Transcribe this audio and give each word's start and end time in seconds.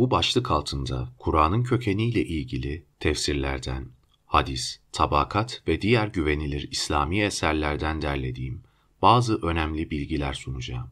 Bu 0.00 0.10
başlık 0.10 0.50
altında 0.50 1.08
Kur'an'ın 1.18 1.62
kökeniyle 1.62 2.24
ilgili 2.24 2.86
tefsirlerden, 3.00 3.92
hadis, 4.26 4.80
tabakat 4.92 5.62
ve 5.68 5.82
diğer 5.82 6.08
güvenilir 6.08 6.68
İslami 6.70 7.20
eserlerden 7.20 8.02
derlediğim 8.02 8.62
bazı 9.02 9.42
önemli 9.42 9.90
bilgiler 9.90 10.34
sunacağım. 10.34 10.90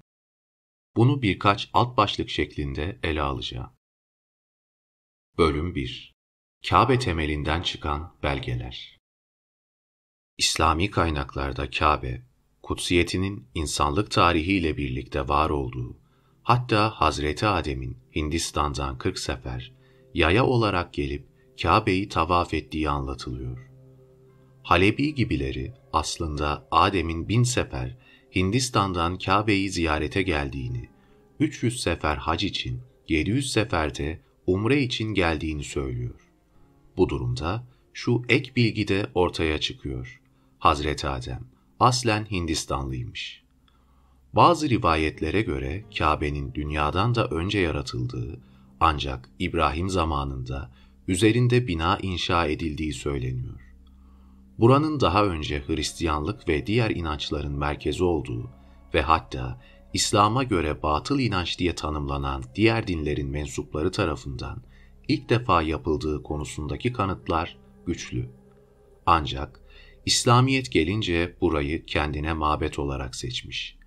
Bunu 0.97 1.23
birkaç 1.23 1.71
alt 1.73 1.97
başlık 1.97 2.31
şeklinde 2.31 2.99
ele 3.03 3.23
alacağım. 3.23 3.71
Bölüm 5.39 5.75
1 5.75 6.13
Kabe 6.69 6.99
temelinden 6.99 7.63
çıkan 7.63 8.15
belgeler 8.23 8.99
İslami 10.39 10.91
kaynaklarda 10.91 11.71
Kabe, 11.71 12.23
kutsiyetinin 12.63 13.49
insanlık 13.55 14.11
tarihiyle 14.11 14.77
birlikte 14.77 15.29
var 15.29 15.51
olduğu, 15.51 16.08
hatta 16.49 16.91
Hazreti 16.91 17.47
Adem'in 17.47 17.97
Hindistan'dan 18.17 18.99
40 18.99 19.19
sefer 19.19 19.73
yaya 20.15 20.47
olarak 20.47 20.93
gelip 20.93 21.27
Kabe'yi 21.63 22.09
tavaf 22.09 22.55
ettiği 22.55 22.91
anlatılıyor. 22.91 23.71
Halebi 24.63 25.15
gibileri 25.15 25.73
aslında 25.93 26.69
Adem'in 26.71 27.29
bin 27.29 27.43
sefer 27.43 27.97
Hindistan'dan 28.35 29.19
Kabe'yi 29.19 29.71
ziyarete 29.71 30.23
geldiğini, 30.23 30.89
300 31.41 31.83
sefer 31.83 32.17
hac 32.17 32.45
için, 32.45 32.81
700 33.09 33.53
seferde 33.53 34.21
umre 34.47 34.83
için 34.83 35.15
geldiğini 35.15 35.65
söylüyor. 35.65 36.31
Bu 36.97 37.09
durumda 37.09 37.65
şu 37.93 38.23
ek 38.29 38.53
bilgi 38.57 38.89
de 38.89 39.07
ortaya 39.15 39.61
çıkıyor. 39.61 40.21
Hazreti 40.59 41.09
Adem 41.09 41.41
aslen 41.81 42.25
Hindistanlıymış. 42.31 43.48
Bazı 44.33 44.71
rivayetlere 44.71 45.43
göre 45.43 45.85
Kabe'nin 45.99 46.55
dünyadan 46.55 47.15
da 47.15 47.27
önce 47.27 47.59
yaratıldığı 47.59 48.41
ancak 48.81 49.31
İbrahim 49.39 49.89
zamanında 49.89 50.71
üzerinde 51.09 51.67
bina 51.67 51.99
inşa 52.03 52.47
edildiği 52.47 52.93
söyleniyor. 52.93 53.61
Buranın 54.59 55.01
daha 55.01 55.25
önce 55.25 55.63
Hristiyanlık 55.67 56.49
ve 56.49 56.67
diğer 56.67 56.91
inançların 56.91 57.59
merkezi 57.59 58.05
olduğu 58.05 58.51
ve 58.95 59.03
hatta 59.03 59.61
İslam'a 59.95 60.43
göre 60.43 60.83
batıl 60.83 61.19
inanç 61.19 61.59
diye 61.59 61.75
tanımlanan 61.75 62.45
diğer 62.55 62.87
dinlerin 62.87 63.29
mensupları 63.29 63.93
tarafından 63.93 64.63
ilk 65.09 65.29
defa 65.29 65.63
yapıldığı 65.63 66.23
konusundaki 66.23 66.93
kanıtlar 66.93 67.57
güçlü. 67.87 68.31
Ancak 69.07 69.61
İslamiyet 70.07 70.73
gelince 70.73 71.37
burayı 71.41 71.87
kendine 71.87 72.33
mabet 72.33 72.79
olarak 72.79 73.17
seçmiş 73.17 73.78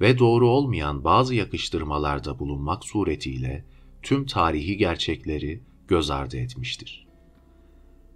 ve 0.00 0.18
doğru 0.18 0.48
olmayan 0.48 1.04
bazı 1.04 1.34
yakıştırmalarda 1.34 2.38
bulunmak 2.38 2.84
suretiyle 2.84 3.64
tüm 4.02 4.26
tarihi 4.26 4.76
gerçekleri 4.76 5.60
göz 5.88 6.10
ardı 6.10 6.36
etmiştir. 6.36 7.06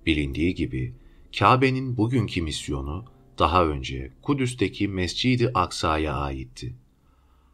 Bilindiği 0.07 0.55
gibi 0.55 0.95
Kabe'nin 1.39 1.97
bugünkü 1.97 2.43
misyonu 2.43 3.05
daha 3.39 3.67
önce 3.67 4.13
Kudüs'teki 4.23 4.89
Mescid-i 4.89 5.51
Aksa'ya 5.55 6.15
aitti. 6.15 6.75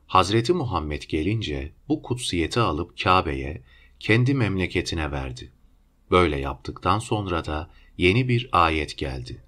Hazreti 0.06 0.52
Muhammed 0.52 1.02
gelince 1.02 1.72
bu 1.88 2.02
kutsiyeti 2.02 2.60
alıp 2.60 2.98
Kabe'ye, 3.02 3.62
kendi 4.00 4.34
memleketine 4.34 5.10
verdi. 5.10 5.52
Böyle 6.10 6.36
yaptıktan 6.36 6.98
sonra 6.98 7.44
da 7.44 7.70
yeni 7.98 8.28
bir 8.28 8.48
ayet 8.52 8.98
geldi. 8.98 9.44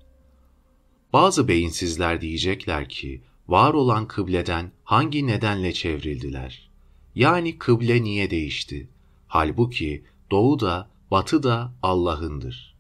Bazı 1.13 1.49
beyinsizler 1.49 2.21
diyecekler 2.21 2.89
ki, 2.89 3.23
var 3.49 3.75
olan 3.75 4.09
kıbleden 4.09 4.73
hangi 4.84 5.27
nedenle 5.27 5.73
çevrildiler? 5.73 6.71
Yani 7.15 7.59
kıble 7.59 8.03
niye 8.03 8.31
değişti? 8.31 8.89
Halbuki 9.29 10.05
doğu 10.31 10.61
da 10.61 10.89
batı 11.11 11.43
da 11.43 11.73
Allah'ındır. 11.83 12.77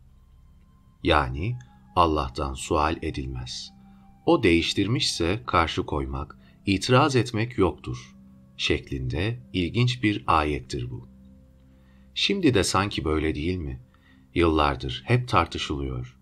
Yani 1.02 1.58
Allah'tan 1.96 2.54
sual 2.54 2.96
edilmez. 3.02 3.72
O 4.26 4.42
değiştirmişse 4.42 5.42
karşı 5.46 5.86
koymak, 5.86 6.38
itiraz 6.66 7.16
etmek 7.16 7.58
yoktur 7.58 8.16
şeklinde 8.56 9.40
ilginç 9.52 10.02
bir 10.02 10.24
ayettir 10.26 10.90
bu. 10.90 11.08
Şimdi 12.14 12.54
de 12.54 12.64
sanki 12.64 13.04
böyle 13.04 13.34
değil 13.34 13.56
mi? 13.56 13.80
Yıllardır 14.34 15.02
hep 15.06 15.28
tartışılıyor. 15.28 16.15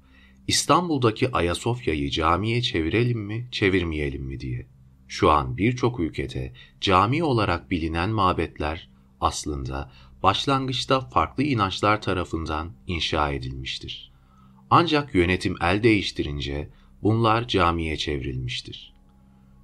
İstanbul'daki 0.48 1.32
Ayasofya'yı 1.32 2.10
camiye 2.10 2.62
çevirelim 2.62 3.20
mi, 3.20 3.48
çevirmeyelim 3.50 4.22
mi 4.22 4.40
diye. 4.40 4.66
Şu 5.08 5.30
an 5.30 5.56
birçok 5.56 6.00
ülkede 6.00 6.52
cami 6.80 7.24
olarak 7.24 7.70
bilinen 7.70 8.10
mabetler 8.10 8.88
aslında 9.20 9.92
başlangıçta 10.22 11.00
farklı 11.00 11.42
inançlar 11.42 12.02
tarafından 12.02 12.72
inşa 12.86 13.30
edilmiştir. 13.30 14.12
Ancak 14.70 15.14
yönetim 15.14 15.56
el 15.60 15.82
değiştirince 15.82 16.68
bunlar 17.02 17.48
camiye 17.48 17.96
çevrilmiştir. 17.96 18.94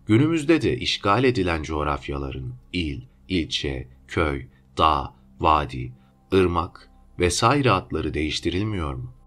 Günümüzde 0.06 0.62
de 0.62 0.79
işgal 0.79 1.25
edilen 1.25 1.62
coğrafyaların 1.62 2.55
il, 2.73 3.00
ilçe, 3.29 3.88
köy, 4.09 4.47
dağ, 4.79 5.15
vadi, 5.41 5.93
ırmak 6.35 6.91
vesaire 7.19 7.71
adları 7.71 8.15
değiştirilmiyor 8.15 8.94
mu? 8.94 9.19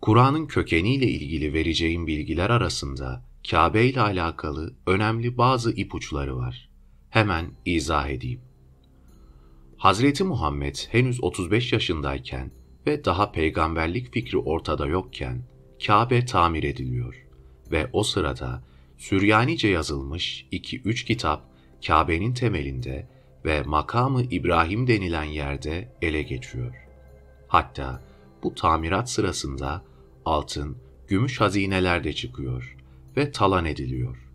Kur'an'ın 0.00 0.46
kökeniyle 0.46 1.06
ilgili 1.06 1.52
vereceğim 1.52 2.06
bilgiler 2.06 2.50
arasında 2.50 3.24
Kabe 3.50 3.86
ile 3.86 4.00
alakalı 4.00 4.74
önemli 4.86 5.38
bazı 5.38 5.72
ipuçları 5.72 6.36
var. 6.36 6.68
Hemen 7.10 7.50
izah 7.64 8.08
edeyim. 8.08 8.40
Hazreti 9.76 10.24
Muhammed 10.24 10.76
henüz 10.90 11.24
35 11.24 11.72
yaşındayken 11.72 12.50
ve 12.86 13.04
daha 13.04 13.32
peygamberlik 13.32 14.12
fikri 14.12 14.38
ortada 14.38 14.86
yokken 14.86 15.42
Kabe 15.86 16.24
tamir 16.24 16.62
ediliyor 16.62 17.26
ve 17.70 17.90
o 17.92 18.02
sırada 18.02 18.62
Süryanice 18.96 19.68
yazılmış 19.68 20.46
2-3 20.52 21.04
kitap 21.04 21.44
Kabe'nin 21.86 22.34
temelinde 22.34 23.08
ve 23.44 23.62
makamı 23.62 24.22
İbrahim 24.22 24.86
denilen 24.86 25.24
yerde 25.24 25.96
ele 26.02 26.22
geçiyor. 26.22 26.74
Hatta 27.48 28.07
bu 28.42 28.54
tamirat 28.54 29.10
sırasında 29.10 29.82
altın, 30.24 30.76
gümüş 31.08 31.40
hazineler 31.40 32.04
de 32.04 32.12
çıkıyor 32.12 32.76
ve 33.16 33.32
talan 33.32 33.64
ediliyor. 33.64 34.28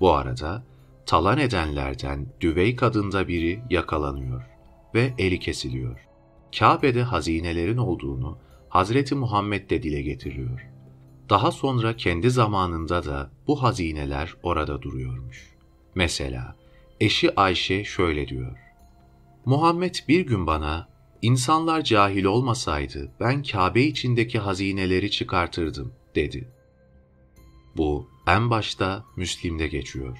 Bu 0.00 0.12
arada 0.12 0.64
talan 1.06 1.38
edenlerden 1.38 2.26
düvey 2.40 2.76
kadında 2.76 3.28
biri 3.28 3.62
yakalanıyor 3.70 4.42
ve 4.94 5.14
eli 5.18 5.38
kesiliyor. 5.38 6.08
Kabe'de 6.58 7.02
hazinelerin 7.02 7.76
olduğunu 7.76 8.38
Hazreti 8.68 9.14
Muhammed 9.14 9.70
de 9.70 9.82
dile 9.82 10.02
getiriyor. 10.02 10.68
Daha 11.30 11.50
sonra 11.50 11.96
kendi 11.96 12.30
zamanında 12.30 13.04
da 13.04 13.30
bu 13.46 13.62
hazineler 13.62 14.34
orada 14.42 14.82
duruyormuş. 14.82 15.52
Mesela 15.94 16.56
eşi 17.00 17.40
Ayşe 17.40 17.84
şöyle 17.84 18.28
diyor. 18.28 18.58
Muhammed 19.44 19.94
bir 20.08 20.26
gün 20.26 20.46
bana, 20.46 20.88
insanlar 21.22 21.82
cahil 21.82 22.24
olmasaydı 22.24 23.12
ben 23.20 23.42
Kabe 23.42 23.82
içindeki 23.82 24.38
hazineleri 24.38 25.10
çıkartırdım 25.10 25.92
dedi. 26.14 26.48
Bu 27.76 28.08
en 28.26 28.50
başta 28.50 29.04
Müslim'de 29.16 29.68
geçiyor. 29.68 30.18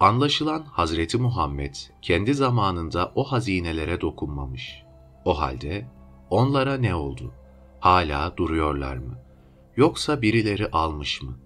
Anlaşılan 0.00 0.62
Hazreti 0.62 1.18
Muhammed 1.18 1.74
kendi 2.02 2.34
zamanında 2.34 3.12
o 3.14 3.24
hazinelere 3.24 4.00
dokunmamış. 4.00 4.82
O 5.24 5.40
halde 5.40 5.86
onlara 6.30 6.76
ne 6.76 6.94
oldu? 6.94 7.34
Hala 7.80 8.36
duruyorlar 8.36 8.96
mı? 8.96 9.18
Yoksa 9.76 10.22
birileri 10.22 10.70
almış 10.70 11.22
mı? 11.22 11.38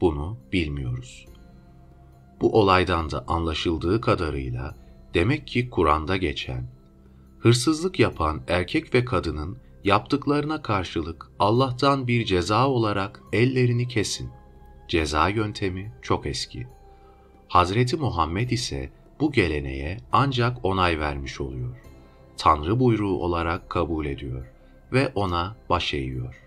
Bunu 0.00 0.38
bilmiyoruz. 0.52 1.26
Bu 2.40 2.60
olaydan 2.60 3.10
da 3.10 3.24
anlaşıldığı 3.28 4.00
kadarıyla 4.00 4.74
demek 5.14 5.46
ki 5.46 5.70
Kur'an'da 5.70 6.16
geçen, 6.16 6.77
hırsızlık 7.40 7.98
yapan 7.98 8.42
erkek 8.48 8.94
ve 8.94 9.04
kadının 9.04 9.58
yaptıklarına 9.84 10.62
karşılık 10.62 11.30
Allah'tan 11.38 12.06
bir 12.06 12.24
ceza 12.24 12.68
olarak 12.68 13.22
ellerini 13.32 13.88
kesin. 13.88 14.30
Ceza 14.88 15.28
yöntemi 15.28 15.92
çok 16.02 16.26
eski. 16.26 16.66
Hazreti 17.48 17.96
Muhammed 17.96 18.50
ise 18.50 18.92
bu 19.20 19.32
geleneğe 19.32 19.96
ancak 20.12 20.64
onay 20.64 21.00
vermiş 21.00 21.40
oluyor. 21.40 21.76
Tanrı 22.36 22.80
buyruğu 22.80 23.18
olarak 23.18 23.70
kabul 23.70 24.06
ediyor 24.06 24.46
ve 24.92 25.12
ona 25.14 25.56
baş 25.68 25.94
eğiyor. 25.94 26.42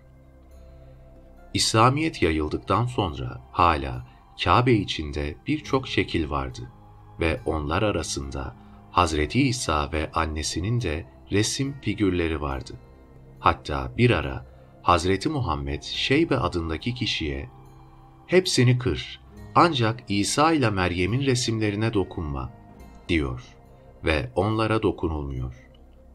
İslamiyet 1.54 2.22
yayıldıktan 2.22 2.86
sonra 2.86 3.42
hala 3.52 4.12
Kabe 4.44 4.74
içinde 4.74 5.36
birçok 5.48 5.88
şekil 5.88 6.30
vardı 6.30 6.72
ve 7.20 7.40
onlar 7.46 7.82
arasında 7.82 8.56
Hazreti 8.92 9.42
İsa 9.42 9.92
ve 9.92 10.12
annesinin 10.14 10.82
de 10.82 11.06
resim 11.32 11.76
figürleri 11.82 12.42
vardı. 12.42 12.74
Hatta 13.40 13.92
bir 13.98 14.10
ara 14.10 14.46
Hazreti 14.82 15.30
Muhammed 15.30 15.84
Şeybe 15.84 16.38
adındaki 16.38 16.94
kişiye 16.94 17.50
hepsini 18.28 18.78
kır 18.78 19.22
ancak 19.56 20.04
İsa 20.10 20.54
ile 20.54 20.70
Meryem'in 20.70 21.26
resimlerine 21.26 21.94
dokunma 21.94 22.50
diyor 23.10 23.44
ve 24.06 24.32
onlara 24.36 24.84
dokunulmuyor. 24.84 25.56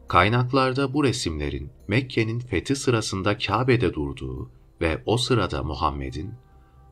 Kaynaklarda 0.07 0.93
bu 0.93 1.03
resimlerin 1.03 1.69
Mekke'nin 1.87 2.39
fethi 2.39 2.75
sırasında 2.75 3.37
Kabe'de 3.37 3.93
durduğu 3.93 4.51
ve 4.81 5.01
o 5.05 5.17
sırada 5.17 5.63
Muhammed'in 5.63 6.33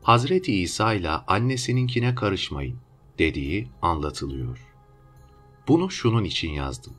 Hazreti 0.01 0.61
İsa 0.61 0.93
ile 0.93 1.09
annesininkine 1.09 2.15
karışmayın 2.15 2.77
dediği 3.19 3.67
anlatılıyor. 3.81 4.64
Bunu 5.67 5.91
şunun 5.91 6.23
için 6.23 6.51
yazdım. 6.51 6.93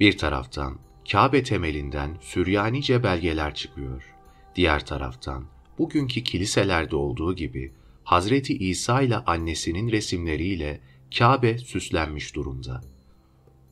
Bir 0.00 0.18
taraftan 0.18 0.78
Kabe 1.12 1.42
temelinden 1.42 2.16
Süryanice 2.20 3.02
belgeler 3.02 3.54
çıkıyor. 3.54 4.14
Diğer 4.54 4.86
taraftan 4.86 5.44
bugünkü 5.78 6.22
kiliselerde 6.22 6.96
olduğu 6.96 7.36
gibi 7.36 7.72
Hazreti 8.04 8.58
İsa 8.58 9.02
ile 9.02 9.16
annesinin 9.16 9.90
resimleriyle 9.90 10.80
Kabe 11.18 11.58
süslenmiş 11.58 12.34
durumda. 12.34 12.80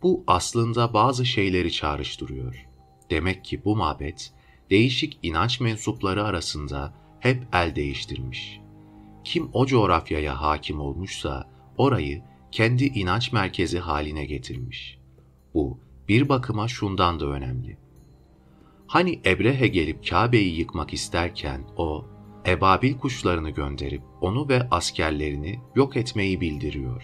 Bu 0.03 0.25
aslında 0.27 0.95
bazı 0.95 1.27
şeyleri 1.27 1.73
çağrıştırıyor. 1.73 2.67
Demek 3.11 3.45
ki 3.45 3.65
bu 3.65 3.77
mabet 3.77 4.33
değişik 4.71 5.19
inanç 5.23 5.61
mensupları 5.61 6.25
arasında 6.25 6.95
hep 7.21 7.43
el 7.53 7.77
değiştirmiş. 7.77 8.61
Kim 9.25 9.49
o 9.53 9.67
coğrafyaya 9.67 10.41
hakim 10.41 10.81
olmuşsa 10.81 11.51
orayı 11.79 12.23
kendi 12.57 12.85
inanç 12.85 13.33
merkezi 13.33 13.79
haline 13.79 14.25
getirmiş. 14.25 14.99
Bu 15.55 15.79
bir 16.09 16.29
bakıma 16.29 16.69
şundan 16.69 17.21
da 17.21 17.27
önemli. 17.27 17.79
Hani 18.87 19.21
Ebrehe 19.27 19.69
gelip 19.69 20.09
Kabe'yi 20.09 20.59
yıkmak 20.59 20.93
isterken 20.93 21.65
o, 21.77 22.07
ebabil 22.47 22.97
kuşlarını 22.99 23.51
gönderip 23.51 24.03
onu 24.21 24.49
ve 24.49 24.69
askerlerini 24.71 25.61
yok 25.75 25.97
etmeyi 25.97 26.41
bildiriyor. 26.41 27.03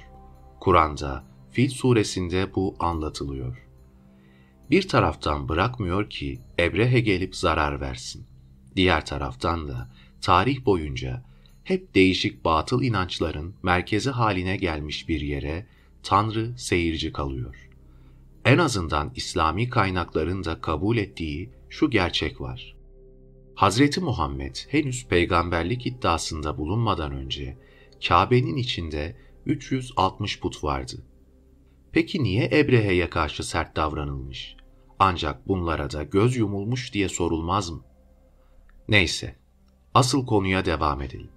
Kur'an'da 0.60 1.24
Fil 1.50 1.70
suresinde 1.70 2.54
bu 2.54 2.76
anlatılıyor. 2.78 3.68
Bir 4.70 4.88
taraftan 4.88 5.48
bırakmıyor 5.48 6.10
ki 6.10 6.40
Ebrehe 6.58 7.00
gelip 7.00 7.36
zarar 7.36 7.80
versin. 7.80 8.26
Diğer 8.76 9.06
taraftan 9.06 9.68
da 9.68 9.90
tarih 10.20 10.64
boyunca 10.64 11.31
hep 11.64 11.94
değişik 11.94 12.44
batıl 12.44 12.82
inançların 12.82 13.54
merkezi 13.62 14.10
haline 14.10 14.56
gelmiş 14.56 15.08
bir 15.08 15.20
yere 15.20 15.66
Tanrı 16.02 16.58
seyirci 16.58 17.12
kalıyor. 17.12 17.68
En 18.44 18.58
azından 18.58 19.12
İslami 19.16 19.70
kaynakların 19.70 20.44
da 20.44 20.60
kabul 20.60 20.96
ettiği 20.96 21.50
şu 21.68 21.90
gerçek 21.90 22.40
var. 22.40 22.76
Hazreti 23.54 24.00
Muhammed 24.00 24.56
henüz 24.68 25.06
peygamberlik 25.08 25.86
iddiasında 25.86 26.58
bulunmadan 26.58 27.12
önce 27.12 27.58
Kabe'nin 28.08 28.56
içinde 28.56 29.16
360 29.46 30.40
put 30.40 30.64
vardı. 30.64 31.06
Peki 31.92 32.22
niye 32.22 32.50
Ebrehe'ye 32.52 33.10
karşı 33.10 33.44
sert 33.44 33.76
davranılmış? 33.76 34.56
Ancak 34.98 35.48
bunlara 35.48 35.90
da 35.90 36.02
göz 36.02 36.36
yumulmuş 36.36 36.94
diye 36.94 37.08
sorulmaz 37.08 37.70
mı? 37.70 37.84
Neyse, 38.88 39.36
asıl 39.94 40.26
konuya 40.26 40.64
devam 40.64 41.02
edelim. 41.02 41.30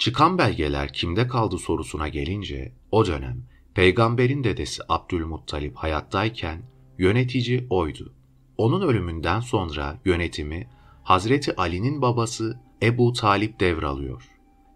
Çıkan 0.00 0.38
belgeler 0.38 0.92
kimde 0.92 1.26
kaldı 1.28 1.58
sorusuna 1.58 2.08
gelince 2.08 2.72
o 2.90 3.06
dönem 3.06 3.42
peygamberin 3.74 4.44
dedesi 4.44 4.82
Abdülmuttalip 4.88 5.76
hayattayken 5.76 6.62
yönetici 6.98 7.66
oydu. 7.70 8.14
Onun 8.56 8.88
ölümünden 8.88 9.40
sonra 9.40 10.00
yönetimi 10.04 10.68
Hazreti 11.02 11.56
Ali'nin 11.56 12.02
babası 12.02 12.60
Ebu 12.82 13.12
Talip 13.12 13.60
devralıyor. 13.60 14.28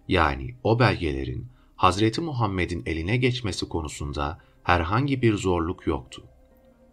Yani 0.08 0.54
o 0.64 0.78
belgelerin 0.78 1.46
Hazreti 1.76 2.20
Muhammed'in 2.20 2.82
eline 2.86 3.16
geçmesi 3.16 3.68
konusunda 3.68 4.38
herhangi 4.62 5.22
bir 5.22 5.34
zorluk 5.34 5.86
yoktu. 5.86 6.22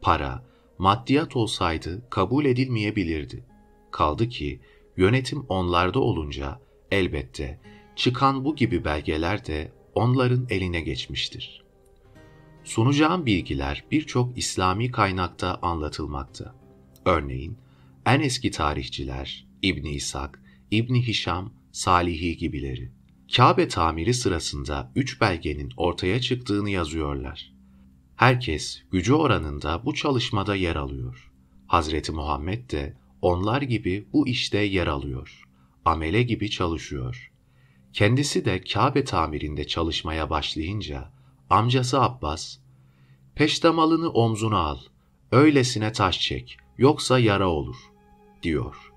Para, 0.02 0.44
maddiyat 0.78 1.36
olsaydı 1.36 2.10
kabul 2.10 2.46
edilmeyebilirdi. 2.46 3.46
Kaldı 3.92 4.30
ki 4.30 4.60
yönetim 4.98 5.46
onlarda 5.50 6.00
olunca 6.00 6.60
elbette 6.92 7.60
çıkan 7.96 8.46
bu 8.46 8.56
gibi 8.56 8.86
belgeler 8.86 9.46
de 9.46 9.72
onların 9.96 10.48
eline 10.50 10.82
geçmiştir. 10.82 11.64
Sunacağım 12.64 13.26
bilgiler 13.26 13.84
birçok 13.92 14.38
İslami 14.38 14.92
kaynakta 14.92 15.60
anlatılmakta. 15.62 16.56
Örneğin 17.06 17.58
en 18.06 18.20
eski 18.20 18.52
tarihçiler 18.52 19.48
İbn 19.62 19.86
İshak, 19.86 20.42
İbn 20.72 20.96
Hişam, 20.96 21.54
Salihi 21.72 22.38
gibileri. 22.38 22.92
Kabe 23.36 23.68
tamiri 23.68 24.14
sırasında 24.14 24.92
üç 24.96 25.22
belgenin 25.22 25.70
ortaya 25.78 26.22
çıktığını 26.22 26.70
yazıyorlar. 26.70 27.54
Herkes 28.16 28.84
gücü 28.92 29.14
oranında 29.14 29.86
bu 29.86 29.94
çalışmada 29.94 30.56
yer 30.56 30.76
alıyor. 30.76 31.32
Hazreti 31.68 32.12
Muhammed 32.12 32.72
de 32.72 32.98
onlar 33.22 33.62
gibi 33.62 34.08
bu 34.14 34.28
işte 34.28 34.58
yer 34.58 34.88
alıyor. 34.88 35.44
Amele 35.86 36.24
gibi 36.24 36.50
çalışıyor. 36.50 37.31
Kendisi 37.94 38.46
de 38.46 38.62
Kabe 38.62 39.04
tamirinde 39.04 39.68
çalışmaya 39.68 40.30
başlayınca 40.30 41.12
amcası 41.50 42.02
Abbas, 42.02 42.58
peştemalını 43.36 44.10
omzuna 44.10 44.60
al, 44.60 44.80
öylesine 45.32 45.92
taş 45.92 46.20
çek, 46.22 46.58
yoksa 46.78 47.20
yara 47.20 47.48
olur, 47.48 47.76
diyor. 48.44 48.92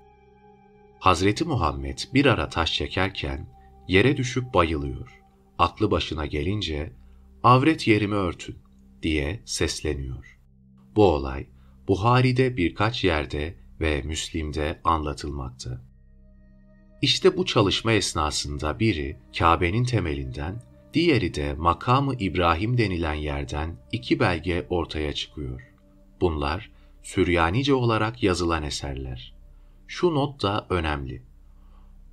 Hazreti 0.99 1.45
Muhammed 1.45 1.99
bir 2.13 2.25
ara 2.25 2.49
taş 2.49 2.73
çekerken 2.73 3.47
yere 3.87 4.17
düşüp 4.17 4.53
bayılıyor. 4.53 5.21
Aklı 5.57 5.91
başına 5.91 6.25
gelince, 6.25 6.93
avret 7.43 7.87
yerimi 7.87 8.15
örtün, 8.15 8.57
diye 9.03 9.41
sesleniyor. 9.45 10.39
Bu 10.95 11.05
olay, 11.13 11.47
Buhari'de 11.87 12.57
birkaç 12.57 13.03
yerde 13.03 13.55
ve 13.81 14.01
Müslim'de 14.01 14.81
anlatılmakta. 14.83 15.84
İşte 17.05 17.37
bu 17.37 17.45
çalışma 17.45 17.91
esnasında 17.91 18.79
biri 18.79 19.17
Kabe'nin 19.37 19.83
temelinden, 19.83 20.61
diğeri 20.93 21.33
de 21.33 21.53
makamı 21.53 22.15
İbrahim 22.15 22.77
denilen 22.77 23.13
yerden 23.13 23.77
iki 23.91 24.19
belge 24.19 24.65
ortaya 24.69 25.13
çıkıyor. 25.13 25.61
Bunlar 26.21 26.71
Süryanice 27.03 27.73
olarak 27.73 28.23
yazılan 28.23 28.63
eserler. 28.63 29.33
Şu 29.87 30.15
not 30.15 30.41
da 30.43 30.65
önemli. 30.69 31.21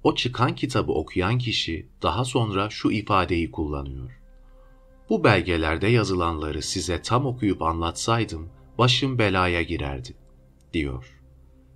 O 0.05 0.15
çıkan 0.15 0.55
kitabı 0.55 0.93
okuyan 0.93 1.39
kişi 1.39 1.87
daha 2.03 2.25
sonra 2.25 2.71
şu 2.71 2.91
ifadeyi 2.91 3.51
kullanıyor. 3.51 4.21
Bu 5.09 5.25
belgelerde 5.25 5.89
yazılanları 5.89 6.63
size 6.63 7.03
tam 7.03 7.27
okuyup 7.27 7.63
anlatsaydım 7.63 8.51
başım 8.79 9.19
belaya 9.19 9.63
girerdi, 9.63 10.15
diyor. 10.73 11.21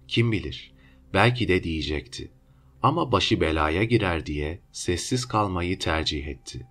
Kim 0.09 0.33
bilir, 0.33 0.73
belki 1.15 1.49
de 1.49 1.63
diyecekti. 1.63 2.36
Ama 2.87 3.13
başı 3.13 3.41
belaya 3.41 3.85
girer 3.85 4.27
diye 4.27 4.61
sessiz 4.73 5.27
kalmayı 5.27 5.79
tercih 5.79 6.27
etti. 6.27 6.67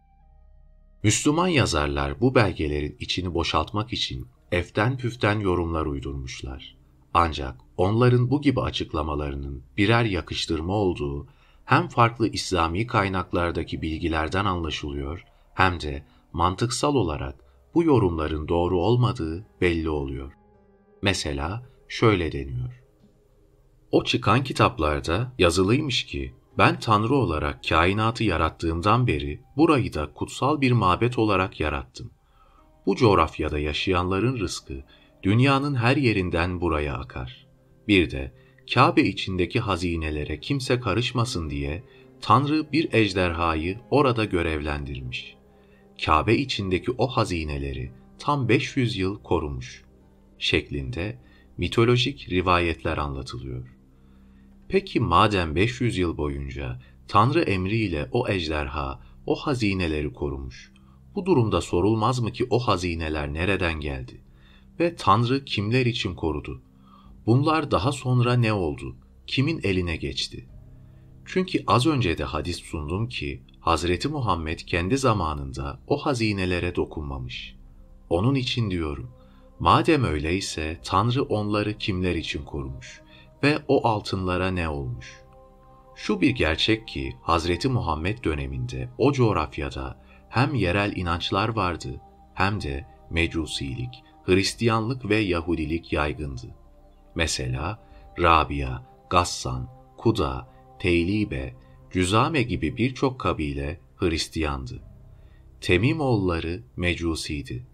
Müslüman 1.04 1.48
yazarlar 1.48 2.22
bu 2.22 2.36
belgelerin 2.36 2.98
içini 3.00 3.34
boşaltmak 3.34 3.94
için 3.94 4.28
eften 4.52 4.98
püften 4.98 5.40
yorumlar 5.40 5.86
uydurmuşlar. 5.86 6.78
Ancak 7.14 7.56
onların 7.78 8.30
bu 8.30 8.42
gibi 8.42 8.62
açıklamalarının 8.62 9.64
birer 9.78 10.06
yakıştırma 10.06 10.74
olduğu 10.74 11.28
hem 11.66 11.88
farklı 11.88 12.28
İslami 12.28 12.88
kaynaklardaki 12.88 13.82
bilgilerden 13.82 14.46
anlaşılıyor 14.46 15.24
hem 15.54 15.82
de 15.82 16.06
mantıksal 16.34 16.96
olarak 16.96 17.36
bu 17.74 17.84
yorumların 17.84 18.48
doğru 18.48 18.80
olmadığı 18.80 19.46
belli 19.62 19.90
oluyor. 19.90 20.34
Mesela 21.02 21.64
şöyle 21.88 22.32
deniyor. 22.32 22.85
O 23.96 24.04
çıkan 24.04 24.44
kitaplarda 24.44 25.32
yazılıymış 25.40 26.06
ki 26.06 26.34
ben 26.58 26.80
Tanrı 26.80 27.16
olarak 27.16 27.60
kainatı 27.70 28.24
yarattığımdan 28.24 29.08
beri 29.08 29.42
burayı 29.58 29.94
da 29.94 30.14
kutsal 30.14 30.62
bir 30.62 30.72
mabet 30.72 31.18
olarak 31.18 31.60
yarattım. 31.60 32.12
Bu 32.86 32.96
coğrafyada 32.96 33.60
yaşayanların 33.60 34.40
rızkı 34.40 34.84
dünyanın 35.24 35.76
her 35.76 35.98
yerinden 35.98 36.62
buraya 36.62 36.96
akar. 36.96 37.48
Bir 37.88 38.12
de 38.12 38.34
Kabe 38.74 39.02
içindeki 39.02 39.60
hazinelere 39.60 40.40
kimse 40.40 40.80
karışmasın 40.80 41.50
diye 41.50 41.84
Tanrı 42.22 42.72
bir 42.72 42.94
ejderhayı 42.94 43.80
orada 43.92 44.26
görevlendirmiş. 44.26 45.36
Kabe 46.06 46.36
içindeki 46.36 46.92
o 46.98 47.08
hazineleri 47.08 47.92
tam 48.20 48.50
500 48.50 48.98
yıl 48.98 49.24
korumuş 49.24 49.84
şeklinde 50.40 51.20
mitolojik 51.58 52.30
rivayetler 52.30 52.98
anlatılıyor. 52.98 53.75
Peki 54.70 55.00
madem 55.00 55.56
500 55.56 55.98
yıl 55.98 56.18
boyunca 56.18 56.80
Tanrı 57.08 57.42
emriyle 57.42 58.10
o 58.12 58.30
ejderha 58.30 59.00
o 59.26 59.36
hazineleri 59.36 60.14
korumuş, 60.14 60.72
bu 61.16 61.26
durumda 61.26 61.62
sorulmaz 61.62 62.20
mı 62.20 62.32
ki 62.32 62.48
o 62.50 62.60
hazineler 62.60 63.34
nereden 63.34 63.80
geldi? 63.80 64.22
Ve 64.80 64.96
Tanrı 64.96 65.46
kimler 65.46 65.86
için 65.86 66.16
korudu? 66.16 66.62
Bunlar 67.26 67.72
daha 67.72 67.92
sonra 67.92 68.34
ne 68.34 68.54
oldu? 68.54 68.96
Kimin 69.28 69.60
eline 69.64 69.96
geçti? 69.96 70.46
Çünkü 71.26 71.64
az 71.68 71.88
önce 71.88 72.18
de 72.18 72.24
hadis 72.24 72.60
sundum 72.60 73.10
ki 73.10 73.42
Hazreti 73.60 74.08
Muhammed 74.08 74.60
kendi 74.60 74.98
zamanında 74.98 75.80
o 75.88 75.98
hazinelere 75.98 76.76
dokunmamış. 76.76 77.56
Onun 78.10 78.36
için 78.36 78.72
diyorum, 78.72 79.12
Madem 79.60 80.04
öyleyse 80.04 80.80
Tanrı 80.84 81.24
onları 81.24 81.78
kimler 81.78 82.16
için 82.16 82.44
korumuş 82.44 83.05
ve 83.46 83.60
o 83.68 83.88
altınlara 83.88 84.52
ne 84.52 84.70
olmuş? 84.70 85.22
Şu 85.96 86.22
bir 86.22 86.30
gerçek 86.30 86.88
ki 86.88 87.16
Hazreti 87.22 87.70
Muhammed 87.70 88.24
döneminde 88.24 88.90
o 88.98 89.12
coğrafyada 89.12 89.98
hem 90.30 90.56
yerel 90.56 90.96
inançlar 90.96 91.50
vardı 91.50 92.02
hem 92.34 92.62
de 92.62 92.86
mecusilik, 93.10 94.04
Hristiyanlık 94.24 95.10
ve 95.10 95.16
Yahudilik 95.16 95.94
yaygındı. 95.94 96.48
Mesela 97.16 97.80
Rabia, 98.20 98.82
Gassan, 99.10 99.70
Kuda, 99.98 100.48
Teylibe, 100.80 101.56
Cüzame 101.92 102.44
gibi 102.44 102.78
birçok 102.78 103.20
kabile 103.20 103.80
Hristiyandı. 103.96 104.84
Temimoğulları 105.62 106.64
Mecusiydi. 106.76 107.68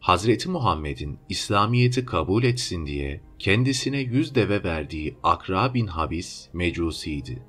Hazreti 0.00 0.48
Muhammed'in 0.48 1.18
İslamiyet'i 1.28 2.04
kabul 2.04 2.44
etsin 2.44 2.86
diye 2.86 3.20
kendisine 3.38 3.98
yüz 3.98 4.34
deve 4.34 4.64
verdiği 4.64 5.16
Akra 5.22 5.74
bin 5.74 5.86
Habis 5.86 6.48
Mecusiydi. 6.52 7.42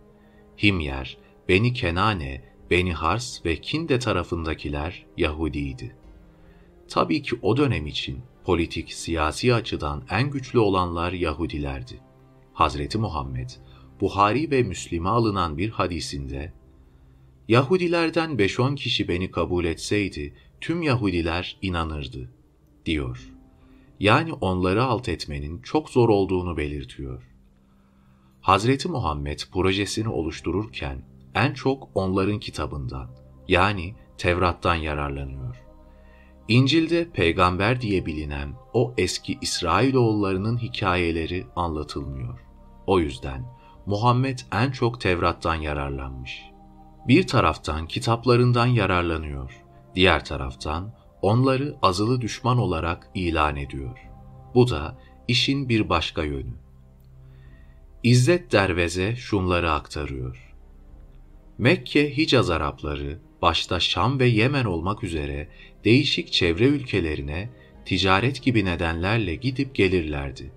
Himyer, 0.63 1.17
Beni 1.50 1.74
Kenane, 1.74 2.41
Beni 2.72 2.94
Hars 2.94 3.46
ve 3.46 3.56
Kinde 3.56 4.00
tarafındakiler 4.00 5.06
Yahudiydi. 5.17 5.96
Tabii 6.88 7.22
ki 7.22 7.36
o 7.41 7.58
dönem 7.58 7.88
için 7.88 8.20
politik, 8.44 8.94
siyasi 8.94 9.53
açıdan 9.53 10.03
en 10.10 10.32
güçlü 10.32 10.60
olanlar 10.60 11.13
Yahudilerdi. 11.13 12.00
Hazreti 12.53 12.98
Muhammed, 12.98 13.50
Buhari 14.01 14.51
ve 14.51 14.63
Müslim'e 14.63 15.10
alınan 15.10 15.58
bir 15.58 15.70
hadisinde, 15.70 16.53
Yahudilerden 17.48 18.32
5-10 18.32 18.75
kişi 18.75 19.08
beni 19.08 19.32
kabul 19.32 19.65
etseydi, 19.65 20.34
tüm 20.62 20.82
Yahudiler 20.82 21.58
inanırdı, 21.62 22.29
diyor. 22.86 23.37
Yani 24.00 24.34
onları 24.34 24.84
alt 24.84 25.10
etmenin 25.10 25.62
çok 25.62 25.89
zor 25.89 26.10
olduğunu 26.10 26.58
belirtiyor. 26.58 27.24
Hazreti 28.42 28.89
Muhammed 28.89 29.39
projesini 29.51 30.10
oluştururken 30.10 31.01
en 31.36 31.54
çok 31.54 31.89
onların 31.96 32.39
kitabından, 32.39 33.10
yani 33.48 33.96
Tevrat'tan 34.18 34.75
yararlanıyor. 34.75 35.63
İncil'de 36.48 37.10
peygamber 37.10 37.82
diye 37.82 38.06
bilinen 38.06 38.54
o 38.74 38.94
eski 38.98 39.38
İsrailoğullarının 39.42 40.58
hikayeleri 40.58 41.46
anlatılmıyor. 41.56 42.39
O 42.88 43.00
yüzden 43.00 43.46
Muhammed 43.86 44.39
en 44.51 44.72
çok 44.72 45.01
Tevrat'tan 45.01 45.56
yararlanmış. 45.56 46.44
Bir 47.08 47.27
taraftan 47.27 47.88
kitaplarından 47.88 48.66
yararlanıyor, 48.66 49.63
diğer 49.96 50.25
taraftan 50.25 50.94
onları 51.22 51.76
azılı 51.82 52.22
düşman 52.22 52.58
olarak 52.58 53.10
ilan 53.16 53.56
ediyor. 53.56 53.98
Bu 54.56 54.70
da 54.70 54.98
işin 55.28 55.70
bir 55.70 55.90
başka 55.90 56.24
yönü. 56.24 56.54
İzzet 58.04 58.52
Derveze 58.52 59.16
şunları 59.16 59.72
aktarıyor. 59.72 60.54
Mekke 61.58 62.18
Hicaz 62.18 62.50
Arapları 62.50 63.20
başta 63.42 63.80
Şam 63.80 64.20
ve 64.20 64.26
Yemen 64.26 64.66
olmak 64.66 65.04
üzere 65.04 65.48
değişik 65.86 66.32
çevre 66.32 66.66
ülkelerine 66.66 67.50
ticaret 67.86 68.44
gibi 68.44 68.66
nedenlerle 68.66 69.36
gidip 69.36 69.76
gelirlerdi. 69.76 70.52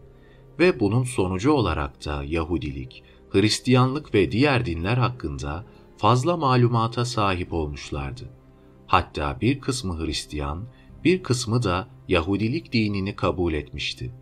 Ve 0.59 0.81
bunun 0.81 1.05
sonucu 1.05 1.53
olarak 1.53 2.05
da 2.07 2.25
Yahudilik, 2.25 3.03
Hristiyanlık 3.31 4.15
ve 4.15 4.33
diğer 4.33 4.67
dinler 4.67 4.97
hakkında 4.97 5.65
fazla 5.97 6.37
malumata 6.37 7.05
sahip 7.05 7.53
olmuşlardı. 7.53 8.40
Hatta 8.91 9.41
bir 9.41 9.61
kısmı 9.61 10.07
Hristiyan, 10.07 10.69
bir 11.05 11.23
kısmı 11.23 11.63
da 11.63 11.89
Yahudilik 12.09 12.73
dinini 12.73 13.17
kabul 13.17 13.53
etmişti. 13.53 14.13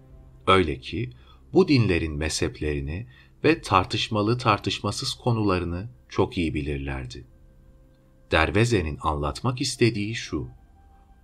Öyle 0.47 0.81
ki 0.81 1.11
bu 1.53 1.69
dinlerin 1.69 2.13
mezheplerini 2.13 3.07
ve 3.45 3.63
tartışmalı 3.63 4.39
tartışmasız 4.39 5.15
konularını 5.15 5.89
çok 6.09 6.39
iyi 6.39 6.55
bilirlerdi. 6.55 7.25
Derveze'nin 8.31 8.99
anlatmak 9.03 9.61
istediği 9.61 10.15
şu. 10.15 10.49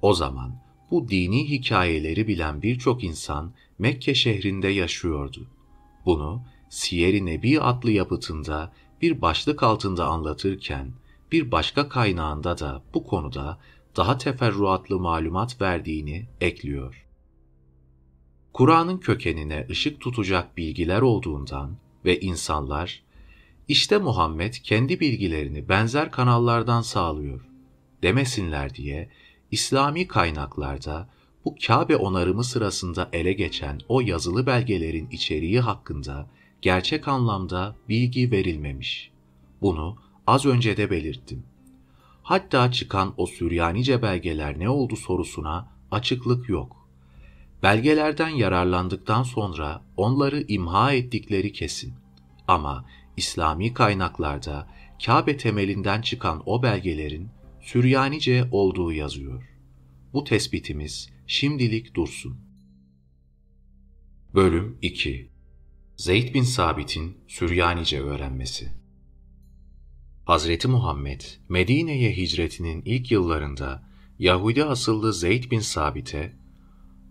O 0.02 0.14
zaman 0.14 0.62
bu 0.90 1.08
dini 1.08 1.50
hikayeleri 1.50 2.28
bilen 2.28 2.62
birçok 2.62 3.04
insan 3.04 3.54
Mekke 3.78 4.14
şehrinde 4.14 4.68
yaşıyordu. 4.68 5.46
Bunu 6.06 6.42
Siyer-i 6.68 7.26
Nebi 7.26 7.60
adlı 7.60 7.90
yapıtında 7.90 8.72
bir 9.02 9.20
başlık 9.20 9.62
altında 9.62 10.06
anlatırken 10.06 10.94
bir 11.34 11.50
başka 11.50 11.88
kaynağında 11.88 12.58
da 12.58 12.82
bu 12.94 13.04
konuda 13.04 13.58
daha 13.96 14.18
teferruatlı 14.18 14.98
malumat 15.00 15.60
verdiğini 15.60 16.26
ekliyor. 16.40 17.06
Kur'an'ın 18.52 18.98
kökenine 18.98 19.66
ışık 19.70 20.00
tutacak 20.00 20.56
bilgiler 20.56 21.00
olduğundan 21.00 21.76
ve 22.04 22.20
insanlar 22.20 23.02
işte 23.68 23.98
Muhammed 23.98 24.54
kendi 24.54 25.00
bilgilerini 25.00 25.68
benzer 25.68 26.10
kanallardan 26.10 26.82
sağlıyor 26.82 27.48
demesinler 28.02 28.74
diye 28.74 29.08
İslami 29.50 30.08
kaynaklarda 30.08 31.08
bu 31.44 31.54
Kabe 31.66 31.96
onarımı 31.96 32.44
sırasında 32.44 33.08
ele 33.12 33.32
geçen 33.32 33.80
o 33.88 34.00
yazılı 34.00 34.46
belgelerin 34.46 35.10
içeriği 35.10 35.60
hakkında 35.60 36.30
gerçek 36.62 37.08
anlamda 37.08 37.76
bilgi 37.88 38.30
verilmemiş. 38.30 39.10
Bunu 39.62 40.03
az 40.26 40.46
önce 40.46 40.76
de 40.76 40.90
belirttim. 40.90 41.42
Hatta 42.22 42.72
çıkan 42.72 43.14
o 43.16 43.26
Süryanice 43.26 44.02
belgeler 44.02 44.58
ne 44.58 44.68
oldu 44.68 44.96
sorusuna 44.96 45.68
açıklık 45.90 46.48
yok. 46.48 46.88
Belgelerden 47.62 48.28
yararlandıktan 48.28 49.22
sonra 49.22 49.82
onları 49.96 50.44
imha 50.48 50.92
ettikleri 50.92 51.52
kesin. 51.52 51.94
Ama 52.48 52.84
İslami 53.16 53.74
kaynaklarda 53.74 54.68
Kabe 55.06 55.36
temelinden 55.36 56.02
çıkan 56.02 56.42
o 56.46 56.62
belgelerin 56.62 57.28
Süryanice 57.60 58.48
olduğu 58.50 58.92
yazıyor. 58.92 59.50
Bu 60.12 60.24
tespitimiz 60.24 61.10
şimdilik 61.26 61.94
dursun. 61.94 62.38
Bölüm 64.34 64.78
2 64.82 65.28
Zeyd 65.96 66.34
bin 66.34 66.42
Sabit'in 66.42 67.18
Süryanice 67.28 68.00
öğrenmesi 68.00 68.83
Hazreti 70.24 70.68
Muhammed, 70.68 71.20
Medine'ye 71.48 72.16
hicretinin 72.16 72.82
ilk 72.84 73.10
yıllarında 73.10 73.82
Yahudi 74.18 74.64
asıllı 74.64 75.12
Zeyd 75.12 75.50
bin 75.50 75.60
Sabit'e, 75.60 76.32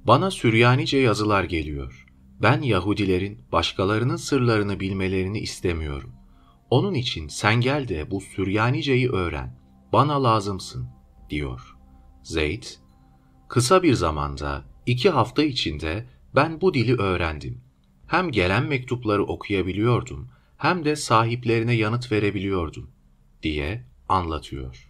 ''Bana 0.05 0.31
Süryanice 0.31 0.97
yazılar 0.97 1.43
geliyor. 1.43 2.05
Ben 2.41 2.61
Yahudilerin 2.61 3.41
başkalarının 3.51 4.15
sırlarını 4.15 4.79
bilmelerini 4.79 5.39
istemiyorum. 5.39 6.11
Onun 6.69 6.93
için 6.93 7.27
sen 7.27 7.61
gel 7.61 7.87
de 7.87 8.11
bu 8.11 8.21
Süryanice'yi 8.21 9.09
öğren. 9.09 9.59
Bana 9.93 10.23
lazımsın.'' 10.23 10.89
diyor. 11.29 11.75
Zeyd, 12.23 12.63
''Kısa 13.47 13.83
bir 13.83 13.93
zamanda, 13.93 14.65
iki 14.85 15.09
hafta 15.09 15.43
içinde 15.43 16.05
ben 16.35 16.61
bu 16.61 16.73
dili 16.73 16.95
öğrendim. 16.95 17.61
Hem 18.07 18.31
gelen 18.31 18.65
mektupları 18.65 19.23
okuyabiliyordum, 19.23 20.29
hem 20.57 20.85
de 20.85 20.95
sahiplerine 20.95 21.73
yanıt 21.73 22.11
verebiliyordum.'' 22.11 22.92
Diye 23.43 23.83
anlatıyor. 24.09 24.89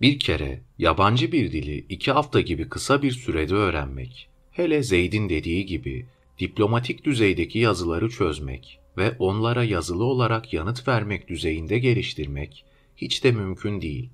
Bir 0.00 0.18
kere 0.18 0.60
yabancı 0.78 1.32
bir 1.32 1.52
dili 1.52 1.86
iki 1.88 2.12
hafta 2.12 2.40
gibi 2.40 2.68
kısa 2.68 3.02
bir 3.02 3.12
sürede 3.12 3.54
öğrenmek, 3.54 4.28
hele 4.50 4.82
Zeyd'in 4.82 5.28
dediği 5.28 5.66
gibi 5.66 6.06
diplomatik 6.38 7.04
düzeydeki 7.04 7.58
yazıları 7.58 8.08
çözmek 8.10 8.80
ve 8.96 9.16
onlara 9.18 9.64
yazılı 9.64 10.04
olarak 10.04 10.52
yanıt 10.52 10.88
vermek 10.88 11.28
düzeyinde 11.28 11.78
geliştirmek 11.78 12.64
hiç 12.96 13.24
de 13.24 13.32
mümkün 13.32 13.80
değil. 13.80 14.10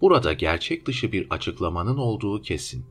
Burada 0.00 0.32
gerçek 0.32 0.86
dışı 0.86 1.12
bir 1.12 1.26
açıklamanın 1.30 1.96
olduğu 1.96 2.42
kesin. 2.42 2.84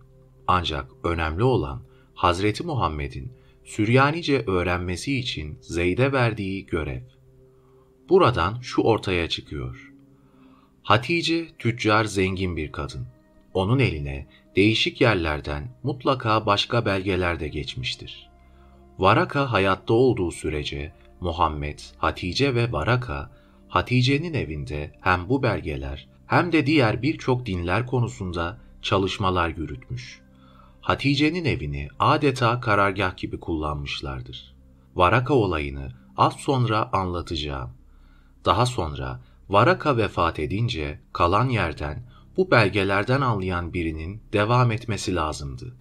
Ancak 0.47 0.91
önemli 1.03 1.43
olan 1.43 1.83
Hazreti 2.13 2.63
Muhammed'in 2.63 3.31
Süryanice 3.65 4.43
öğrenmesi 4.47 5.19
için 5.19 5.57
Zeyd'e 5.61 6.11
verdiği 6.11 6.65
görev. 6.65 7.01
Buradan 8.09 8.59
şu 8.61 8.81
ortaya 8.81 9.29
çıkıyor. 9.29 9.84
Hatice 10.85 11.47
tüccar 11.59 12.05
zengin 12.05 12.57
bir 12.57 12.71
kadın. 12.71 13.07
Onun 13.53 13.79
eline 13.79 14.27
değişik 14.55 15.01
yerlerden 15.01 15.67
mutlaka 15.83 16.45
başka 16.45 16.85
belgeler 16.85 17.39
de 17.39 17.47
geçmiştir. 17.47 18.29
Varaka 18.99 19.51
hayatta 19.51 19.93
olduğu 19.93 20.31
sürece 20.31 20.93
Muhammed, 21.21 21.79
Hatice 21.97 22.55
ve 22.55 22.71
Varaka, 22.71 23.31
Hatice'nin 23.67 24.33
evinde 24.33 24.91
hem 25.01 25.29
bu 25.29 25.43
belgeler 25.43 26.07
hem 26.27 26.51
de 26.51 26.65
diğer 26.65 27.01
birçok 27.01 27.45
dinler 27.45 27.87
konusunda 27.87 28.57
çalışmalar 28.81 29.49
yürütmüş. 29.49 30.21
Hatice'nin 30.81 31.45
evini 31.45 31.87
adeta 31.99 32.59
karargah 32.59 33.17
gibi 33.17 33.39
kullanmışlardır. 33.39 34.55
Varaka 34.95 35.33
olayını 35.33 35.91
az 36.17 36.33
sonra 36.33 36.89
anlatacağım. 36.93 37.69
Daha 38.45 38.65
sonra 38.65 39.19
Varaka 39.49 39.97
vefat 39.97 40.39
edince 40.39 40.99
kalan 41.13 41.49
yerden 41.49 42.03
bu 42.37 42.51
belgelerden 42.51 43.21
anlayan 43.21 43.73
birinin 43.73 44.21
devam 44.33 44.71
etmesi 44.71 45.15
lazımdı. 45.15 45.75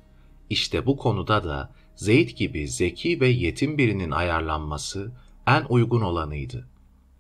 İşte 0.50 0.86
bu 0.86 0.96
konuda 0.96 1.44
da 1.44 1.74
Zeyd 1.96 2.28
gibi 2.28 2.68
zeki 2.68 3.20
ve 3.20 3.28
yetim 3.28 3.78
birinin 3.78 4.10
ayarlanması 4.10 5.12
en 5.46 5.64
uygun 5.68 6.00
olanıydı. 6.00 6.68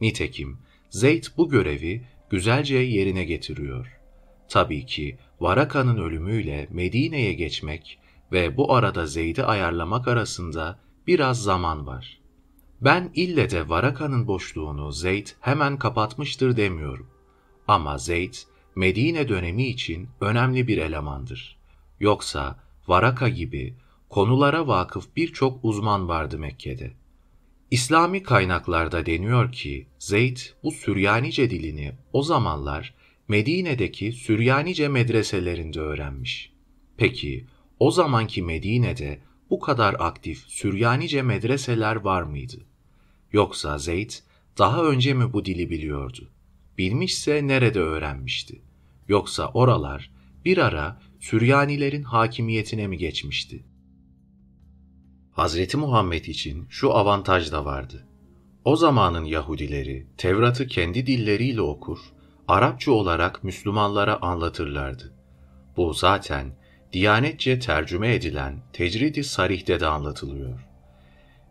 Nitekim 0.00 0.58
Zeyd 0.90 1.24
bu 1.36 1.48
görevi 1.48 2.04
güzelce 2.30 2.76
yerine 2.76 3.24
getiriyor. 3.24 4.00
Tabii 4.48 4.86
ki 4.86 5.18
Varaka'nın 5.40 5.96
ölümüyle 5.98 6.68
Medine'ye 6.70 7.32
geçmek 7.32 7.98
ve 8.32 8.56
bu 8.56 8.74
arada 8.74 9.06
Zeyd'i 9.06 9.44
ayarlamak 9.44 10.08
arasında 10.08 10.78
biraz 11.06 11.42
zaman 11.42 11.86
var. 11.86 12.23
Ben 12.80 13.10
ille 13.14 13.50
de 13.50 13.68
Varaka'nın 13.68 14.26
boşluğunu 14.26 14.92
Zeyd 14.92 15.26
hemen 15.40 15.78
kapatmıştır 15.78 16.56
demiyorum. 16.56 17.10
Ama 17.68 17.98
Zeyd, 17.98 18.34
Medine 18.76 19.28
dönemi 19.28 19.66
için 19.66 20.08
önemli 20.20 20.68
bir 20.68 20.78
elemandır. 20.78 21.56
Yoksa 22.00 22.58
Varaka 22.88 23.28
gibi 23.28 23.74
konulara 24.08 24.66
vakıf 24.66 25.16
birçok 25.16 25.64
uzman 25.64 26.08
vardı 26.08 26.38
Mekke'de. 26.38 26.92
İslami 27.70 28.22
kaynaklarda 28.22 29.06
deniyor 29.06 29.52
ki 29.52 29.86
Zeyd 29.98 30.38
bu 30.62 30.72
Süryanice 30.72 31.50
dilini 31.50 31.92
o 32.12 32.22
zamanlar 32.22 32.94
Medine'deki 33.28 34.12
Süryanice 34.12 34.88
medreselerinde 34.88 35.80
öğrenmiş. 35.80 36.52
Peki 36.96 37.46
o 37.78 37.90
zamanki 37.90 38.42
Medine'de 38.42 39.18
bu 39.50 39.60
kadar 39.60 39.96
aktif 39.98 40.38
Süryanice 40.38 41.22
medreseler 41.22 41.96
var 41.96 42.22
mıydı? 42.22 42.56
Yoksa 43.32 43.78
Zeyd 43.78 44.10
daha 44.58 44.84
önce 44.84 45.14
mi 45.14 45.32
bu 45.32 45.44
dili 45.44 45.70
biliyordu? 45.70 46.30
Bilmişse 46.78 47.46
nerede 47.46 47.80
öğrenmişti? 47.80 48.62
Yoksa 49.08 49.50
oralar 49.54 50.10
bir 50.44 50.58
ara 50.58 51.00
Süryanilerin 51.20 52.02
hakimiyetine 52.02 52.86
mi 52.86 52.98
geçmişti? 52.98 53.64
Hazreti 55.32 55.76
Muhammed 55.76 56.24
için 56.24 56.66
şu 56.68 56.94
avantaj 56.94 57.52
da 57.52 57.64
vardı. 57.64 58.06
O 58.64 58.76
zamanın 58.76 59.24
Yahudileri 59.24 60.06
Tevrat'ı 60.16 60.66
kendi 60.66 61.06
dilleriyle 61.06 61.60
okur, 61.60 61.98
Arapça 62.48 62.92
olarak 62.92 63.44
Müslümanlara 63.44 64.22
anlatırlardı. 64.22 65.12
Bu 65.76 65.94
zaten 65.94 66.56
Diyanetçe 66.94 67.58
tercüme 67.58 68.14
edilen 68.14 68.54
Tecrid-i 68.72 69.24
Sarih'te 69.24 69.80
de 69.80 69.86
anlatılıyor. 69.86 70.66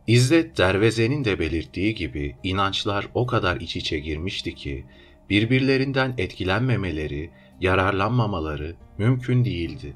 İzzet 0.07 0.57
Derveze'nin 0.57 1.25
de 1.25 1.39
belirttiği 1.39 1.95
gibi 1.95 2.35
inançlar 2.43 3.07
o 3.13 3.27
kadar 3.27 3.61
iç 3.61 3.75
içe 3.75 3.99
girmişti 3.99 4.55
ki 4.55 4.85
birbirlerinden 5.29 6.13
etkilenmemeleri, 6.17 7.31
yararlanmamaları 7.61 8.75
mümkün 8.97 9.45
değildi. 9.45 9.95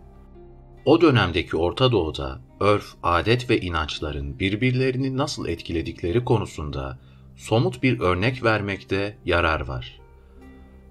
O 0.86 1.02
dönemdeki 1.02 1.58
Orta 1.58 1.92
Doğu'da 1.92 2.42
örf, 2.60 2.94
adet 3.04 3.50
ve 3.50 3.62
inançların 3.62 4.40
birbirlerini 4.40 5.18
nasıl 5.18 5.48
etkiledikleri 5.48 6.26
konusunda 6.26 7.00
somut 7.36 7.84
bir 7.84 8.00
örnek 8.00 8.44
vermekte 8.44 9.18
yarar 9.26 9.62
var. 9.62 10.00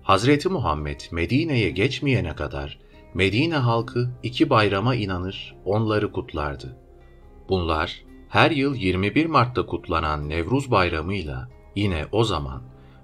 Hazreti 0.02 0.48
Muhammed 0.48 1.00
Medine'ye 1.10 1.70
geçmeyene 1.70 2.34
kadar 2.34 2.85
Medine 3.16 3.56
halkı 3.56 4.10
iki 4.22 4.50
bayrama 4.50 4.94
inanır, 4.94 5.54
onları 5.64 6.12
kutlardı. 6.12 6.76
Bunlar 7.48 8.04
her 8.28 8.50
yıl 8.50 8.74
21 8.74 9.26
Mart'ta 9.26 9.66
kutlanan 9.66 10.28
Nevruz 10.28 10.70
Bayramı'yla 10.70 11.48
yine 11.76 12.06
o 12.12 12.24
zaman 12.24 12.62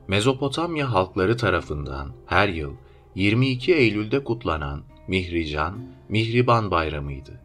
Mezopotamya 0.08 0.92
halkları 0.92 1.36
tarafından 1.36 2.12
her 2.26 2.48
yıl 2.48 2.74
22 3.14 3.74
Eylül'de 3.74 4.24
kutlanan 4.24 4.82
Mihrican, 5.08 5.78
Mihriban 6.08 6.70
Bayramı'ydı. 6.70 7.40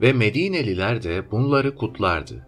Ve 0.00 0.12
Medineliler 0.12 1.02
de 1.02 1.30
bunları 1.30 1.76
kutlardı. 1.76 2.46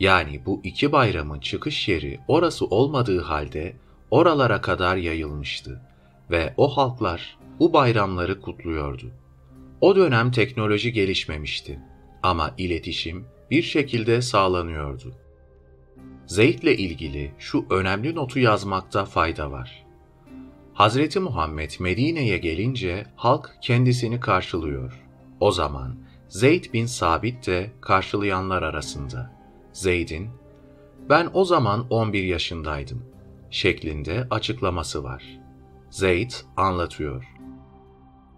Yani 0.00 0.40
bu 0.46 0.60
iki 0.64 0.92
bayramın 0.92 1.40
çıkış 1.40 1.88
yeri 1.88 2.20
orası 2.28 2.66
olmadığı 2.66 3.20
halde 3.20 3.76
oralara 4.10 4.60
kadar 4.60 4.96
yayılmıştı 4.96 5.80
ve 6.30 6.54
o 6.56 6.68
halklar 6.68 7.41
bu 7.58 7.72
bayramları 7.72 8.40
kutluyordu. 8.40 9.10
O 9.80 9.96
dönem 9.96 10.30
teknoloji 10.30 10.92
gelişmemişti 10.92 11.80
ama 12.22 12.54
iletişim 12.58 13.26
bir 13.50 13.62
şekilde 13.62 14.22
sağlanıyordu. 14.22 15.14
Zeyd'le 16.26 16.78
ilgili 16.78 17.32
şu 17.38 17.66
önemli 17.70 18.14
notu 18.14 18.38
yazmakta 18.38 19.04
fayda 19.04 19.50
var. 19.50 19.86
Hazreti 20.74 21.20
Muhammed 21.20 21.70
Medine'ye 21.80 22.38
gelince 22.38 23.06
halk 23.16 23.50
kendisini 23.62 24.20
karşılıyor. 24.20 25.02
O 25.40 25.52
zaman 25.52 25.96
Zeyd 26.28 26.72
bin 26.72 26.86
Sabit 26.86 27.46
de 27.46 27.70
karşılayanlar 27.80 28.62
arasında. 28.62 29.32
Zeyd'in, 29.72 30.30
ben 31.08 31.30
o 31.32 31.44
zaman 31.44 31.86
11 31.90 32.24
yaşındaydım 32.24 33.02
şeklinde 33.50 34.26
açıklaması 34.30 35.04
var. 35.04 35.40
Zeyd 35.90 36.30
anlatıyor. 36.56 37.31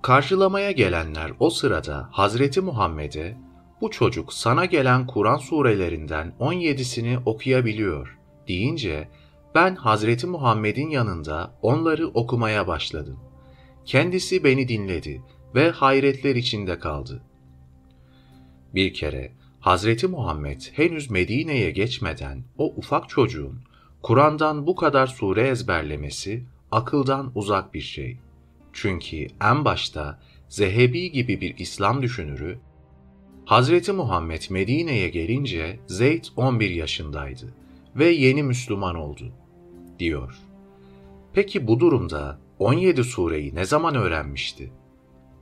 Karşılamaya 0.05 0.71
gelenler 0.71 1.33
o 1.40 1.51
sırada 1.51 2.09
Hazreti 2.12 2.61
Muhammed'e 2.61 3.37
bu 3.81 3.90
çocuk 3.90 4.33
sana 4.33 4.64
gelen 4.64 5.07
Kur'an 5.07 5.37
surelerinden 5.37 6.33
17'sini 6.40 7.19
okuyabiliyor 7.27 8.19
deyince 8.49 9.09
ben 9.55 9.75
Hazreti 9.75 10.27
Muhammed'in 10.27 10.90
yanında 10.90 11.55
onları 11.62 12.09
okumaya 12.09 12.67
başladım. 12.67 13.21
Kendisi 13.85 14.45
beni 14.45 14.69
dinledi 14.69 15.23
ve 15.55 15.71
hayretler 15.71 16.37
içinde 16.37 16.79
kaldı. 16.79 17.23
Bir 18.75 18.95
kere 18.95 19.33
Hazreti 19.61 20.07
Muhammed 20.07 20.61
henüz 20.73 21.11
Medine'ye 21.11 21.71
geçmeden 21.71 22.45
o 22.59 22.75
ufak 22.77 23.09
çocuğun 23.09 23.61
Kur'an'dan 24.03 24.67
bu 24.67 24.77
kadar 24.77 25.07
sure 25.07 25.49
ezberlemesi 25.49 26.45
akıldan 26.71 27.33
uzak 27.35 27.75
bir 27.75 27.81
şey. 27.81 28.19
Çünkü 28.75 29.27
en 29.41 29.65
başta 29.65 30.21
Zehebi 30.49 31.13
gibi 31.13 31.41
bir 31.41 31.59
İslam 31.59 32.03
düşünürü 32.03 32.59
Hazreti 33.45 33.93
Muhammed 33.93 34.43
Medine'ye 34.51 35.09
gelince 35.09 35.81
Zeyd 35.87 36.25
11 36.37 36.71
yaşındaydı 36.71 37.55
ve 37.97 38.07
yeni 38.07 38.43
Müslüman 38.43 38.95
oldu, 38.95 39.33
diyor. 39.99 40.35
Peki 41.33 41.67
bu 41.67 41.81
durumda 41.81 42.39
17 42.59 43.05
sureyi 43.05 43.55
ne 43.55 43.65
zaman 43.65 43.95
öğrenmişti? 43.95 44.73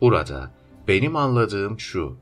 Burada 0.00 0.54
benim 0.88 1.16
anladığım 1.16 1.80
şu. 1.80 2.16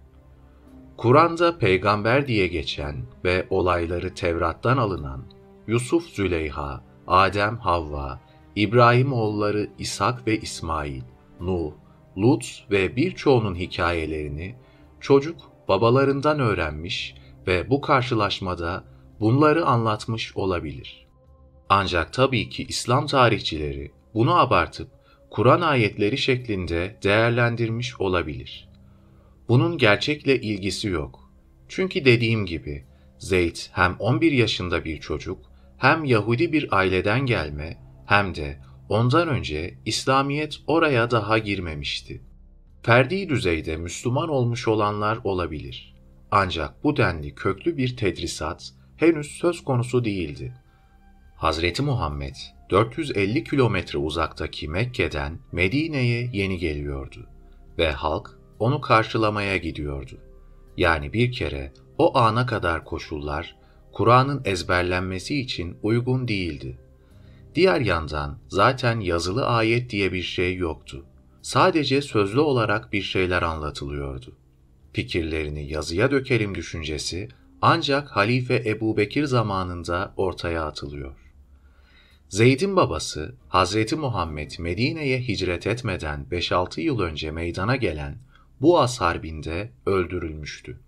Kur'an'da 0.96 1.58
peygamber 1.58 2.26
diye 2.26 2.46
geçen 2.46 2.96
ve 3.24 3.46
olayları 3.50 4.14
Tevrat'tan 4.14 4.76
alınan 4.76 5.24
Yusuf 5.66 6.04
Züleyha, 6.04 6.84
Adem 7.06 7.56
Havva, 7.56 8.20
İbrahim 8.56 9.12
oğulları 9.12 9.70
İshak 9.78 10.26
ve 10.26 10.38
İsmail, 10.38 11.02
Nuh, 11.40 11.72
Lut 12.18 12.64
ve 12.70 12.96
birçoğunun 12.96 13.54
hikayelerini 13.54 14.54
çocuk 15.00 15.36
babalarından 15.68 16.40
öğrenmiş 16.40 17.14
ve 17.46 17.70
bu 17.70 17.80
karşılaşmada 17.80 18.84
bunları 19.20 19.66
anlatmış 19.66 20.36
olabilir. 20.36 21.06
Ancak 21.68 22.12
tabii 22.12 22.48
ki 22.48 22.64
İslam 22.68 23.06
tarihçileri 23.06 23.92
bunu 24.14 24.38
abartıp 24.38 24.88
Kur'an 25.30 25.60
ayetleri 25.60 26.18
şeklinde 26.18 26.98
değerlendirmiş 27.02 28.00
olabilir. 28.00 28.68
Bunun 29.48 29.78
gerçekle 29.78 30.40
ilgisi 30.40 30.88
yok. 30.88 31.30
Çünkü 31.68 32.04
dediğim 32.04 32.46
gibi 32.46 32.84
Zeyd 33.18 33.56
hem 33.72 33.96
11 33.98 34.32
yaşında 34.32 34.84
bir 34.84 35.00
çocuk 35.00 35.38
hem 35.78 36.04
Yahudi 36.04 36.52
bir 36.52 36.76
aileden 36.76 37.26
gelme 37.26 37.89
hem 38.10 38.34
de 38.34 38.58
ondan 38.88 39.28
önce 39.28 39.74
İslamiyet 39.86 40.56
oraya 40.66 41.10
daha 41.10 41.38
girmemişti. 41.38 42.22
Ferdi 42.82 43.28
düzeyde 43.28 43.76
Müslüman 43.76 44.28
olmuş 44.28 44.68
olanlar 44.68 45.18
olabilir. 45.24 45.94
Ancak 46.30 46.84
bu 46.84 46.96
denli 46.96 47.34
köklü 47.34 47.76
bir 47.76 47.96
tedrisat 47.96 48.72
henüz 48.96 49.26
söz 49.26 49.64
konusu 49.64 50.04
değildi. 50.04 50.54
Hazreti 51.36 51.82
Muhammed 51.82 52.34
450 52.70 53.44
kilometre 53.44 53.98
uzaktaki 53.98 54.68
Mekke'den 54.68 55.38
Medine'ye 55.52 56.30
yeni 56.32 56.58
geliyordu 56.58 57.26
ve 57.78 57.92
halk 57.92 58.38
onu 58.58 58.80
karşılamaya 58.80 59.56
gidiyordu. 59.56 60.18
Yani 60.76 61.12
bir 61.12 61.32
kere 61.32 61.72
o 61.98 62.18
ana 62.18 62.46
kadar 62.46 62.84
koşullar 62.84 63.56
Kur'an'ın 63.92 64.42
ezberlenmesi 64.44 65.40
için 65.40 65.76
uygun 65.82 66.28
değildi. 66.28 66.78
Diğer 67.54 67.80
yandan 67.80 68.38
zaten 68.48 69.00
yazılı 69.00 69.46
ayet 69.46 69.90
diye 69.90 70.12
bir 70.12 70.22
şey 70.22 70.56
yoktu. 70.56 71.04
Sadece 71.42 72.02
sözlü 72.02 72.40
olarak 72.40 72.92
bir 72.92 73.02
şeyler 73.02 73.42
anlatılıyordu. 73.42 74.36
Fikirlerini 74.92 75.70
yazıya 75.70 76.10
dökelim 76.10 76.54
düşüncesi 76.54 77.28
ancak 77.62 78.08
Halife 78.08 78.62
Ebu 78.66 78.96
Bekir 78.96 79.24
zamanında 79.24 80.14
ortaya 80.16 80.64
atılıyor. 80.64 81.16
Zeyd'in 82.28 82.76
babası 82.76 83.34
Hazreti 83.48 83.96
Muhammed 83.96 84.50
Medine'ye 84.58 85.20
hicret 85.20 85.66
etmeden 85.66 86.26
5-6 86.30 86.80
yıl 86.80 87.00
önce 87.00 87.30
meydana 87.30 87.76
gelen 87.76 88.18
Buas 88.60 89.00
Harbi'nde 89.00 89.70
öldürülmüştü. 89.86 90.80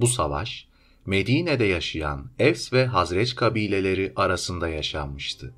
Bu 0.00 0.06
savaş 0.06 0.68
Medine'de 1.06 1.64
yaşayan 1.64 2.30
Evs 2.38 2.72
ve 2.72 2.86
Hazreç 2.86 3.34
kabileleri 3.34 4.12
arasında 4.16 4.68
yaşanmıştı. 4.68 5.54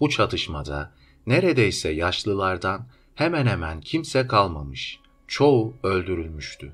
Bu 0.00 0.08
çatışmada 0.08 0.92
neredeyse 1.26 1.90
yaşlılardan 1.90 2.88
hemen 3.14 3.46
hemen 3.46 3.80
kimse 3.80 4.26
kalmamış, 4.26 5.00
çoğu 5.26 5.74
öldürülmüştü. 5.82 6.72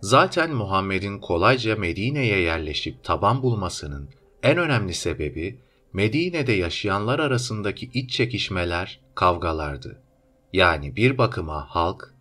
Zaten 0.00 0.54
Muhammed'in 0.54 1.18
kolayca 1.18 1.76
Medine'ye 1.76 2.38
yerleşip 2.38 3.04
taban 3.04 3.42
bulmasının 3.42 4.10
en 4.42 4.58
önemli 4.58 4.94
sebebi 4.94 5.60
Medine'de 5.92 6.52
yaşayanlar 6.52 7.18
arasındaki 7.18 7.90
iç 7.94 8.10
çekişmeler, 8.10 9.00
kavgalardı. 9.14 10.02
Yani 10.52 10.96
bir 10.96 11.18
bakıma 11.18 11.66
halk, 11.68 12.14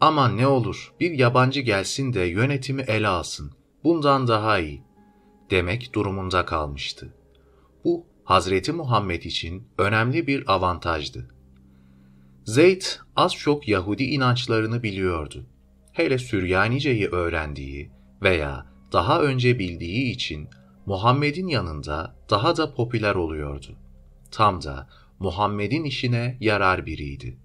aman 0.00 0.36
ne 0.36 0.46
olur 0.46 0.94
bir 1.00 1.10
yabancı 1.10 1.60
gelsin 1.60 2.12
de 2.12 2.20
yönetimi 2.20 2.82
ele 2.82 3.08
alsın, 3.08 3.52
bundan 3.84 4.28
daha 4.28 4.58
iyi 4.58 4.82
demek 5.50 5.94
durumunda 5.94 6.44
kalmıştı. 6.44 7.14
Bu 7.84 8.06
Hazreti 8.30 8.72
Muhammed 8.72 9.22
için 9.22 9.68
önemli 9.78 10.26
bir 10.26 10.52
avantajdı. 10.52 11.28
Zeyd 12.44 12.82
az 13.16 13.34
çok 13.34 13.68
Yahudi 13.68 14.04
inançlarını 14.04 14.82
biliyordu. 14.82 15.46
Hele 15.92 16.18
Süryanice'yi 16.18 17.08
öğrendiği 17.08 17.90
veya 18.22 18.66
daha 18.92 19.22
önce 19.22 19.58
bildiği 19.58 20.12
için 20.12 20.48
Muhammed'in 20.86 21.46
yanında 21.46 22.16
daha 22.30 22.56
da 22.56 22.74
popüler 22.74 23.14
oluyordu. 23.14 23.76
Tam 24.30 24.62
da 24.62 24.88
Muhammed'in 25.18 25.84
işine 25.84 26.36
yarar 26.40 26.86
biriydi. 26.86 27.38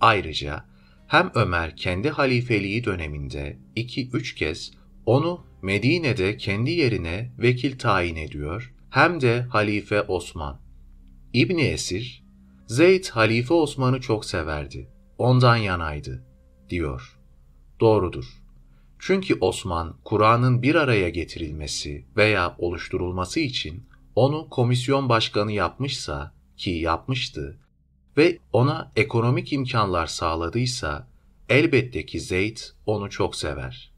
Ayrıca 0.00 0.64
hem 1.06 1.30
Ömer 1.34 1.76
kendi 1.76 2.10
halifeliği 2.10 2.84
döneminde 2.84 3.58
iki 3.76 4.10
üç 4.10 4.34
kez 4.34 4.72
onu 5.06 5.46
Medine'de 5.62 6.36
kendi 6.36 6.70
yerine 6.70 7.32
vekil 7.38 7.78
tayin 7.78 8.16
ediyor, 8.16 8.75
hem 8.96 9.20
de 9.20 9.46
Halife 9.50 10.02
Osman. 10.02 10.60
İbni 11.32 11.62
Esir, 11.62 12.24
Zeyd 12.66 13.06
Halife 13.06 13.54
Osman'ı 13.54 14.00
çok 14.00 14.24
severdi, 14.24 14.90
ondan 15.18 15.56
yanaydı, 15.56 16.24
diyor. 16.70 17.18
Doğrudur. 17.80 18.42
Çünkü 18.98 19.38
Osman, 19.40 19.96
Kur'an'ın 20.04 20.62
bir 20.62 20.74
araya 20.74 21.08
getirilmesi 21.08 22.06
veya 22.16 22.56
oluşturulması 22.58 23.40
için 23.40 23.88
onu 24.14 24.48
komisyon 24.50 25.08
başkanı 25.08 25.52
yapmışsa, 25.52 26.34
ki 26.56 26.70
yapmıştı, 26.70 27.58
ve 28.16 28.38
ona 28.52 28.92
ekonomik 28.96 29.52
imkanlar 29.52 30.06
sağladıysa, 30.06 31.08
elbette 31.48 32.06
ki 32.06 32.20
Zeyd 32.20 32.58
onu 32.86 33.10
çok 33.10 33.36
sever. 33.36 33.95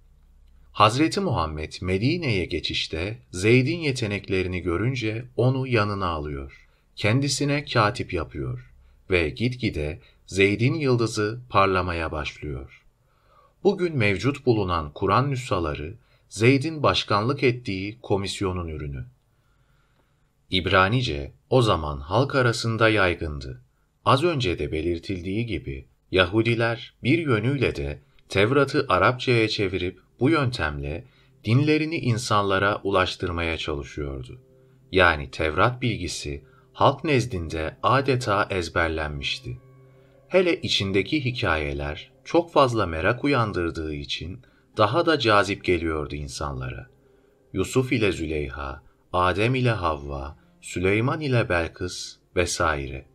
Hazreti 0.78 1.20
Muhammed 1.20 1.72
Medine'ye 1.80 2.44
geçişte 2.44 3.18
Zeyd'in 3.30 3.78
yeteneklerini 3.78 4.60
görünce 4.60 5.24
onu 5.36 5.66
yanına 5.66 6.06
alıyor. 6.06 6.68
Kendisine 6.96 7.64
katip 7.64 8.12
yapıyor 8.12 8.72
ve 9.10 9.30
gitgide 9.30 10.00
Zeyd'in 10.26 10.74
yıldızı 10.74 11.40
parlamaya 11.50 12.12
başlıyor. 12.12 12.84
Bugün 13.64 13.96
mevcut 13.96 14.46
bulunan 14.46 14.92
Kur'an 14.94 15.30
nüshaları 15.30 15.94
Zeyd'in 16.28 16.82
başkanlık 16.82 17.42
ettiği 17.42 17.98
komisyonun 18.02 18.68
ürünü. 18.68 19.04
İbranice 20.50 21.32
o 21.50 21.62
zaman 21.62 22.00
halk 22.00 22.34
arasında 22.34 22.88
yaygındı. 22.88 23.62
Az 24.04 24.24
önce 24.24 24.58
de 24.58 24.72
belirtildiği 24.72 25.46
gibi 25.46 25.86
Yahudiler 26.10 26.94
bir 27.02 27.18
yönüyle 27.18 27.76
de 27.76 27.98
Tevrat'ı 28.28 28.86
Arapçaya 28.88 29.48
çevirip 29.48 30.07
bu 30.20 30.31
yöntemle 30.31 31.04
dinlerini 31.44 31.96
insanlara 31.96 32.81
ulaştırmaya 32.85 33.57
çalışıyordu. 33.57 34.40
Yani 34.92 35.31
Tevrat 35.31 35.83
bilgisi 35.83 36.44
halk 36.72 37.04
nezdinde 37.04 37.76
adeta 37.83 38.46
ezberlenmişti. 38.50 39.59
Hele 40.28 40.61
içindeki 40.61 41.24
hikayeler 41.24 42.12
çok 42.24 42.52
fazla 42.52 42.87
merak 42.87 43.24
uyandırdığı 43.24 43.94
için 43.94 44.42
daha 44.76 45.07
da 45.07 45.18
cazip 45.18 45.64
geliyordu 45.64 46.14
insanlara. 46.14 46.87
Yusuf 47.52 47.92
ile 47.92 48.12
Züleyha, 48.12 48.83
Adem 49.12 49.54
ile 49.54 49.70
Havva, 49.70 50.38
Süleyman 50.61 51.20
ile 51.20 51.48
Belkıs 51.48 52.16
vesaire. 52.37 53.07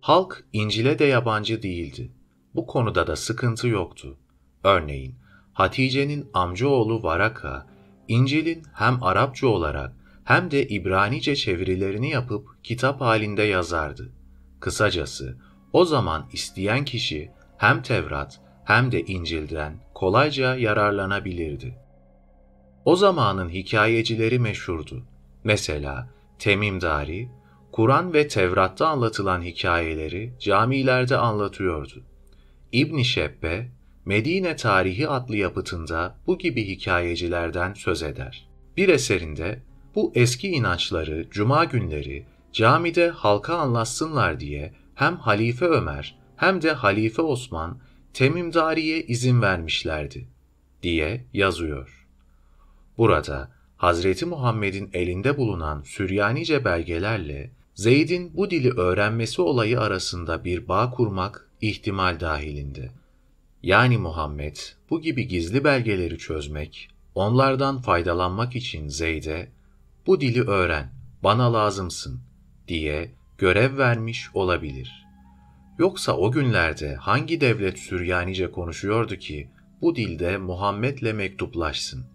Halk 0.00 0.44
İncil'e 0.52 0.98
de 0.98 1.04
yabancı 1.04 1.62
değildi. 1.62 2.10
Bu 2.54 2.66
konuda 2.66 3.06
da 3.06 3.16
sıkıntı 3.16 3.68
yoktu. 3.68 4.18
Örneğin 4.64 5.14
Hatice'nin 5.56 6.30
amcaoğlu 6.34 7.02
Varaka, 7.02 7.66
İncil'in 8.08 8.62
hem 8.74 9.02
Arapça 9.02 9.46
olarak 9.46 9.92
hem 10.24 10.50
de 10.50 10.68
İbranice 10.68 11.36
çevirilerini 11.36 12.10
yapıp 12.10 12.64
kitap 12.64 13.00
halinde 13.00 13.42
yazardı. 13.42 14.12
Kısacası 14.60 15.36
o 15.72 15.84
zaman 15.84 16.28
isteyen 16.32 16.84
kişi 16.84 17.30
hem 17.58 17.82
Tevrat 17.82 18.40
hem 18.64 18.92
de 18.92 19.00
İncil'den 19.00 19.74
kolayca 19.94 20.56
yararlanabilirdi. 20.56 21.78
O 22.84 22.96
zamanın 22.96 23.48
hikayecileri 23.48 24.38
meşhurdu. 24.38 25.02
Mesela 25.44 26.08
Temimdari, 26.38 27.28
Kur'an 27.72 28.14
ve 28.14 28.28
Tevrat'ta 28.28 28.88
anlatılan 28.88 29.42
hikayeleri 29.42 30.32
camilerde 30.40 31.16
anlatıyordu. 31.16 32.02
İbn 32.72 33.02
Şebbe, 33.02 33.68
Medine 34.06 34.56
Tarihi 34.56 35.08
adlı 35.08 35.36
yapıtında 35.36 36.16
bu 36.26 36.38
gibi 36.38 36.68
hikayecilerden 36.68 37.74
söz 37.74 38.02
eder. 38.02 38.48
Bir 38.76 38.88
eserinde 38.88 39.62
bu 39.94 40.12
eski 40.14 40.48
inançları 40.48 41.26
cuma 41.30 41.64
günleri 41.64 42.26
camide 42.52 43.08
halka 43.08 43.56
anlatsınlar 43.56 44.40
diye 44.40 44.74
hem 44.94 45.16
Halife 45.16 45.66
Ömer 45.66 46.18
hem 46.36 46.62
de 46.62 46.72
Halife 46.72 47.22
Osman 47.22 47.78
Temimdari'ye 48.14 49.02
izin 49.02 49.42
vermişlerdi 49.42 50.28
diye 50.82 51.24
yazıyor. 51.32 52.06
Burada 52.98 53.50
Hazreti 53.76 54.26
Muhammed'in 54.26 54.90
elinde 54.92 55.36
bulunan 55.36 55.82
Süryanice 55.82 56.64
belgelerle 56.64 57.50
Zeyd'in 57.74 58.36
bu 58.36 58.50
dili 58.50 58.70
öğrenmesi 58.70 59.42
olayı 59.42 59.80
arasında 59.80 60.44
bir 60.44 60.68
bağ 60.68 60.90
kurmak 60.90 61.48
ihtimal 61.60 62.20
dahilinde. 62.20 62.90
Yani 63.62 63.98
Muhammed 63.98 64.56
bu 64.90 65.00
gibi 65.00 65.28
gizli 65.28 65.64
belgeleri 65.64 66.18
çözmek, 66.18 66.88
onlardan 67.14 67.80
faydalanmak 67.80 68.56
için 68.56 68.88
Zeyd'e 68.88 69.48
bu 70.06 70.20
dili 70.20 70.42
öğren, 70.42 70.92
bana 71.22 71.52
lazımsın 71.52 72.20
diye 72.68 73.10
görev 73.38 73.78
vermiş 73.78 74.28
olabilir. 74.34 75.06
Yoksa 75.78 76.16
o 76.16 76.32
günlerde 76.32 76.94
hangi 76.94 77.40
devlet 77.40 77.78
Süryanice 77.78 78.50
konuşuyordu 78.50 79.16
ki 79.16 79.50
bu 79.80 79.96
dilde 79.96 80.38
Muhammed'le 80.38 81.14
mektuplaşsın? 81.14 82.06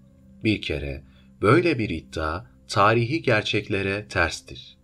Bir 0.43 0.61
kere 0.61 1.03
böyle 1.41 1.79
bir 1.79 1.89
iddia 1.89 2.45
tarihi 2.67 3.21
gerçeklere 3.21 4.07
terstir. 4.07 4.77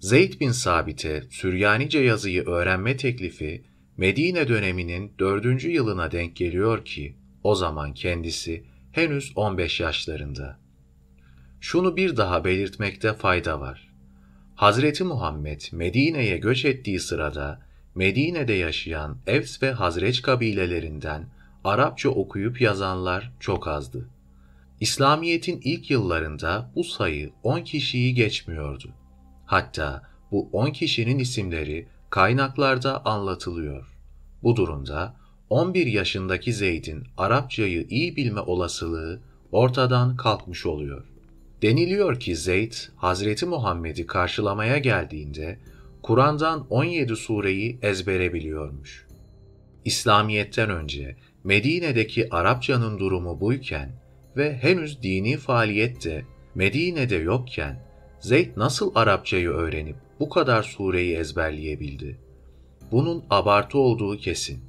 Zeyd 0.00 0.40
bin 0.40 0.50
Sabit'e 0.50 1.22
Süryanice 1.30 1.98
yazıyı 1.98 2.46
öğrenme 2.46 2.96
teklifi 2.96 3.64
Medine 3.96 4.48
döneminin 4.48 5.12
dördüncü 5.18 5.70
yılına 5.70 6.10
denk 6.10 6.36
geliyor 6.36 6.84
ki 6.84 7.16
o 7.42 7.54
zaman 7.54 7.94
kendisi 7.94 8.64
henüz 8.92 9.32
15 9.36 9.80
yaşlarında. 9.80 10.58
Şunu 11.60 11.96
bir 11.96 12.16
daha 12.16 12.44
belirtmekte 12.44 13.12
fayda 13.12 13.60
var. 13.60 13.92
Hazreti 14.54 15.04
Muhammed 15.04 15.60
Medine'ye 15.72 16.36
göç 16.36 16.64
ettiği 16.64 17.00
sırada 17.00 17.60
Medine'de 17.94 18.52
yaşayan 18.52 19.18
Evs 19.26 19.62
ve 19.62 19.72
Hazreç 19.72 20.22
kabilelerinden 20.22 21.26
Arapça 21.64 22.08
okuyup 22.08 22.60
yazanlar 22.60 23.32
çok 23.40 23.68
azdı. 23.68 24.08
İslamiyet'in 24.80 25.60
ilk 25.64 25.90
yıllarında 25.90 26.70
bu 26.74 26.84
sayı 26.84 27.30
10 27.42 27.60
kişiyi 27.60 28.14
geçmiyordu. 28.14 28.88
Hatta 29.46 30.02
bu 30.30 30.48
10 30.52 30.70
kişinin 30.70 31.18
isimleri 31.18 31.88
kaynaklarda 32.12 33.04
anlatılıyor. 33.06 33.96
Bu 34.42 34.56
durumda 34.56 35.16
11 35.50 35.86
yaşındaki 35.86 36.52
Zeyd'in 36.52 37.04
Arapçayı 37.16 37.86
iyi 37.88 38.16
bilme 38.16 38.40
olasılığı 38.40 39.20
ortadan 39.52 40.16
kalkmış 40.16 40.66
oluyor. 40.66 41.04
Deniliyor 41.62 42.20
ki 42.20 42.36
Zeyd, 42.36 42.72
Hazreti 42.96 43.46
Muhammed'i 43.46 44.06
karşılamaya 44.06 44.78
geldiğinde 44.78 45.58
Kur'an'dan 46.02 46.66
17 46.70 47.16
sureyi 47.16 47.78
ezbere 47.82 48.34
biliyormuş. 48.34 49.06
İslamiyet'ten 49.84 50.70
önce 50.70 51.16
Medine'deki 51.44 52.34
Arapçanın 52.34 52.98
durumu 52.98 53.40
buyken 53.40 53.90
ve 54.36 54.56
henüz 54.56 55.02
dini 55.02 55.36
faaliyette 55.36 56.24
Medine'de 56.54 57.16
yokken 57.16 57.82
Zeyd 58.20 58.56
nasıl 58.56 58.92
Arapçayı 58.94 59.48
öğrenip 59.48 59.96
bu 60.22 60.28
kadar 60.28 60.62
sureyi 60.62 61.16
ezberleyebildi? 61.16 62.18
Bunun 62.92 63.24
abartı 63.30 63.78
olduğu 63.78 64.16
kesin. 64.16 64.64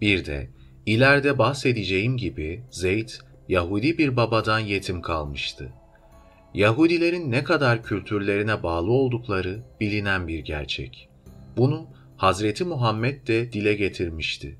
Bir 0.00 0.26
de 0.26 0.48
İleride 0.86 1.38
bahsedeceğim 1.38 2.16
gibi 2.16 2.62
Zeyd, 2.70 3.08
Yahudi 3.48 3.98
bir 3.98 4.16
babadan 4.16 4.58
yetim 4.58 5.02
kalmıştı. 5.02 5.72
Yahudilerin 6.54 7.30
ne 7.30 7.44
kadar 7.44 7.82
kültürlerine 7.82 8.62
bağlı 8.62 8.92
oldukları 8.92 9.62
bilinen 9.80 10.28
bir 10.28 10.38
gerçek. 10.38 11.08
Bunu 11.56 11.86
Hazreti 12.16 12.64
Muhammed 12.64 13.26
de 13.26 13.52
dile 13.52 13.74
getirmişti. 13.74 14.56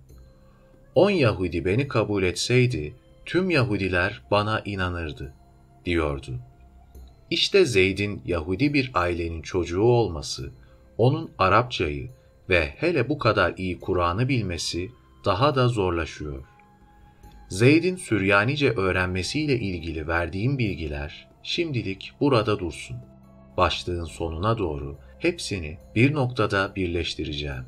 On 0.94 1.10
Yahudi 1.10 1.64
beni 1.64 1.88
kabul 1.88 2.22
etseydi, 2.22 2.94
tüm 3.26 3.50
Yahudiler 3.50 4.22
bana 4.30 4.62
inanırdı, 4.64 5.34
diyordu. 5.84 6.38
İşte 7.30 7.64
Zeyd'in 7.64 8.22
Yahudi 8.26 8.74
bir 8.74 8.90
ailenin 8.94 9.42
çocuğu 9.42 9.82
olması, 9.82 10.52
onun 10.98 11.30
Arapçayı 11.38 12.10
ve 12.48 12.74
hele 12.76 13.08
bu 13.08 13.18
kadar 13.18 13.54
iyi 13.56 13.80
Kur'an'ı 13.80 14.28
bilmesi 14.28 14.90
daha 15.24 15.54
da 15.54 15.68
zorlaşıyor. 15.68 16.44
Zeyd'in 17.48 17.96
Süryanice 17.96 18.70
öğrenmesiyle 18.70 19.58
ilgili 19.58 20.08
verdiğim 20.08 20.58
bilgiler 20.58 21.28
şimdilik 21.42 22.12
burada 22.20 22.58
dursun. 22.58 22.96
Başlığın 23.56 24.04
sonuna 24.04 24.58
doğru 24.58 24.98
hepsini 25.18 25.78
bir 25.94 26.14
noktada 26.14 26.72
birleştireceğim. 26.76 27.64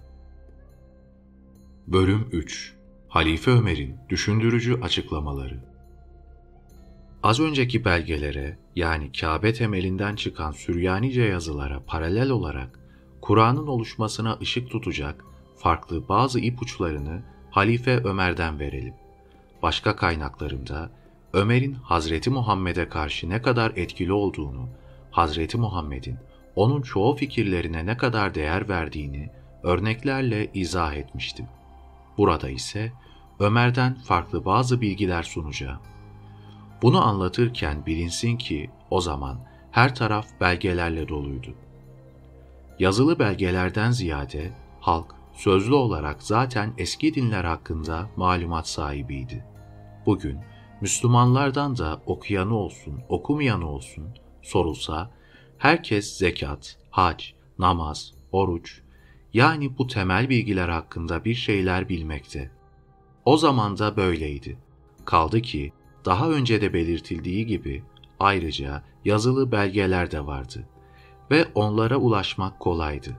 Bölüm 1.87 2.29
3 2.33 2.75
Halife 3.09 3.51
Ömer'in 3.51 3.97
düşündürücü 4.09 4.81
açıklamaları 4.81 5.68
Az 7.29 7.41
önceki 7.41 7.85
belgelere 7.85 8.59
yani 8.77 9.12
Kabe 9.12 9.53
temelinden 9.53 10.17
çıkan 10.17 10.53
Süryanice 10.53 11.23
yazılara 11.23 11.83
paralel 11.87 12.31
olarak 12.31 12.79
Kur'an'ın 13.23 13.67
oluşmasına 13.67 14.38
ışık 14.43 14.71
tutacak 14.71 15.25
farklı 15.57 16.09
bazı 16.09 16.41
ipuçlarını 16.41 17.23
Halife 17.51 17.97
Ömer'den 17.97 18.59
verelim. 18.59 18.95
Başka 19.62 19.97
kaynaklarımda 19.97 20.91
Ömer'in 21.33 21.73
Hazreti 21.73 22.31
Muhammed'e 22.31 22.88
karşı 22.88 23.31
ne 23.31 23.43
kadar 23.43 23.73
etkili 23.77 24.12
olduğunu, 24.12 24.69
Hazreti 25.11 25.59
Muhammed'in 25.59 26.17
onun 26.57 26.83
çoğu 26.83 27.17
fikirlerine 27.17 27.87
ne 27.87 27.97
kadar 27.97 28.35
değer 28.35 28.69
verdiğini 28.69 29.31
örneklerle 29.62 30.51
izah 30.55 30.95
etmiştim. 30.95 31.47
Burada 32.19 32.49
ise 32.49 32.93
Ömer'den 33.41 33.95
farklı 33.95 34.45
bazı 34.45 34.81
bilgiler 34.81 35.23
sunacağım. 35.23 35.81
Bunu 36.83 37.07
anlatırken 37.07 37.87
bilinsin 37.87 38.37
ki 38.37 38.71
o 38.91 39.01
zaman 39.01 39.38
her 39.71 39.95
taraf 39.95 40.27
belgelerle 40.41 41.09
doluydu. 41.09 41.55
Yazılı 42.79 43.19
belgelerden 43.19 43.91
ziyade 43.91 44.53
halk 44.81 45.14
sözlü 45.33 45.75
olarak 45.75 46.23
zaten 46.23 46.73
eski 46.79 47.14
dinler 47.14 47.45
hakkında 47.45 48.09
malumat 48.17 48.69
sahibiydi. 48.69 49.45
Bugün 50.07 50.38
Müslümanlardan 50.81 51.77
da 51.79 52.03
okuyanı 52.07 52.57
olsun, 52.57 53.01
okumayanı 53.09 53.71
olsun 53.71 54.05
sorulsa 54.43 55.11
herkes 55.59 56.19
zekat, 56.19 56.79
hac, 56.91 57.25
namaz, 57.59 58.14
oruç 58.33 58.83
yani 59.35 59.79
bu 59.79 59.87
temel 59.87 60.29
bilgiler 60.29 60.69
hakkında 60.69 61.25
bir 61.25 61.35
şeyler 61.35 61.88
bilmekte. 61.88 62.51
O 63.25 63.37
zaman 63.37 63.79
da 63.79 63.97
böyleydi. 63.97 64.59
Kaldı 65.05 65.43
ki 65.43 65.73
daha 66.09 66.31
önce 66.31 66.61
de 66.61 66.73
belirtildiği 66.73 67.47
gibi 67.47 67.83
ayrıca 68.21 68.83
yazılı 69.05 69.53
belgeler 69.53 70.11
de 70.11 70.27
vardı 70.27 70.68
ve 71.31 71.47
onlara 71.55 71.97
ulaşmak 71.97 72.61
kolaydı. 72.61 73.16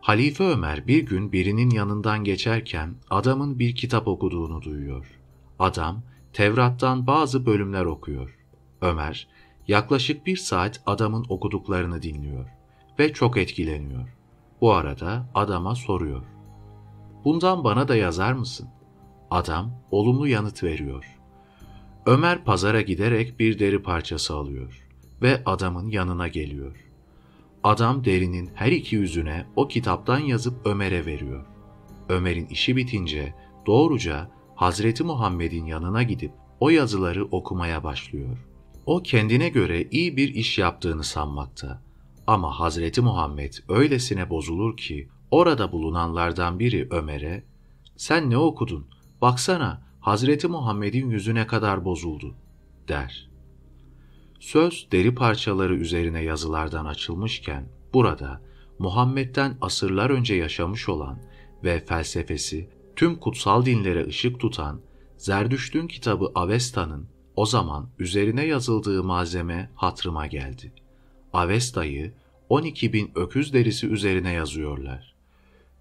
Halife 0.00 0.44
Ömer 0.44 0.86
bir 0.86 1.06
gün 1.06 1.32
birinin 1.32 1.70
yanından 1.70 2.24
geçerken 2.24 2.94
adamın 3.10 3.58
bir 3.58 3.74
kitap 3.74 4.08
okuduğunu 4.08 4.62
duyuyor. 4.62 5.20
Adam 5.58 6.02
Tevrat'tan 6.32 7.06
bazı 7.06 7.46
bölümler 7.46 7.84
okuyor. 7.84 8.38
Ömer 8.80 9.28
yaklaşık 9.68 10.26
bir 10.26 10.36
saat 10.36 10.82
adamın 10.86 11.26
okuduklarını 11.28 12.02
dinliyor 12.02 12.48
ve 12.98 13.12
çok 13.12 13.36
etkileniyor. 13.36 14.16
Bu 14.60 14.72
arada 14.72 15.30
adama 15.34 15.74
soruyor. 15.74 16.24
Bundan 17.24 17.64
bana 17.64 17.88
da 17.88 17.96
yazar 17.96 18.32
mısın? 18.32 18.68
Adam 19.30 19.70
olumlu 19.90 20.28
yanıt 20.28 20.62
veriyor. 20.62 21.13
Ömer 22.06 22.44
pazara 22.44 22.80
giderek 22.80 23.40
bir 23.40 23.58
deri 23.58 23.82
parçası 23.82 24.34
alıyor 24.34 24.86
ve 25.22 25.42
adamın 25.46 25.88
yanına 25.88 26.28
geliyor. 26.28 26.76
Adam 27.62 28.04
derinin 28.04 28.50
her 28.54 28.72
iki 28.72 28.96
yüzüne 28.96 29.46
o 29.56 29.68
kitaptan 29.68 30.18
yazıp 30.18 30.66
Ömer'e 30.66 31.06
veriyor. 31.06 31.46
Ömer'in 32.08 32.46
işi 32.46 32.76
bitince 32.76 33.34
doğruca 33.66 34.30
Hazreti 34.54 35.04
Muhammed'in 35.04 35.66
yanına 35.66 36.02
gidip 36.02 36.32
o 36.60 36.70
yazıları 36.70 37.24
okumaya 37.24 37.84
başlıyor. 37.84 38.38
O 38.86 39.02
kendine 39.02 39.48
göre 39.48 39.88
iyi 39.90 40.16
bir 40.16 40.34
iş 40.34 40.58
yaptığını 40.58 41.04
sanmakta. 41.04 41.82
Ama 42.26 42.60
Hazreti 42.60 43.00
Muhammed 43.00 43.52
öylesine 43.68 44.30
bozulur 44.30 44.76
ki 44.76 45.08
orada 45.30 45.72
bulunanlardan 45.72 46.58
biri 46.58 46.88
Ömer'e 46.90 47.44
"Sen 47.96 48.30
ne 48.30 48.38
okudun? 48.38 48.86
Baksana 49.20 49.83
Hazreti 50.04 50.48
Muhammed'in 50.48 51.10
yüzüne 51.10 51.46
kadar 51.46 51.84
bozuldu." 51.84 52.34
der. 52.88 53.30
Söz 54.40 54.88
deri 54.92 55.14
parçaları 55.14 55.76
üzerine 55.76 56.22
yazılardan 56.22 56.84
açılmışken 56.84 57.68
burada 57.94 58.40
Muhammed'den 58.78 59.56
asırlar 59.60 60.10
önce 60.10 60.34
yaşamış 60.34 60.88
olan 60.88 61.18
ve 61.64 61.84
felsefesi 61.84 62.68
tüm 62.96 63.16
kutsal 63.16 63.64
dinlere 63.64 64.06
ışık 64.06 64.40
tutan 64.40 64.80
Zerdüşt'ün 65.16 65.86
kitabı 65.86 66.32
Avesta'nın 66.34 67.08
o 67.36 67.46
zaman 67.46 67.88
üzerine 67.98 68.46
yazıldığı 68.46 69.04
malzeme 69.04 69.70
hatrıma 69.74 70.26
geldi. 70.26 70.72
Avesta'yı 71.32 72.12
12 72.48 72.92
bin 72.92 73.10
öküz 73.14 73.52
derisi 73.52 73.86
üzerine 73.86 74.32
yazıyorlar. 74.32 75.14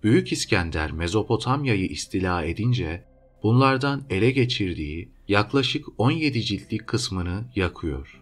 Büyük 0.04 0.32
İskender 0.32 0.92
Mezopotamya'yı 0.92 1.86
istila 1.86 2.44
edince 2.44 3.13
bunlardan 3.44 4.04
ele 4.10 4.32
geçirdiği 4.32 5.12
yaklaşık 5.28 5.86
17 5.98 6.42
ciltlik 6.42 6.88
kısmını 6.88 7.46
yakıyor. 7.56 8.22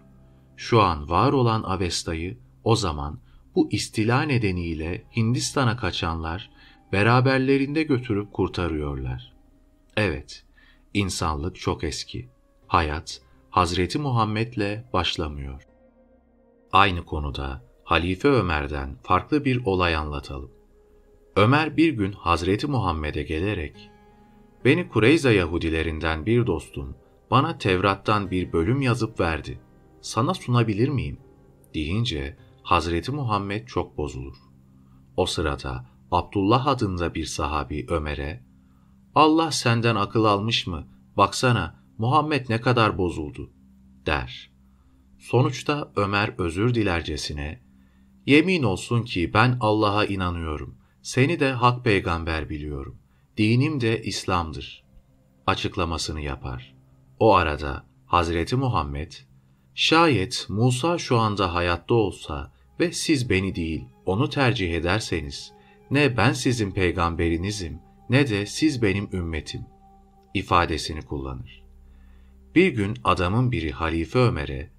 Şu 0.58 0.82
an 0.82 1.10
var 1.10 1.34
olan 1.34 1.64
Avesta'yı 1.64 2.38
o 2.64 2.76
zaman 2.76 3.20
bu 3.56 3.72
istila 3.72 4.22
nedeniyle 4.22 5.04
Hindistan'a 5.16 5.78
kaçanlar 5.78 6.50
beraberlerinde 6.92 7.84
götürüp 7.84 8.34
kurtarıyorlar. 8.34 9.34
Evet, 9.98 10.46
insanlık 10.94 11.56
çok 11.56 11.84
eski. 11.84 12.30
Hayat 12.68 13.22
Hazreti 13.50 14.00
Muhammed'le 14.00 14.94
başlamıyor. 14.94 15.68
Aynı 16.72 17.06
konuda 17.06 17.64
Halife 17.84 18.28
Ömer'den 18.28 18.96
farklı 19.04 19.46
bir 19.46 19.66
olay 19.66 19.96
anlatalım. 19.96 20.52
Ömer 21.36 21.78
bir 21.78 21.94
gün 21.94 22.12
Hazreti 22.12 22.68
Muhammed'e 22.68 23.24
gelerek, 23.24 23.91
''Beni 24.66 24.90
Kureyza 24.90 25.32
Yahudilerinden 25.32 26.26
bir 26.26 26.48
dostum 26.48 26.96
bana 27.32 27.58
Tevrat'tan 27.58 28.32
bir 28.32 28.54
bölüm 28.54 28.82
yazıp 28.82 29.20
verdi. 29.20 29.60
Sana 30.02 30.34
sunabilir 30.34 30.90
miyim?'' 30.90 31.20
deyince 31.74 32.38
Hazreti 32.64 33.12
Muhammed 33.12 33.68
çok 33.68 33.98
bozulur. 33.98 34.36
O 35.18 35.26
sırada 35.26 35.86
Abdullah 36.12 36.68
adında 36.68 37.16
bir 37.16 37.26
sahabi 37.26 37.86
Ömer'e, 37.90 38.44
''Allah 39.16 39.52
senden 39.52 39.96
akıl 39.96 40.26
almış 40.26 40.68
mı? 40.68 40.88
Baksana 41.18 41.84
Muhammed 41.98 42.50
ne 42.50 42.62
kadar 42.62 42.98
bozuldu.'' 42.98 43.52
der. 44.06 44.52
Sonuçta 45.20 45.92
Ömer 45.96 46.34
özür 46.38 46.74
dilercesine, 46.74 47.62
''Yemin 48.26 48.64
olsun 48.64 49.04
ki 49.04 49.34
ben 49.34 49.58
Allah'a 49.60 50.06
inanıyorum. 50.06 50.78
Seni 51.02 51.40
de 51.40 51.52
hak 51.52 51.84
peygamber 51.84 52.50
biliyorum. 52.50 53.01
Dinim 53.38 53.82
de 53.82 54.02
İslam'dır.'' 54.02 54.84
açıklamasını 55.48 56.22
yapar. 56.22 56.76
O 57.20 57.36
arada 57.36 57.86
Hazreti 58.06 58.56
Muhammed, 58.56 59.12
''Şayet 59.76 60.46
Musa 60.50 60.98
şu 60.98 61.18
anda 61.18 61.54
hayatta 61.54 61.94
olsa 61.94 62.52
ve 62.80 62.92
siz 62.92 63.30
beni 63.30 63.56
değil 63.56 63.86
onu 64.06 64.30
tercih 64.30 64.74
ederseniz, 64.74 65.52
ne 65.92 66.18
ben 66.18 66.34
sizin 66.34 66.72
peygamberinizim 66.72 67.80
ne 68.10 68.30
de 68.30 68.46
siz 68.46 68.82
benim 68.82 69.10
ümmetim 69.14 69.62
ifadesini 70.34 71.02
kullanır. 71.02 71.64
Bir 72.56 72.68
gün 72.68 72.98
adamın 73.04 73.52
biri 73.52 73.72
Halife 73.72 74.20
Ömer'e, 74.20 74.70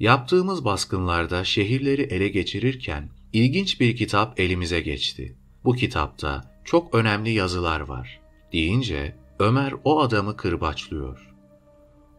yaptığımız 0.00 0.64
baskınlarda 0.64 1.44
şehirleri 1.44 2.02
ele 2.02 2.28
geçirirken 2.28 3.08
ilginç 3.32 3.80
bir 3.80 3.96
kitap 3.96 4.40
elimize 4.40 4.80
geçti. 4.80 5.36
Bu 5.64 5.72
kitapta 5.74 6.49
çok 6.64 6.94
önemli 6.94 7.30
yazılar 7.30 7.80
var 7.80 8.20
deyince 8.52 9.14
Ömer 9.38 9.74
o 9.84 10.00
adamı 10.00 10.36
kırbaçlıyor. 10.36 11.34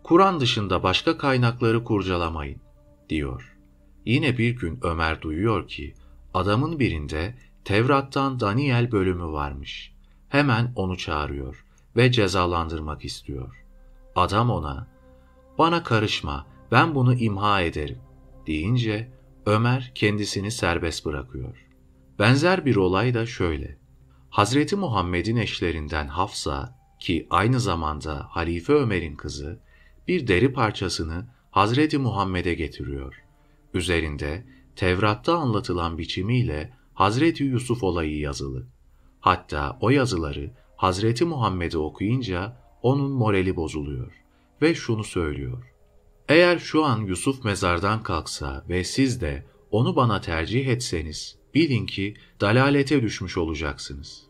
Kur'an 0.03 0.39
dışında 0.39 0.83
başka 0.83 1.17
kaynakları 1.17 1.83
kurcalamayın 1.83 2.61
diyor. 3.09 3.57
Yine 4.05 4.37
bir 4.37 4.55
gün 4.55 4.79
Ömer 4.83 5.21
duyuyor 5.21 5.67
ki 5.67 5.93
adamın 6.33 6.79
birinde 6.79 7.35
Tevrat'tan 7.65 8.39
Daniel 8.39 8.91
bölümü 8.91 9.25
varmış. 9.25 9.93
Hemen 10.29 10.73
onu 10.75 10.97
çağırıyor 10.97 11.65
ve 11.95 12.11
cezalandırmak 12.11 13.05
istiyor. 13.05 13.65
Adam 14.15 14.49
ona, 14.49 14.87
bana 15.57 15.83
karışma, 15.83 16.45
ben 16.71 16.95
bunu 16.95 17.13
imha 17.13 17.61
ederim 17.61 17.99
deyince 18.47 19.11
Ömer 19.45 19.91
kendisini 19.95 20.51
serbest 20.51 21.05
bırakıyor. 21.05 21.65
Benzer 22.19 22.65
bir 22.65 22.75
olay 22.75 23.13
da 23.13 23.25
şöyle. 23.25 23.80
Hazreti 24.31 24.75
Muhammed'in 24.75 25.35
eşlerinden 25.35 26.07
Hafsa 26.07 26.75
ki 26.99 27.27
aynı 27.29 27.59
zamanda 27.59 28.27
Halife 28.29 28.73
Ömer'in 28.73 29.15
kızı 29.15 29.59
bir 30.07 30.27
deri 30.27 30.53
parçasını 30.53 31.25
Hazreti 31.51 31.97
Muhammed'e 31.97 32.53
getiriyor. 32.53 33.23
Üzerinde 33.73 34.45
Tevrat'ta 34.75 35.37
anlatılan 35.37 35.97
biçimiyle 35.97 36.73
Hazreti 36.93 37.43
Yusuf 37.43 37.83
olayı 37.83 38.19
yazılı. 38.19 38.67
Hatta 39.19 39.77
o 39.81 39.89
yazıları 39.89 40.51
Hazreti 40.75 41.25
Muhammed'e 41.25 41.77
okuyunca 41.77 42.57
onun 42.81 43.11
morali 43.11 43.55
bozuluyor 43.55 44.13
ve 44.61 44.75
şunu 44.75 45.03
söylüyor. 45.03 45.73
Eğer 46.29 46.59
şu 46.59 46.85
an 46.85 46.99
Yusuf 46.99 47.45
mezardan 47.45 48.03
kalksa 48.03 48.65
ve 48.69 48.83
siz 48.83 49.21
de 49.21 49.45
onu 49.71 49.95
bana 49.95 50.21
tercih 50.21 50.67
etseniz, 50.67 51.40
bilin 51.55 51.85
ki 51.85 52.13
dalalete 52.41 53.01
düşmüş 53.01 53.37
olacaksınız. 53.37 54.23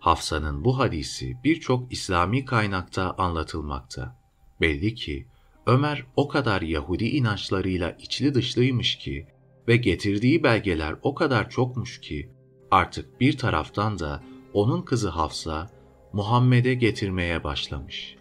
Hafsa'nın 0.00 0.64
bu 0.64 0.78
hadisi 0.78 1.36
birçok 1.44 1.92
İslami 1.92 2.44
kaynakta 2.44 3.14
anlatılmakta. 3.18 4.18
Belli 4.60 4.94
ki 4.94 5.26
Ömer 5.66 6.06
o 6.16 6.28
kadar 6.28 6.62
Yahudi 6.62 7.08
inançlarıyla 7.08 7.90
içli 7.90 8.34
dışlıymış 8.34 8.98
ki 8.98 9.26
ve 9.68 9.76
getirdiği 9.76 10.42
belgeler 10.42 10.96
o 11.02 11.14
kadar 11.14 11.50
çokmuş 11.50 12.00
ki 12.00 12.30
artık 12.70 13.20
bir 13.20 13.38
taraftan 13.38 13.98
da 13.98 14.22
onun 14.54 14.82
kızı 14.82 15.08
Hafsa 15.08 15.70
Muhammed'e 16.12 16.74
getirmeye 16.74 17.44
başlamış. 17.44 18.16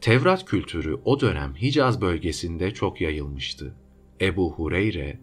Tevrat 0.00 0.44
kültürü 0.44 1.00
o 1.04 1.20
dönem 1.20 1.54
Hicaz 1.54 2.00
bölgesinde 2.00 2.74
çok 2.74 3.00
yayılmıştı. 3.00 3.74
Ebu 4.20 4.52
Hureyre, 4.52 5.20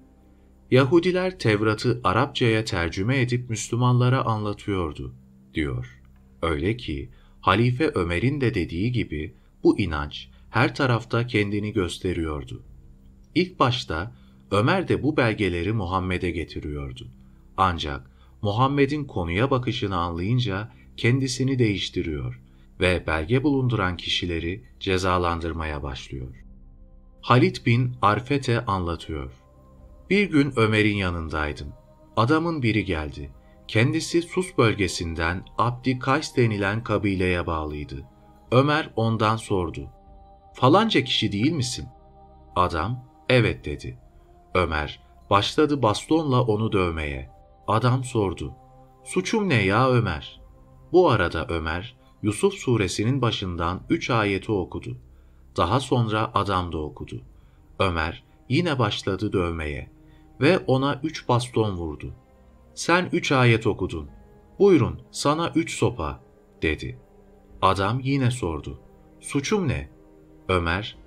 Yahudiler 0.72 1.40
Tevrat'ı 1.40 2.02
Arapçaya 2.04 2.66
tercüme 2.66 3.22
edip 3.22 3.50
Müslümanlara 3.50 4.26
anlatıyordu, 4.26 5.14
diyor. 5.54 6.02
Öyle 6.42 6.78
ki 6.78 7.10
Halife 7.42 7.92
Ömer'in 7.96 8.42
de 8.42 8.54
dediği 8.54 8.92
gibi 8.92 9.36
bu 9.64 9.80
inanç 9.80 10.30
her 10.50 10.76
tarafta 10.76 11.28
kendini 11.28 11.74
gösteriyordu. 11.74 12.64
İlk 13.36 13.60
başta 13.60 14.16
Ömer 14.52 14.88
de 14.88 15.04
bu 15.04 15.18
belgeleri 15.18 15.74
Muhammed'e 15.74 16.32
getiriyordu. 16.32 17.08
Ancak 17.58 18.12
Muhammed'in 18.42 19.06
konuya 19.06 19.52
bakışını 19.52 19.98
anlayınca 19.98 20.72
kendisini 20.98 21.60
değiştiriyor 21.60 22.42
ve 22.80 23.04
belge 23.08 23.44
bulunduran 23.44 23.98
kişileri 23.98 24.64
cezalandırmaya 24.80 25.84
başlıyor. 25.84 26.46
Halit 27.22 27.66
bin 27.66 27.94
Arfete 28.02 28.66
anlatıyor. 28.66 29.32
Bir 30.10 30.30
gün 30.30 30.54
Ömer'in 30.56 30.96
yanındaydım. 30.96 31.74
Adamın 32.18 32.62
biri 32.62 32.86
geldi. 32.86 33.32
Kendisi 33.68 34.22
Sus 34.22 34.58
bölgesinden 34.58 35.46
Abdi 35.58 36.00
Kays 36.00 36.36
denilen 36.36 36.84
kabileye 36.84 37.48
bağlıydı. 37.48 38.04
Ömer 38.52 38.90
ondan 38.96 39.36
sordu. 39.36 39.90
Falanca 40.54 41.04
kişi 41.04 41.32
değil 41.32 41.52
misin? 41.52 41.88
Adam, 42.56 43.06
evet 43.30 43.66
dedi. 43.66 43.98
Ömer, 44.54 45.04
başladı 45.30 45.82
bastonla 45.82 46.42
onu 46.42 46.72
dövmeye. 46.72 47.30
Adam 47.68 48.04
sordu. 48.04 48.54
Suçum 49.04 49.50
ne 49.50 49.64
ya 49.64 49.90
Ömer? 49.90 50.42
Bu 50.92 51.10
arada 51.10 51.46
Ömer, 51.50 51.98
Yusuf 52.24 52.54
suresinin 52.54 53.22
başından 53.22 53.82
üç 53.90 54.10
ayeti 54.10 54.52
okudu. 54.52 54.98
Daha 55.58 55.80
sonra 55.80 56.32
adam 56.34 56.72
da 56.72 56.78
okudu. 56.78 57.22
Ömer 57.80 58.24
yine 58.50 58.80
başladı 58.80 59.34
dövmeye 59.34 59.97
ve 60.42 60.58
ona 60.58 61.02
üç 61.04 61.28
baston 61.28 61.76
vurdu. 61.76 62.14
Sen 62.74 63.10
üç 63.12 63.32
ayet 63.32 63.68
okudun. 63.68 64.10
Buyurun 64.60 65.02
sana 65.12 65.52
üç 65.56 65.76
sopa 65.76 66.24
dedi. 66.62 67.00
Adam 67.62 68.00
yine 68.04 68.32
sordu. 68.32 68.80
Suçum 69.20 69.68
ne? 69.68 69.90
Ömer, 70.50 70.98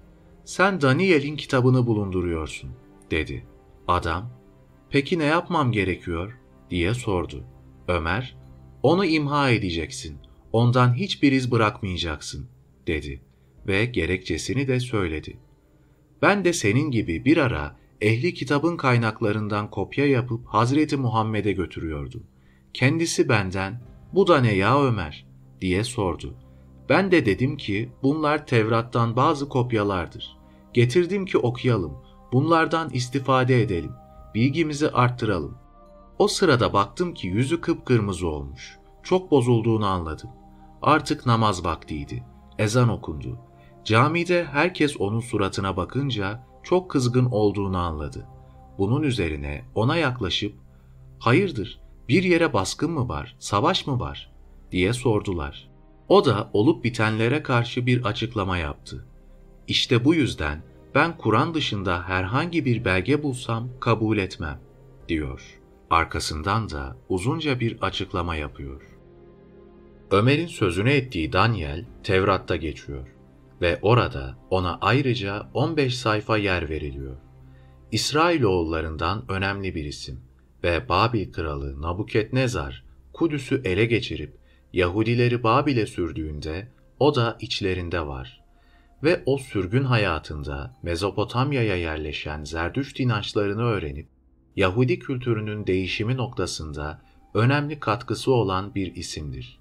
sen 0.44 0.80
Daniel'in 0.80 1.36
kitabını 1.36 1.86
bulunduruyorsun 1.86 2.70
dedi. 3.10 3.46
Adam, 3.88 4.30
peki 4.90 5.18
ne 5.18 5.24
yapmam 5.24 5.72
gerekiyor 5.72 6.38
diye 6.70 6.94
sordu. 6.94 7.44
Ömer, 7.88 8.36
onu 8.82 9.04
imha 9.04 9.50
edeceksin, 9.50 10.18
ondan 10.52 10.94
hiçbir 10.94 11.32
iz 11.32 11.50
bırakmayacaksın 11.50 12.48
dedi 12.86 13.22
ve 13.66 13.84
gerekçesini 13.84 14.68
de 14.68 14.80
söyledi. 14.80 15.38
Ben 16.22 16.44
de 16.44 16.52
senin 16.52 16.90
gibi 16.90 17.24
bir 17.24 17.36
ara 17.36 17.76
ehli 18.00 18.34
kitabın 18.34 18.76
kaynaklarından 18.76 19.70
kopya 19.70 20.06
yapıp 20.06 20.46
Hazreti 20.46 20.96
Muhammed'e 20.96 21.52
götürüyordum. 21.52 22.22
Kendisi 22.74 23.28
benden, 23.28 23.82
bu 24.12 24.26
da 24.26 24.40
ne 24.40 24.54
ya 24.54 24.82
Ömer 24.82 25.26
diye 25.60 25.84
sordu. 25.84 26.34
Ben 26.88 27.10
de 27.10 27.26
dedim 27.26 27.56
ki 27.56 27.92
bunlar 28.02 28.46
Tevrat'tan 28.46 29.16
bazı 29.16 29.48
kopyalardır. 29.48 30.36
Getirdim 30.74 31.24
ki 31.24 31.38
okuyalım, 31.38 31.92
bunlardan 32.32 32.90
istifade 32.90 33.62
edelim, 33.62 33.92
bilgimizi 34.34 34.90
arttıralım. 34.90 35.58
O 36.18 36.28
sırada 36.28 36.72
baktım 36.72 37.14
ki 37.14 37.26
yüzü 37.26 37.60
kıpkırmızı 37.60 38.28
olmuş. 38.28 38.78
Çok 39.02 39.30
bozulduğunu 39.30 39.86
anladım. 39.86 40.30
Artık 40.82 41.26
namaz 41.26 41.64
vaktiydi. 41.64 42.24
Ezan 42.58 42.88
okundu. 42.88 43.38
Camide 43.84 44.44
herkes 44.44 45.00
onun 45.00 45.20
suratına 45.20 45.76
bakınca 45.76 46.49
çok 46.62 46.90
kızgın 46.90 47.24
olduğunu 47.24 47.78
anladı. 47.78 48.26
Bunun 48.78 49.02
üzerine 49.02 49.64
ona 49.74 49.96
yaklaşıp 49.96 50.54
"Hayırdır? 51.18 51.80
Bir 52.08 52.22
yere 52.22 52.52
baskın 52.52 52.90
mı 52.90 53.08
var? 53.08 53.36
Savaş 53.38 53.86
mı 53.86 54.00
var?" 54.00 54.32
diye 54.72 54.92
sordular. 54.92 55.70
O 56.08 56.24
da 56.24 56.50
olup 56.52 56.84
bitenlere 56.84 57.42
karşı 57.42 57.86
bir 57.86 58.04
açıklama 58.04 58.58
yaptı. 58.58 59.06
İşte 59.68 60.04
bu 60.04 60.14
yüzden 60.14 60.62
ben 60.94 61.16
Kur'an 61.18 61.54
dışında 61.54 62.02
herhangi 62.08 62.64
bir 62.64 62.84
belge 62.84 63.22
bulsam 63.22 63.68
kabul 63.80 64.18
etmem, 64.18 64.60
diyor. 65.08 65.60
Arkasından 65.90 66.70
da 66.70 66.96
uzunca 67.08 67.60
bir 67.60 67.82
açıklama 67.82 68.36
yapıyor. 68.36 68.82
Ömer'in 70.10 70.46
sözünü 70.46 70.90
ettiği 70.90 71.32
Daniel, 71.32 71.84
Tevrat'ta 72.02 72.56
geçiyor 72.56 73.19
ve 73.60 73.78
orada 73.82 74.38
ona 74.50 74.78
ayrıca 74.80 75.50
15 75.54 75.98
sayfa 75.98 76.36
yer 76.36 76.68
veriliyor. 76.68 77.16
İsrailoğullarından 77.92 79.24
önemli 79.28 79.74
bir 79.74 79.84
isim 79.84 80.20
ve 80.64 80.88
Babil 80.88 81.32
kralı 81.32 81.82
Nabukadnezar 81.82 82.84
Kudüs'ü 83.12 83.62
ele 83.64 83.84
geçirip 83.84 84.36
Yahudileri 84.72 85.42
Babil'e 85.42 85.86
sürdüğünde 85.86 86.68
o 86.98 87.14
da 87.14 87.36
içlerinde 87.40 88.06
var. 88.06 88.40
Ve 89.02 89.22
o 89.26 89.38
sürgün 89.38 89.84
hayatında 89.84 90.76
Mezopotamya'ya 90.82 91.76
yerleşen 91.76 92.44
Zerdüşt 92.44 93.00
inançlarını 93.00 93.62
öğrenip 93.62 94.08
Yahudi 94.56 94.98
kültürünün 94.98 95.66
değişimi 95.66 96.16
noktasında 96.16 97.02
önemli 97.34 97.80
katkısı 97.80 98.32
olan 98.32 98.74
bir 98.74 98.94
isimdir. 98.94 99.59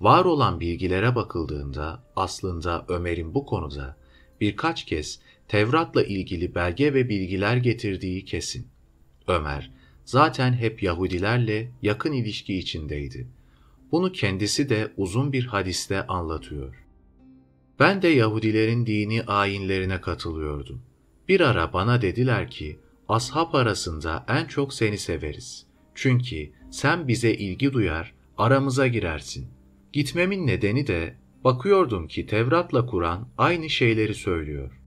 Var 0.00 0.24
olan 0.24 0.60
bilgilere 0.60 1.14
bakıldığında 1.14 2.02
aslında 2.16 2.84
Ömer'in 2.88 3.34
bu 3.34 3.46
konuda 3.46 3.96
birkaç 4.40 4.84
kez 4.84 5.20
Tevrat'la 5.48 6.02
ilgili 6.02 6.54
belge 6.54 6.94
ve 6.94 7.08
bilgiler 7.08 7.56
getirdiği 7.56 8.24
kesin. 8.24 8.68
Ömer 9.28 9.70
zaten 10.04 10.52
hep 10.52 10.82
Yahudilerle 10.82 11.70
yakın 11.82 12.12
ilişki 12.12 12.58
içindeydi. 12.58 13.28
Bunu 13.92 14.12
kendisi 14.12 14.68
de 14.68 14.92
uzun 14.96 15.32
bir 15.32 15.46
hadiste 15.46 16.06
anlatıyor. 16.06 16.86
Ben 17.78 18.02
de 18.02 18.08
Yahudilerin 18.08 18.86
dini 18.86 19.22
ayinlerine 19.22 20.00
katılıyordum. 20.00 20.82
Bir 21.28 21.40
ara 21.40 21.72
bana 21.72 22.02
dediler 22.02 22.50
ki, 22.50 22.78
ashab 23.08 23.54
arasında 23.54 24.24
en 24.28 24.44
çok 24.44 24.74
seni 24.74 24.98
severiz. 24.98 25.66
Çünkü 25.94 26.50
sen 26.70 27.08
bize 27.08 27.32
ilgi 27.34 27.72
duyar, 27.72 28.14
aramıza 28.38 28.86
girersin. 28.86 29.59
Gitmemin 29.92 30.46
nedeni 30.46 30.86
de 30.86 31.16
bakıyordum 31.44 32.08
ki 32.08 32.26
Tevrat'la 32.26 32.86
Kur'an 32.86 33.28
aynı 33.38 33.70
şeyleri 33.70 34.14
söylüyor. 34.14 34.80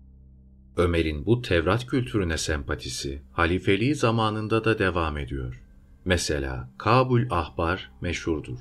Ömer'in 0.78 1.26
bu 1.26 1.42
Tevrat 1.42 1.86
kültürüne 1.86 2.38
sempatisi 2.38 3.22
halifeliği 3.32 3.96
zamanında 3.96 4.66
da 4.66 4.80
devam 4.80 5.18
ediyor. 5.18 5.62
Mesela 6.06 6.70
Kabul 6.78 7.26
Ahbar 7.30 7.92
meşhurdur. 8.02 8.58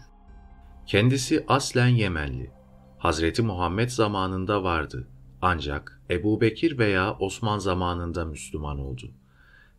Kendisi 0.86 1.44
aslen 1.48 1.88
Yemenli. 1.88 2.50
Hazreti 2.98 3.42
Muhammed 3.42 3.88
zamanında 3.88 4.64
vardı. 4.64 5.08
Ancak 5.42 6.00
Ebu 6.10 6.40
Bekir 6.40 6.78
veya 6.78 7.16
Osman 7.18 7.58
zamanında 7.58 8.24
Müslüman 8.24 8.78
oldu. 8.78 9.10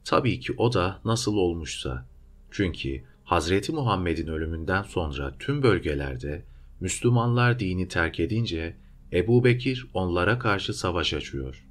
Tabii 0.06 0.40
ki 0.40 0.54
o 0.58 0.74
da 0.74 1.00
nasıl 1.06 1.36
olmuşsa. 1.36 2.06
Çünkü 2.52 3.04
Hazreti 3.24 3.72
Muhammed'in 3.72 4.28
ölümünden 4.28 4.84
sonra 4.84 5.36
tüm 5.40 5.64
bölgelerde 5.64 6.46
Müslümanlar 6.80 7.60
dini 7.60 7.88
terk 7.88 8.20
edince 8.20 8.78
Ebu 9.14 9.44
Bekir 9.44 9.88
onlara 9.94 10.40
karşı 10.40 10.74
savaş 10.74 11.14
açıyor 11.14 11.68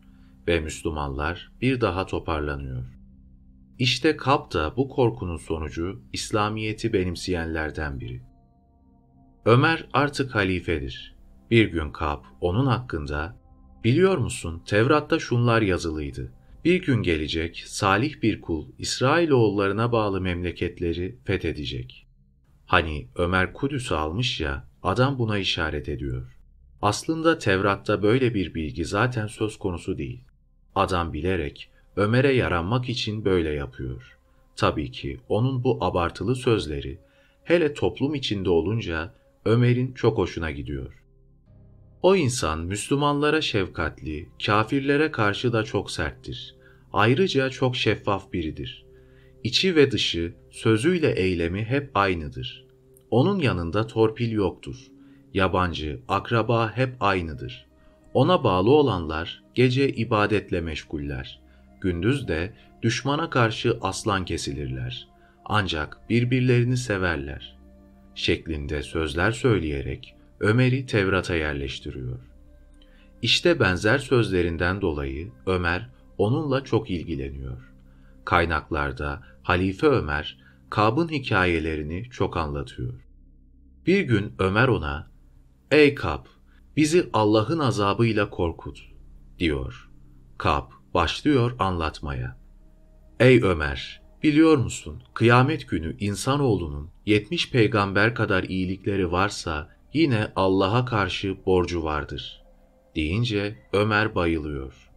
ve 0.49 0.61
Müslümanlar 0.61 1.53
bir 1.61 1.81
daha 1.81 2.07
toparlanıyor. 2.07 2.85
İşte 3.79 4.17
Kap 4.17 4.53
da 4.53 4.77
bu 4.77 4.89
korkunun 4.89 5.37
sonucu 5.37 6.03
İslamiyet'i 6.13 6.93
benimseyenlerden 6.93 8.01
biri. 8.01 8.23
Ömer 9.45 9.89
artık 9.93 10.35
halifedir. 10.35 11.17
Bir 11.51 11.73
gün 11.73 11.91
Kap 11.91 12.25
onun 12.41 12.67
hakkında 12.67 13.43
Biliyor 13.85 14.19
musun 14.19 14.63
Tevrat'ta 14.67 15.19
şunlar 15.19 15.63
yazılıydı. 15.63 16.33
Bir 16.65 16.83
gün 16.83 17.03
gelecek 17.03 17.65
salih 17.67 18.23
bir 18.23 18.41
kul 18.41 18.67
İsrailoğullarına 18.79 19.93
bağlı 19.93 20.21
memleketleri 20.21 21.19
fethedecek. 21.25 22.07
Hani 22.67 23.09
Ömer 23.17 23.53
Kudüs'ü 23.53 23.95
almış 23.95 24.41
ya 24.41 24.69
adam 24.83 25.19
buna 25.19 25.39
işaret 25.39 25.89
ediyor. 25.89 26.37
Aslında 26.83 27.39
Tevrat'ta 27.39 28.03
böyle 28.03 28.35
bir 28.35 28.55
bilgi 28.55 28.85
zaten 28.85 29.27
söz 29.27 29.59
konusu 29.59 29.99
değil. 29.99 30.25
Adam 30.75 31.13
bilerek 31.13 31.71
Ömer'e 31.97 32.33
yaranmak 32.33 32.89
için 32.89 33.25
böyle 33.25 33.51
yapıyor. 33.51 34.19
Tabii 34.57 34.91
ki 34.91 35.21
onun 35.29 35.65
bu 35.65 35.85
abartılı 35.85 36.37
sözleri 36.37 36.99
hele 37.45 37.75
toplum 37.75 38.15
içinde 38.15 38.51
olunca 38.51 39.15
Ömer'in 39.45 39.93
çok 39.93 40.19
hoşuna 40.19 40.51
gidiyor. 40.51 41.03
O 42.03 42.17
insan 42.17 42.61
Müslümanlara 42.61 43.41
şefkatli, 43.41 44.29
kafirlere 44.47 45.11
karşı 45.11 45.53
da 45.53 45.65
çok 45.65 45.91
serttir. 45.91 46.55
Ayrıca 46.93 47.51
çok 47.51 47.77
şeffaf 47.77 48.33
biridir. 48.33 48.85
İçi 49.45 49.77
ve 49.77 49.91
dışı, 49.91 50.35
sözüyle 50.51 51.13
eylemi 51.13 51.65
hep 51.65 51.91
aynıdır. 51.95 52.62
Onun 53.13 53.39
yanında 53.39 53.87
torpil 53.87 54.33
yoktur. 54.33 54.77
Yabancı, 55.35 56.01
akraba 56.09 56.77
hep 56.77 56.97
aynıdır. 57.01 57.67
Ona 58.15 58.45
bağlı 58.45 58.71
olanlar 58.71 59.43
gece 59.55 59.89
ibadetle 59.89 60.61
meşguller. 60.61 61.41
Gündüz 61.81 62.29
de 62.29 62.53
düşmana 62.83 63.31
karşı 63.31 63.79
aslan 63.81 64.25
kesilirler. 64.25 65.09
Ancak 65.45 65.99
birbirlerini 66.11 66.77
severler. 66.77 67.57
Şeklinde 68.15 68.83
sözler 68.83 69.33
söyleyerek 69.33 70.15
Ömer'i 70.41 70.87
Tevrat'a 70.87 71.35
yerleştiriyor. 71.35 72.19
İşte 73.23 73.61
benzer 73.61 73.99
sözlerinden 73.99 74.81
dolayı 74.81 75.33
Ömer 75.47 75.89
onunla 76.19 76.65
çok 76.65 76.91
ilgileniyor. 76.91 77.73
Kaynaklarda 78.25 79.23
Halife 79.43 79.87
Ömer, 79.87 80.39
Kab'ın 80.71 81.09
hikayelerini 81.09 82.11
çok 82.11 82.37
anlatıyor. 82.37 83.02
Bir 83.87 84.01
gün 84.01 84.35
Ömer 84.39 84.69
ona, 84.69 85.11
''Ey 85.71 85.95
Kab, 85.95 86.25
bizi 86.77 87.11
Allah'ın 87.13 87.59
azabıyla 87.59 88.31
korkut.'' 88.31 88.93
diyor. 89.39 89.91
Kab 90.39 90.71
başlıyor 90.95 91.57
anlatmaya. 91.59 92.39
''Ey 93.21 93.43
Ömer, 93.43 94.03
biliyor 94.23 94.57
musun 94.57 95.03
kıyamet 95.15 95.69
günü 95.69 95.97
insanoğlunun 95.99 96.91
70 97.07 97.51
peygamber 97.51 98.15
kadar 98.15 98.43
iyilikleri 98.45 99.13
varsa 99.13 99.69
yine 99.93 100.33
Allah'a 100.37 100.85
karşı 100.85 101.37
borcu 101.47 101.85
vardır. 101.85 102.43
Deyince 102.97 103.69
Ömer 103.73 104.15
bayılıyor. 104.15 104.91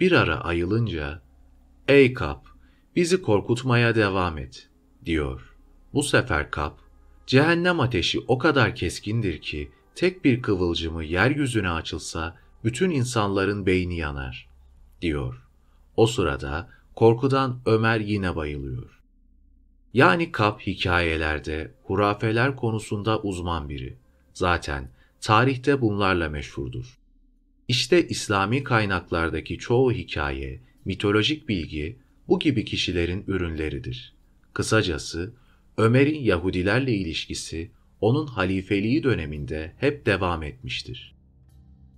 Bir 0.00 0.12
ara 0.12 0.40
ayılınca, 0.40 1.22
''Ey 1.88 2.14
Kap, 2.14 2.46
bizi 2.96 3.22
korkutmaya 3.22 3.94
devam 3.94 4.38
et.'' 4.38 4.70
diyor. 5.04 5.56
Bu 5.94 6.02
sefer 6.02 6.50
Kap, 6.50 6.79
cehennem 7.30 7.80
ateşi 7.80 8.20
o 8.28 8.38
kadar 8.38 8.74
keskindir 8.74 9.40
ki 9.40 9.70
tek 9.94 10.24
bir 10.24 10.42
kıvılcımı 10.42 11.04
yeryüzüne 11.04 11.70
açılsa 11.70 12.36
bütün 12.64 12.90
insanların 12.90 13.66
beyni 13.66 13.96
yanar, 13.96 14.48
diyor. 15.02 15.42
O 15.96 16.06
sırada 16.06 16.68
korkudan 16.94 17.60
Ömer 17.66 18.00
yine 18.00 18.36
bayılıyor. 18.36 19.00
Yani 19.94 20.32
Kap 20.32 20.60
hikayelerde, 20.60 21.74
hurafeler 21.82 22.56
konusunda 22.56 23.20
uzman 23.22 23.68
biri. 23.68 23.96
Zaten 24.34 24.90
tarihte 25.20 25.80
bunlarla 25.80 26.28
meşhurdur. 26.28 26.98
İşte 27.68 28.08
İslami 28.08 28.64
kaynaklardaki 28.64 29.58
çoğu 29.58 29.92
hikaye, 29.92 30.60
mitolojik 30.84 31.48
bilgi 31.48 31.96
bu 32.28 32.38
gibi 32.38 32.64
kişilerin 32.64 33.24
ürünleridir. 33.26 34.14
Kısacası 34.54 35.32
Ömer'in 35.78 36.20
Yahudilerle 36.20 36.94
ilişkisi 36.94 37.70
onun 38.00 38.26
halifeliği 38.26 39.02
döneminde 39.02 39.72
hep 39.76 40.06
devam 40.06 40.42
etmiştir. 40.42 41.14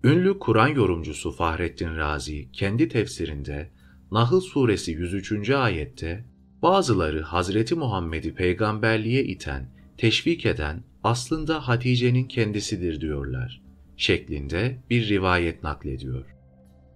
Ünlü 0.05 0.39
Kur'an 0.39 0.69
yorumcusu 0.69 1.33
Fahrettin 1.33 1.97
Razi 1.97 2.53
kendi 2.53 2.89
tefsirinde 2.89 3.71
Nahl 4.11 4.41
suresi 4.41 4.93
103. 4.93 5.51
ayette 5.51 6.25
bazıları 6.63 7.23
Hazreti 7.23 7.75
Muhammed'i 7.75 8.35
peygamberliğe 8.35 9.25
iten, 9.25 9.71
teşvik 9.99 10.47
eden 10.47 10.85
aslında 11.05 11.69
Hatice'nin 11.69 12.25
kendisidir 12.25 13.01
diyorlar 13.01 13.63
şeklinde 13.97 14.79
bir 14.91 15.09
rivayet 15.09 15.63
naklediyor. 15.63 16.25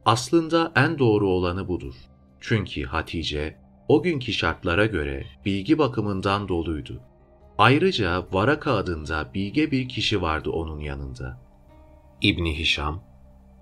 Aslında 0.05 0.73
en 0.77 0.99
doğru 0.99 1.29
olanı 1.29 1.69
budur. 1.69 1.95
Çünkü 2.41 2.85
Hatice 2.85 3.57
o 3.89 4.03
günkü 4.03 4.33
şartlara 4.33 4.87
göre 4.87 5.25
bilgi 5.45 5.79
bakımından 5.79 6.49
doluydu. 6.49 7.01
Ayrıca 7.59 8.27
Varaka 8.33 8.73
adında 8.73 9.31
bilge 9.35 9.71
bir 9.71 9.89
kişi 9.89 10.23
vardı 10.23 10.51
onun 10.51 10.81
yanında. 10.81 11.41
İbni 12.23 12.59
Hişam, 12.59 13.03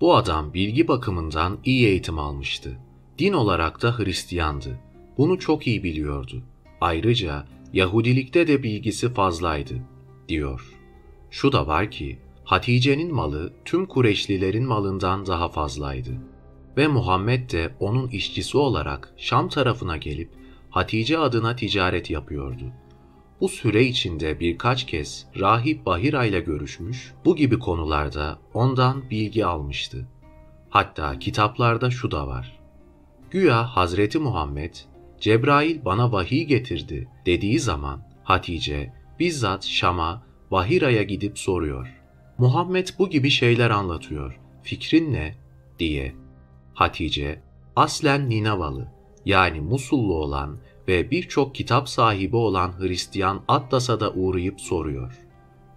bu 0.01 0.15
adam 0.15 0.53
bilgi 0.53 0.87
bakımından 0.87 1.57
iyi 1.63 1.87
eğitim 1.87 2.19
almıştı. 2.19 2.77
Din 3.19 3.33
olarak 3.33 3.81
da 3.81 3.99
Hristiyandı. 3.99 4.79
Bunu 5.17 5.39
çok 5.39 5.67
iyi 5.67 5.83
biliyordu. 5.83 6.43
Ayrıca 6.81 7.45
Yahudilikte 7.73 8.47
de 8.47 8.63
bilgisi 8.63 9.13
fazlaydı 9.13 9.73
diyor. 10.29 10.73
Şu 11.31 11.51
da 11.51 11.67
var 11.67 11.91
ki 11.91 12.19
Hatice'nin 12.43 13.13
malı 13.13 13.53
tüm 13.65 13.85
Kureşlilerin 13.85 14.65
malından 14.65 15.25
daha 15.25 15.49
fazlaydı. 15.49 16.11
Ve 16.77 16.87
Muhammed 16.87 17.51
de 17.51 17.75
onun 17.79 18.07
işçisi 18.07 18.57
olarak 18.57 19.13
Şam 19.17 19.49
tarafına 19.49 19.97
gelip 19.97 20.29
Hatice 20.69 21.17
adına 21.17 21.55
ticaret 21.55 22.09
yapıyordu. 22.09 22.63
Bu 23.41 23.49
süre 23.49 23.83
içinde 23.83 24.39
birkaç 24.39 24.85
kez 24.85 25.27
Rahip 25.39 25.85
Bahira 25.85 26.25
ile 26.25 26.39
görüşmüş, 26.39 27.13
bu 27.25 27.35
gibi 27.35 27.59
konularda 27.59 28.39
ondan 28.53 29.09
bilgi 29.09 29.45
almıştı. 29.45 30.07
Hatta 30.69 31.19
kitaplarda 31.19 31.91
şu 31.91 32.11
da 32.11 32.27
var. 32.27 32.59
Güya 33.31 33.63
Hazreti 33.63 34.19
Muhammed, 34.19 34.75
Cebrail 35.19 35.85
bana 35.85 36.11
vahiy 36.11 36.43
getirdi 36.43 37.07
dediği 37.25 37.59
zaman 37.59 38.01
Hatice 38.23 38.93
bizzat 39.19 39.65
Şam'a, 39.65 40.23
Bahira'ya 40.51 41.03
gidip 41.03 41.39
soruyor. 41.39 42.01
Muhammed 42.37 42.87
bu 42.99 43.09
gibi 43.09 43.29
şeyler 43.29 43.69
anlatıyor. 43.69 44.39
Fikrin 44.63 45.13
ne? 45.13 45.35
diye. 45.79 46.15
Hatice, 46.75 47.41
aslen 47.75 48.29
Ninavalı 48.29 48.87
yani 49.25 49.61
Musullu 49.61 50.13
olan 50.13 50.57
ve 50.87 51.11
birçok 51.11 51.55
kitap 51.55 51.89
sahibi 51.89 52.35
olan 52.35 52.79
Hristiyan 52.79 53.43
Atlas'a 53.47 53.99
da 53.99 54.13
uğrayıp 54.13 54.61
soruyor. 54.61 55.13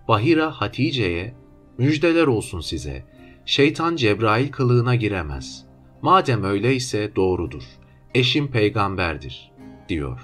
Bahira 0.09 0.51
Hatice'ye, 0.51 1.35
müjdeler 1.79 2.27
olsun 2.27 2.61
size, 2.61 3.05
şeytan 3.45 3.97
Cebrail 3.97 4.51
kılığına 4.51 4.95
giremez. 4.95 5.65
Madem 6.03 6.45
öyleyse 6.45 7.17
doğrudur, 7.17 7.65
eşim 8.15 8.49
peygamberdir, 8.51 9.53
diyor. 9.89 10.21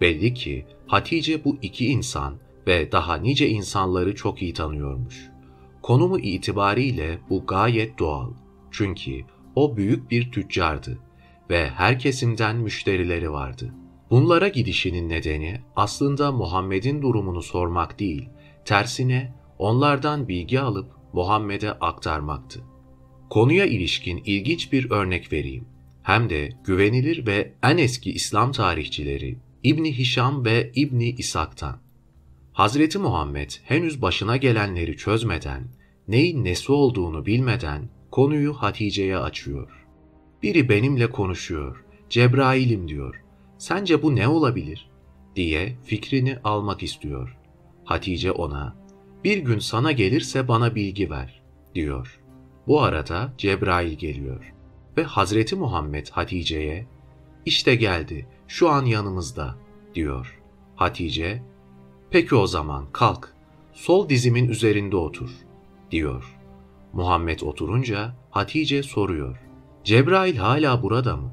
Belli 0.00 0.34
ki 0.34 0.66
Hatice 0.86 1.44
bu 1.44 1.56
iki 1.62 1.86
insan 1.86 2.34
ve 2.66 2.92
daha 2.92 3.16
nice 3.16 3.48
insanları 3.48 4.14
çok 4.14 4.42
iyi 4.42 4.54
tanıyormuş. 4.54 5.30
Konumu 5.82 6.18
itibariyle 6.18 7.18
bu 7.30 7.46
gayet 7.46 7.98
doğal. 7.98 8.30
Çünkü 8.70 9.24
o 9.54 9.76
büyük 9.76 10.10
bir 10.10 10.32
tüccardı 10.32 10.98
ve 11.50 11.70
her 11.70 11.98
kesimden 11.98 12.56
müşterileri 12.56 13.32
vardı. 13.32 13.74
Bunlara 14.10 14.48
gidişinin 14.48 15.08
nedeni 15.08 15.60
aslında 15.76 16.32
Muhammed'in 16.32 17.02
durumunu 17.02 17.42
sormak 17.42 17.98
değil, 18.00 18.28
tersine 18.64 19.34
onlardan 19.58 20.28
bilgi 20.28 20.60
alıp 20.60 20.90
Muhammed'e 21.12 21.72
aktarmaktı. 21.72 22.60
Konuya 23.30 23.66
ilişkin 23.66 24.22
ilginç 24.24 24.72
bir 24.72 24.90
örnek 24.90 25.32
vereyim. 25.32 25.64
Hem 26.02 26.30
de 26.30 26.48
güvenilir 26.64 27.26
ve 27.26 27.54
en 27.62 27.78
eski 27.78 28.12
İslam 28.12 28.52
tarihçileri 28.52 29.38
İbni 29.62 29.98
Hişam 29.98 30.44
ve 30.44 30.70
İbni 30.74 31.10
İshak'tan. 31.10 31.78
Hazreti 32.52 32.98
Muhammed 32.98 33.50
henüz 33.64 34.02
başına 34.02 34.36
gelenleri 34.36 34.96
çözmeden, 34.96 35.68
neyin 36.08 36.44
nesi 36.44 36.72
olduğunu 36.72 37.26
bilmeden 37.26 37.88
konuyu 38.10 38.52
Hatice'ye 38.52 39.18
açıyor. 39.18 39.86
Biri 40.42 40.68
benimle 40.68 41.10
konuşuyor, 41.10 41.84
Cebrail'im 42.10 42.88
diyor. 42.88 43.22
Sence 43.58 44.02
bu 44.02 44.16
ne 44.16 44.28
olabilir? 44.28 44.90
diye 45.36 45.76
fikrini 45.84 46.38
almak 46.44 46.82
istiyor. 46.82 47.36
Hatice 47.84 48.32
ona, 48.32 48.76
Bir 49.24 49.38
gün 49.38 49.58
sana 49.58 49.92
gelirse 49.92 50.48
bana 50.48 50.74
bilgi 50.74 51.10
ver, 51.10 51.42
diyor. 51.74 52.20
Bu 52.66 52.82
arada 52.82 53.32
Cebrail 53.38 53.92
geliyor 53.92 54.52
ve 54.96 55.02
Hazreti 55.02 55.56
Muhammed 55.56 56.08
Hatice'ye 56.08 56.86
işte 57.46 57.74
geldi, 57.74 58.26
şu 58.48 58.70
an 58.70 58.84
yanımızda, 58.84 59.56
diyor. 59.94 60.40
Hatice, 60.76 61.42
peki 62.10 62.34
o 62.34 62.46
zaman 62.46 62.86
kalk, 62.92 63.34
sol 63.72 64.08
dizimin 64.08 64.48
üzerinde 64.48 64.96
otur, 64.96 65.30
diyor. 65.90 66.39
Muhammed 66.92 67.40
oturunca 67.40 68.14
Hatice 68.30 68.82
soruyor. 68.82 69.40
Cebrail 69.84 70.36
hala 70.36 70.82
burada 70.82 71.16
mı? 71.16 71.32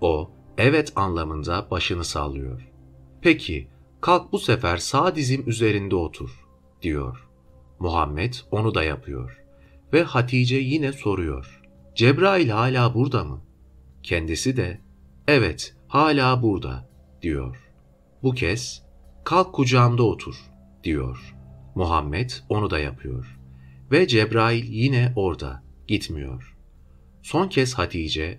O, 0.00 0.30
evet 0.58 0.92
anlamında 0.96 1.70
başını 1.70 2.04
sallıyor. 2.04 2.68
Peki, 3.22 3.68
kalk 4.00 4.32
bu 4.32 4.38
sefer 4.38 4.76
sağ 4.76 5.14
dizim 5.14 5.44
üzerinde 5.46 5.96
otur, 5.96 6.46
diyor. 6.82 7.28
Muhammed 7.78 8.34
onu 8.50 8.74
da 8.74 8.84
yapıyor. 8.84 9.44
Ve 9.92 10.02
Hatice 10.02 10.56
yine 10.56 10.92
soruyor. 10.92 11.62
Cebrail 11.94 12.48
hala 12.48 12.94
burada 12.94 13.24
mı? 13.24 13.40
Kendisi 14.02 14.56
de, 14.56 14.80
evet 15.28 15.76
hala 15.88 16.42
burada, 16.42 16.88
diyor. 17.22 17.70
Bu 18.22 18.34
kez, 18.34 18.82
kalk 19.24 19.54
kucağımda 19.54 20.02
otur, 20.02 20.34
diyor. 20.84 21.34
Muhammed 21.74 22.30
onu 22.48 22.70
da 22.70 22.78
yapıyor. 22.78 23.37
Ve 23.90 24.06
Cebrail 24.06 24.64
yine 24.64 25.12
orada, 25.16 25.62
gitmiyor. 25.86 26.56
Son 27.22 27.48
kez 27.48 27.74
Hatice, 27.74 28.38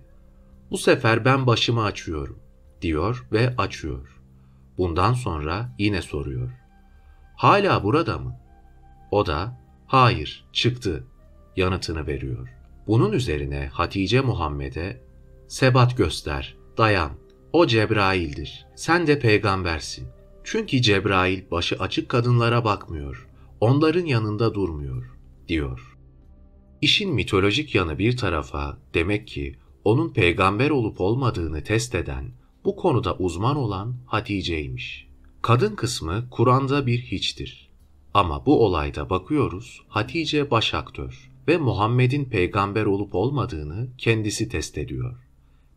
bu 0.71 0.77
sefer 0.77 1.25
ben 1.25 1.47
başımı 1.47 1.83
açıyorum, 1.83 2.39
diyor 2.81 3.27
ve 3.31 3.53
açıyor. 3.57 4.21
Bundan 4.77 5.13
sonra 5.13 5.75
yine 5.79 6.01
soruyor. 6.01 6.51
Hala 7.35 7.83
burada 7.83 8.17
mı? 8.17 8.35
O 9.11 9.25
da, 9.25 9.59
hayır, 9.87 10.45
çıktı, 10.53 11.03
yanıtını 11.55 12.07
veriyor. 12.07 12.49
Bunun 12.87 13.11
üzerine 13.11 13.67
Hatice 13.73 14.21
Muhammed'e, 14.21 15.01
sebat 15.47 15.97
göster, 15.97 16.55
dayan, 16.77 17.11
o 17.53 17.67
Cebrail'dir, 17.67 18.65
sen 18.75 19.07
de 19.07 19.19
peygambersin. 19.19 20.07
Çünkü 20.43 20.81
Cebrail 20.81 21.51
başı 21.51 21.75
açık 21.75 22.09
kadınlara 22.09 22.65
bakmıyor, 22.65 23.27
onların 23.61 24.05
yanında 24.05 24.53
durmuyor, 24.53 25.18
diyor. 25.49 25.97
İşin 26.81 27.13
mitolojik 27.13 27.75
yanı 27.75 27.99
bir 27.99 28.17
tarafa, 28.17 28.77
demek 28.93 29.27
ki 29.27 29.55
onun 29.83 30.13
peygamber 30.13 30.69
olup 30.69 31.01
olmadığını 31.01 31.63
test 31.63 31.95
eden, 31.95 32.31
bu 32.65 32.75
konuda 32.75 33.15
uzman 33.15 33.55
olan 33.55 33.95
Hatice'ymiş. 34.05 35.07
Kadın 35.41 35.75
kısmı 35.75 36.27
Kur'an'da 36.31 36.87
bir 36.87 37.01
hiçtir. 37.01 37.69
Ama 38.13 38.45
bu 38.45 38.65
olayda 38.65 39.09
bakıyoruz 39.09 39.81
Hatice 39.87 40.51
baş 40.51 40.73
aktör 40.73 41.31
ve 41.47 41.57
Muhammed'in 41.57 42.25
peygamber 42.25 42.85
olup 42.85 43.15
olmadığını 43.15 43.87
kendisi 43.97 44.49
test 44.49 44.77
ediyor. 44.77 45.15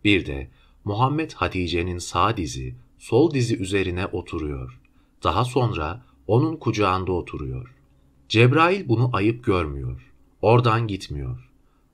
Bir 0.04 0.26
de 0.26 0.50
Muhammed 0.84 1.32
Hatice'nin 1.32 1.98
sağ 1.98 2.36
dizi, 2.36 2.74
sol 2.98 3.34
dizi 3.34 3.56
üzerine 3.56 4.06
oturuyor. 4.06 4.80
Daha 5.24 5.44
sonra 5.44 6.04
onun 6.26 6.56
kucağında 6.56 7.12
oturuyor. 7.12 7.74
Cebrail 8.32 8.88
bunu 8.88 9.10
ayıp 9.12 9.44
görmüyor. 9.44 10.12
Oradan 10.42 10.86
gitmiyor. 10.86 11.50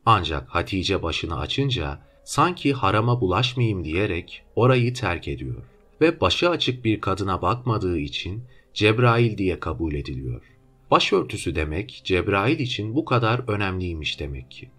Ancak 0.06 0.48
Hatice 0.48 1.02
başını 1.02 1.38
açınca 1.38 1.98
sanki 2.24 2.72
harama 2.72 3.20
bulaşmayayım 3.20 3.84
diyerek 3.84 4.42
orayı 4.56 4.94
terk 4.94 5.28
ediyor 5.28 5.62
ve 6.00 6.20
başı 6.20 6.50
açık 6.50 6.84
bir 6.84 7.00
kadına 7.00 7.42
bakmadığı 7.42 7.98
için 7.98 8.44
Cebrail 8.74 9.38
diye 9.38 9.60
kabul 9.60 9.94
ediliyor. 9.94 10.42
Başörtüsü 10.90 11.54
demek 11.54 12.00
Cebrail 12.04 12.58
için 12.58 12.94
bu 12.94 13.04
kadar 13.04 13.48
önemliymiş 13.48 14.20
demek 14.20 14.50
ki. 14.50 14.70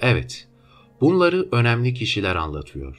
Evet, 0.00 0.48
bunları 1.00 1.48
önemli 1.52 1.94
kişiler 1.94 2.36
anlatıyor. 2.36 2.98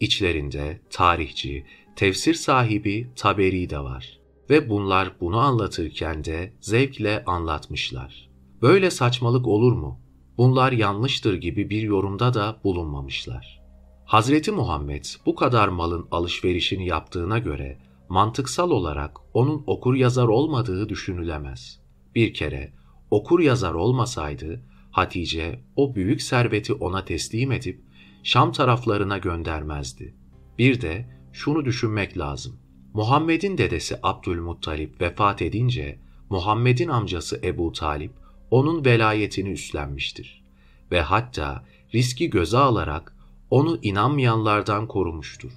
İçlerinde 0.00 0.80
tarihçi, 0.90 1.64
tefsir 1.96 2.34
sahibi 2.34 3.08
Taberi 3.16 3.70
de 3.70 3.78
var 3.78 4.19
ve 4.50 4.70
bunlar 4.70 5.12
bunu 5.20 5.38
anlatırken 5.38 6.24
de 6.24 6.52
zevkle 6.60 7.24
anlatmışlar. 7.24 8.30
Böyle 8.62 8.90
saçmalık 8.90 9.46
olur 9.46 9.72
mu? 9.72 10.00
Bunlar 10.38 10.72
yanlıştır 10.72 11.34
gibi 11.34 11.70
bir 11.70 11.82
yorumda 11.82 12.34
da 12.34 12.56
bulunmamışlar. 12.64 13.60
Hazreti 14.04 14.52
Muhammed 14.52 15.04
bu 15.26 15.34
kadar 15.34 15.68
malın 15.68 16.08
alışverişini 16.10 16.86
yaptığına 16.86 17.38
göre 17.38 17.78
mantıksal 18.08 18.70
olarak 18.70 19.18
onun 19.34 19.64
okur 19.66 19.94
yazar 19.94 20.28
olmadığı 20.28 20.88
düşünülemez. 20.88 21.80
Bir 22.14 22.34
kere 22.34 22.72
okur 23.10 23.40
yazar 23.40 23.74
olmasaydı 23.74 24.62
Hatice 24.90 25.60
o 25.76 25.94
büyük 25.94 26.22
serveti 26.22 26.72
ona 26.72 27.04
teslim 27.04 27.52
edip 27.52 27.80
Şam 28.22 28.52
taraflarına 28.52 29.18
göndermezdi. 29.18 30.14
Bir 30.58 30.80
de 30.80 31.18
şunu 31.32 31.64
düşünmek 31.64 32.18
lazım. 32.18 32.56
Muhammed'in 32.94 33.58
dedesi 33.58 33.96
Abdülmuttalip 34.02 35.00
vefat 35.00 35.42
edince 35.42 35.98
Muhammed'in 36.30 36.88
amcası 36.88 37.40
Ebu 37.44 37.72
Talip 37.72 38.12
onun 38.50 38.84
velayetini 38.84 39.48
üstlenmiştir 39.50 40.44
ve 40.90 41.00
hatta 41.00 41.64
riski 41.94 42.30
göze 42.30 42.58
alarak 42.58 43.16
onu 43.50 43.78
inanmayanlardan 43.82 44.88
korumuştur. 44.88 45.52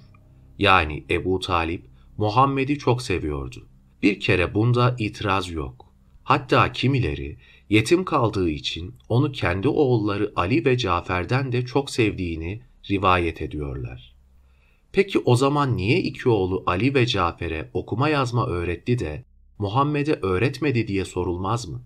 Yani 0.58 1.04
Ebu 1.10 1.40
Talip 1.40 1.84
Muhammed'i 2.16 2.78
çok 2.78 3.02
seviyordu. 3.02 3.66
Bir 4.02 4.20
kere 4.20 4.54
bunda 4.54 4.96
itiraz 4.98 5.50
yok. 5.50 5.86
Hatta 6.24 6.72
kimileri 6.72 7.36
yetim 7.68 8.04
kaldığı 8.04 8.50
için 8.50 8.94
onu 9.08 9.32
kendi 9.32 9.68
oğulları 9.68 10.32
Ali 10.36 10.64
ve 10.64 10.78
Cafer'den 10.78 11.52
de 11.52 11.66
çok 11.66 11.90
sevdiğini 11.90 12.62
rivayet 12.90 13.42
ediyorlar. 13.42 14.13
Peki 14.94 15.18
o 15.18 15.36
zaman 15.36 15.76
niye 15.76 16.00
iki 16.00 16.28
oğlu 16.28 16.62
Ali 16.66 16.94
ve 16.94 17.06
Cafer'e 17.06 17.70
okuma 17.74 18.08
yazma 18.08 18.46
öğretti 18.46 18.98
de 18.98 19.24
Muhammed'e 19.58 20.12
öğretmedi 20.22 20.88
diye 20.88 21.04
sorulmaz 21.04 21.68
mı? 21.68 21.82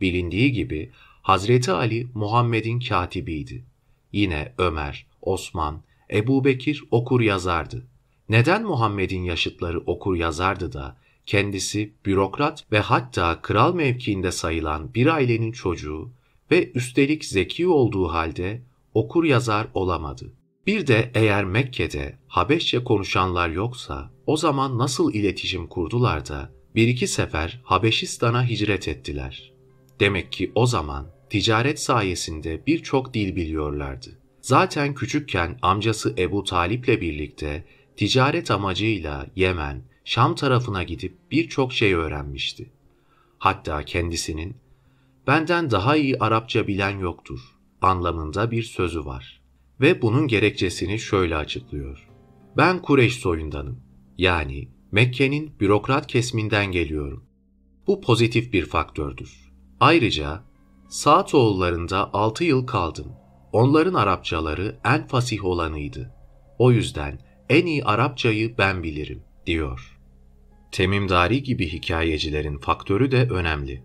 Bilindiği 0.00 0.52
gibi 0.52 0.90
Hazreti 1.22 1.72
Ali 1.72 2.06
Muhammed'in 2.14 2.80
katibiydi. 2.80 3.64
Yine 4.12 4.52
Ömer, 4.58 5.06
Osman, 5.22 5.82
Ebu 6.12 6.44
Bekir 6.44 6.84
okur 6.90 7.20
yazardı. 7.20 7.86
Neden 8.28 8.64
Muhammed'in 8.64 9.22
yaşıtları 9.22 9.80
okur 9.80 10.16
yazardı 10.16 10.72
da 10.72 10.96
kendisi 11.26 11.92
bürokrat 12.06 12.64
ve 12.72 12.78
hatta 12.78 13.42
kral 13.42 13.74
mevkiinde 13.74 14.32
sayılan 14.32 14.94
bir 14.94 15.06
ailenin 15.06 15.52
çocuğu 15.52 16.10
ve 16.50 16.72
üstelik 16.72 17.24
zeki 17.24 17.68
olduğu 17.68 18.08
halde 18.08 18.62
okur 18.94 19.24
yazar 19.24 19.66
olamadı. 19.74 20.32
Bir 20.68 20.86
de 20.86 21.10
eğer 21.14 21.44
Mekke'de 21.44 22.18
Habeşçe 22.28 22.84
konuşanlar 22.84 23.48
yoksa 23.48 24.10
o 24.26 24.36
zaman 24.36 24.78
nasıl 24.78 25.14
iletişim 25.14 25.66
kurdular 25.66 26.28
da 26.28 26.50
bir 26.74 26.88
iki 26.88 27.06
sefer 27.06 27.60
Habeşistan'a 27.64 28.48
hicret 28.48 28.88
ettiler. 28.88 29.52
Demek 30.00 30.32
ki 30.32 30.52
o 30.54 30.66
zaman 30.66 31.06
ticaret 31.30 31.80
sayesinde 31.80 32.66
birçok 32.66 33.14
dil 33.14 33.36
biliyorlardı. 33.36 34.18
Zaten 34.40 34.94
küçükken 34.94 35.58
amcası 35.62 36.14
Ebu 36.18 36.44
Talip'le 36.44 37.00
birlikte 37.00 37.64
ticaret 37.96 38.50
amacıyla 38.50 39.26
Yemen, 39.36 39.82
Şam 40.04 40.34
tarafına 40.34 40.82
gidip 40.82 41.16
birçok 41.30 41.72
şey 41.72 41.94
öğrenmişti. 41.94 42.70
Hatta 43.38 43.84
kendisinin 43.84 44.56
benden 45.26 45.70
daha 45.70 45.96
iyi 45.96 46.18
Arapça 46.18 46.66
bilen 46.66 46.98
yoktur 46.98 47.40
anlamında 47.82 48.50
bir 48.50 48.62
sözü 48.62 49.04
var. 49.04 49.37
Ve 49.80 50.02
bunun 50.02 50.28
gerekçesini 50.28 50.98
şöyle 50.98 51.36
açıklıyor. 51.36 52.08
Ben 52.56 52.82
Kureyş 52.82 53.16
soyundanım. 53.16 53.80
Yani 54.18 54.68
Mekke'nin 54.92 55.60
bürokrat 55.60 56.06
kesiminden 56.06 56.66
geliyorum. 56.72 57.24
Bu 57.86 58.00
pozitif 58.00 58.52
bir 58.52 58.66
faktördür. 58.66 59.52
Ayrıca 59.80 60.48
Saat 60.88 61.34
oğullarında 61.34 62.14
6 62.14 62.44
yıl 62.44 62.66
kaldım. 62.66 63.12
Onların 63.52 63.94
Arapçaları 63.94 64.78
en 64.84 65.06
fasih 65.06 65.44
olanıydı. 65.44 66.14
O 66.58 66.72
yüzden 66.72 67.18
en 67.48 67.66
iyi 67.66 67.84
Arapçayı 67.84 68.58
ben 68.58 68.82
bilirim, 68.82 69.22
diyor. 69.46 69.98
Temimdari 70.72 71.42
gibi 71.42 71.68
hikayecilerin 71.68 72.58
faktörü 72.58 73.10
de 73.10 73.28
önemli. 73.30 73.82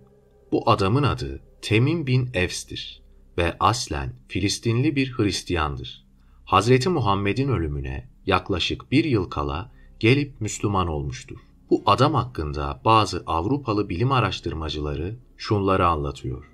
Bu 0.51 0.69
adamın 0.69 1.03
adı 1.03 1.41
Temim 1.61 2.07
bin 2.07 2.29
Efs'tir 2.33 3.02
ve 3.37 3.55
aslen 3.59 4.13
Filistinli 4.27 4.95
bir 4.95 5.13
Hristiyandır. 5.17 6.05
Hazreti 6.45 6.89
Muhammed'in 6.89 7.49
ölümüne 7.49 8.07
yaklaşık 8.25 8.91
bir 8.91 9.03
yıl 9.03 9.29
kala 9.29 9.71
gelip 9.99 10.41
Müslüman 10.41 10.87
olmuştur. 10.87 11.37
Bu 11.69 11.83
adam 11.85 12.13
hakkında 12.13 12.81
bazı 12.85 13.23
Avrupalı 13.27 13.89
bilim 13.89 14.11
araştırmacıları 14.11 15.15
şunları 15.37 15.87
anlatıyor. 15.87 16.49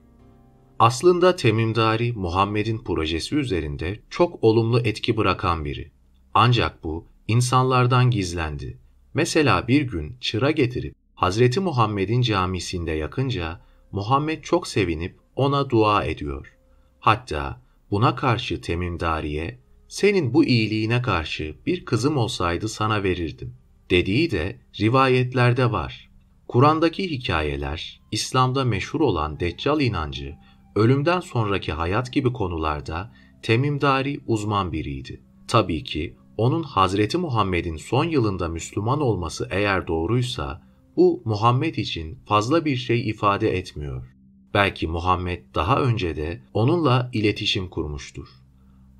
Aslında 0.80 1.36
Temimdari 1.36 2.14
Muhammed'in 2.14 2.78
projesi 2.78 3.36
üzerinde 3.36 4.00
çok 4.10 4.44
olumlu 4.44 4.80
etki 4.80 5.18
bırakan 5.18 5.66
biri. 5.66 5.92
Ancak 6.34 6.84
bu 6.84 7.06
insanlardan 7.28 8.12
gizlendi. 8.12 8.78
Mesela 9.14 9.68
bir 9.68 9.82
gün 9.82 10.18
çıra 10.22 10.52
getirip 10.52 10.96
Hazreti 11.16 11.60
Muhammed'in 11.60 12.22
camisinde 12.22 12.92
yakınca 12.92 13.60
Muhammed 13.92 14.44
çok 14.44 14.68
sevinip 14.68 15.18
ona 15.36 15.70
dua 15.70 16.04
ediyor. 16.04 16.59
Hatta 17.00 17.62
buna 17.92 18.16
karşı 18.16 18.62
Temimdariye, 18.62 19.60
senin 19.88 20.34
bu 20.34 20.46
iyiliğine 20.46 21.02
karşı 21.02 21.56
bir 21.66 21.86
kızım 21.86 22.18
olsaydı 22.18 22.70
sana 22.70 23.04
verirdim 23.04 23.60
dediği 23.90 24.32
de 24.32 24.60
rivayetlerde 24.80 25.72
var. 25.72 26.10
Kur'an'daki 26.48 27.12
hikayeler, 27.12 28.02
İslam'da 28.12 28.66
meşhur 28.66 29.02
olan 29.02 29.40
Deccal 29.40 29.82
inancı, 29.82 30.36
ölümden 30.76 31.20
sonraki 31.20 31.72
hayat 31.72 32.14
gibi 32.14 32.34
konularda 32.34 33.12
Temimdari 33.42 34.20
uzman 34.28 34.72
biriydi. 34.72 35.22
Tabii 35.48 35.84
ki 35.84 36.16
onun 36.38 36.64
Hazreti 36.64 37.18
Muhammed'in 37.18 37.78
son 37.78 38.06
yılında 38.06 38.48
Müslüman 38.48 39.02
olması 39.02 39.48
eğer 39.52 39.88
doğruysa, 39.88 40.62
bu 40.96 41.22
Muhammed 41.26 41.76
için 41.76 42.20
fazla 42.26 42.66
bir 42.66 42.76
şey 42.76 43.10
ifade 43.10 43.58
etmiyor. 43.58 44.16
Belki 44.54 44.88
Muhammed 44.88 45.44
daha 45.56 45.82
önce 45.82 46.16
de 46.16 46.42
onunla 46.54 47.10
iletişim 47.14 47.70
kurmuştur. 47.70 48.28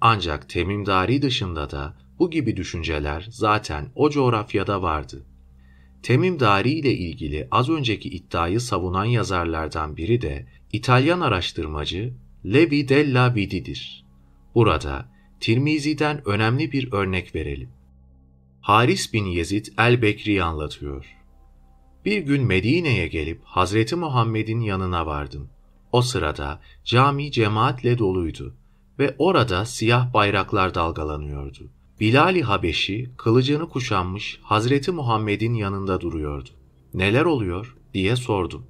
Ancak 0.02 0.50
Temimdari 0.50 1.22
dışında 1.22 1.72
da 1.72 1.98
bu 2.20 2.32
gibi 2.32 2.58
düşünceler 2.58 3.28
zaten 3.32 3.92
o 3.96 4.10
coğrafyada 4.10 4.82
vardı. 4.82 5.26
Temimdari 6.04 6.72
ile 6.72 6.94
ilgili 6.94 7.48
az 7.52 7.70
önceki 7.70 8.10
iddiayı 8.10 8.60
savunan 8.60 9.06
yazarlardan 9.06 9.98
biri 9.98 10.22
de 10.22 10.48
İtalyan 10.72 11.22
araştırmacı 11.22 12.14
Levi 12.46 12.88
della 12.88 13.36
Vidi'dir. 13.36 14.06
Burada 14.56 15.06
Tirmizi'den 15.40 16.28
önemli 16.28 16.72
bir 16.72 16.94
örnek 16.94 17.36
verelim. 17.36 17.70
Haris 18.62 19.14
bin 19.14 19.26
Yezid 19.26 19.66
el-Bekri 19.78 20.44
anlatıyor. 20.44 21.19
Bir 22.06 22.18
gün 22.18 22.44
Medine'ye 22.44 23.08
gelip 23.08 23.42
Hazreti 23.44 23.96
Muhammed'in 23.96 24.60
yanına 24.60 25.06
vardım. 25.06 25.50
O 25.92 26.02
sırada 26.02 26.60
cami 26.84 27.32
cemaatle 27.32 27.98
doluydu 27.98 28.56
ve 29.00 29.16
orada 29.18 29.66
siyah 29.66 30.14
bayraklar 30.14 30.76
dalgalanıyordu. 30.76 31.70
Bilal-i 32.00 32.42
Habeşi 32.42 33.12
kılıcını 33.18 33.70
kuşanmış 33.70 34.40
Hazreti 34.44 34.92
Muhammed'in 34.92 35.54
yanında 35.54 36.02
duruyordu. 36.02 36.50
Neler 36.94 37.26
oluyor 37.26 37.78
diye 37.94 38.16
sordum. 38.16 38.66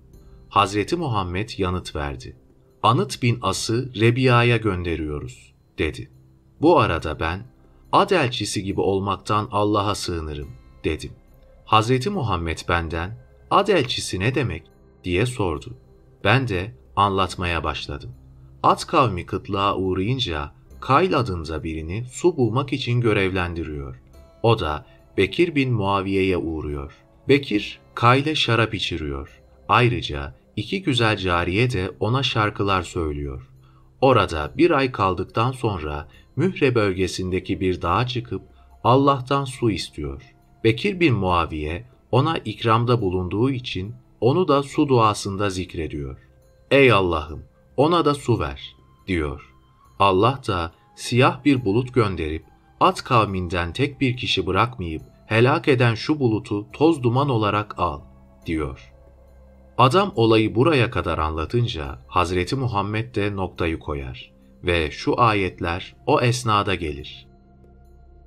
Hazreti 0.50 0.96
Muhammed 0.96 1.50
yanıt 1.58 1.96
verdi. 1.96 2.38
Anıt 2.84 3.22
bin 3.22 3.40
As'ı 3.42 3.92
Rebiya'ya 3.96 4.58
gönderiyoruz 4.58 5.54
dedi. 5.78 6.12
Bu 6.62 6.80
arada 6.80 7.20
ben 7.20 7.46
ad 7.92 8.10
elçisi 8.10 8.64
gibi 8.64 8.82
olmaktan 8.82 9.48
Allah'a 9.52 9.96
sığınırım 9.96 10.50
dedim. 10.84 11.12
Hazreti 11.70 12.10
Muhammed 12.10 12.58
benden 12.70 13.18
ad 13.52 13.68
elçisi 13.68 14.20
ne 14.20 14.36
demek 14.36 14.64
diye 15.04 15.26
sordu. 15.26 15.78
Ben 16.24 16.48
de 16.48 16.72
anlatmaya 16.96 17.64
başladım. 17.64 18.12
At 18.64 18.88
kavmi 18.88 19.26
kıtlığa 19.26 19.76
uğrayınca 19.76 20.52
Kayl 20.82 21.18
adında 21.18 21.64
birini 21.64 22.06
su 22.12 22.38
bulmak 22.38 22.74
için 22.74 23.02
görevlendiriyor. 23.02 24.02
O 24.44 24.60
da 24.60 24.86
Bekir 25.18 25.56
bin 25.56 25.74
Muaviye'ye 25.74 26.38
uğruyor. 26.38 26.94
Bekir 27.28 27.80
Kayl'e 27.96 28.36
şarap 28.36 28.74
içiriyor. 28.74 29.42
Ayrıca 29.68 30.36
iki 30.56 30.84
güzel 30.84 31.18
cariye 31.18 31.72
de 31.72 31.92
ona 32.00 32.24
şarkılar 32.24 32.84
söylüyor. 32.84 33.50
Orada 34.02 34.52
bir 34.58 34.72
ay 34.72 34.92
kaldıktan 34.92 35.52
sonra 35.52 36.08
Mühre 36.36 36.76
bölgesindeki 36.76 37.60
bir 37.60 37.82
dağa 37.82 38.08
çıkıp 38.08 38.42
Allah'tan 38.84 39.46
su 39.46 39.72
istiyor. 39.72 40.22
Bekir 40.64 41.00
bin 41.00 41.14
Muaviye 41.14 41.86
ona 42.12 42.38
ikramda 42.38 43.02
bulunduğu 43.02 43.50
için 43.50 43.96
onu 44.22 44.48
da 44.48 44.64
su 44.64 44.90
duasında 44.90 45.50
zikrediyor. 45.50 46.18
Ey 46.72 46.92
Allah'ım 46.92 47.44
ona 47.78 48.06
da 48.06 48.14
su 48.14 48.40
ver 48.40 48.76
diyor. 49.08 49.54
Allah 50.00 50.40
da 50.48 50.72
siyah 50.96 51.46
bir 51.46 51.66
bulut 51.66 51.94
gönderip 51.94 52.46
at 52.80 53.04
kavminden 53.04 53.74
tek 53.74 54.02
bir 54.02 54.18
kişi 54.18 54.48
bırakmayıp 54.48 55.02
helak 55.26 55.68
eden 55.68 55.96
şu 55.96 56.20
bulutu 56.20 56.72
toz 56.72 57.04
duman 57.04 57.30
olarak 57.30 57.80
al 57.80 58.02
diyor. 58.46 58.94
Adam 59.78 60.12
olayı 60.16 60.56
buraya 60.56 60.92
kadar 60.92 61.18
anlatınca 61.18 62.00
Hazreti 62.08 62.56
Muhammed 62.56 63.16
de 63.16 63.36
noktayı 63.36 63.80
koyar 63.80 64.32
ve 64.64 64.92
şu 64.92 65.22
ayetler 65.22 65.96
o 66.06 66.22
esnada 66.22 66.76
gelir. 66.76 67.29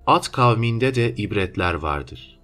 At 0.07 0.32
kavminde 0.32 0.94
de 0.94 1.14
ibretler 1.16 1.74
vardır. 1.74 2.38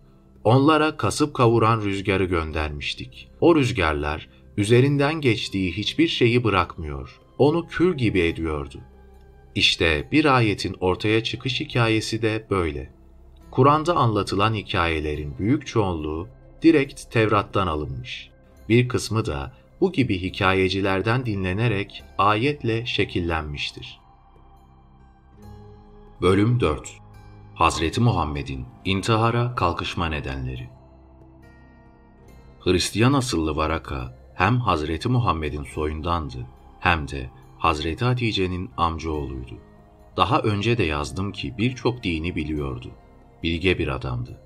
Onlara 0.44 0.96
kasıp 0.96 1.34
kavuran 1.34 1.80
rüzgarı 1.80 2.24
göndermiştik. 2.24 3.28
O 3.40 3.56
rüzgarlar 3.56 4.28
üzerinden 4.56 5.20
geçtiği 5.20 5.72
hiçbir 5.72 6.08
şeyi 6.08 6.44
bırakmıyor. 6.44 7.20
Onu 7.38 7.66
kül 7.66 7.96
gibi 7.96 8.20
ediyordu. 8.20 8.80
İşte 9.54 10.08
bir 10.12 10.24
ayetin 10.24 10.76
ortaya 10.80 11.22
çıkış 11.22 11.60
hikayesi 11.60 12.22
de 12.22 12.46
böyle. 12.50 12.92
Kur'an'da 13.50 13.96
anlatılan 13.96 14.54
hikayelerin 14.54 15.38
büyük 15.38 15.66
çoğunluğu 15.66 16.28
direkt 16.62 17.10
Tevrat'tan 17.10 17.66
alınmış. 17.66 18.30
Bir 18.68 18.88
kısmı 18.88 19.26
da 19.26 19.52
bu 19.80 19.92
gibi 19.92 20.22
hikayecilerden 20.22 21.26
dinlenerek 21.26 22.04
ayetle 22.18 22.86
şekillenmiştir. 22.86 24.00
Bölüm 26.22 26.60
4 26.60 27.07
Hazreti 27.58 28.00
Muhammed'in 28.00 28.66
intihara 28.84 29.54
kalkışma 29.54 30.06
nedenleri 30.06 30.68
Hristiyan 32.60 33.12
asıllı 33.12 33.56
Varaka 33.56 34.18
hem 34.34 34.60
Hazreti 34.60 35.08
Muhammed'in 35.08 35.64
soyundandı 35.64 36.46
hem 36.80 37.08
de 37.08 37.30
Hazreti 37.58 38.04
Hatice'nin 38.04 38.70
amcaoğluydu. 38.76 39.58
Daha 40.16 40.40
önce 40.40 40.78
de 40.78 40.82
yazdım 40.82 41.32
ki 41.32 41.54
birçok 41.58 42.02
dini 42.02 42.36
biliyordu. 42.36 42.90
Bilge 43.42 43.78
bir 43.78 43.88
adamdı. 43.88 44.40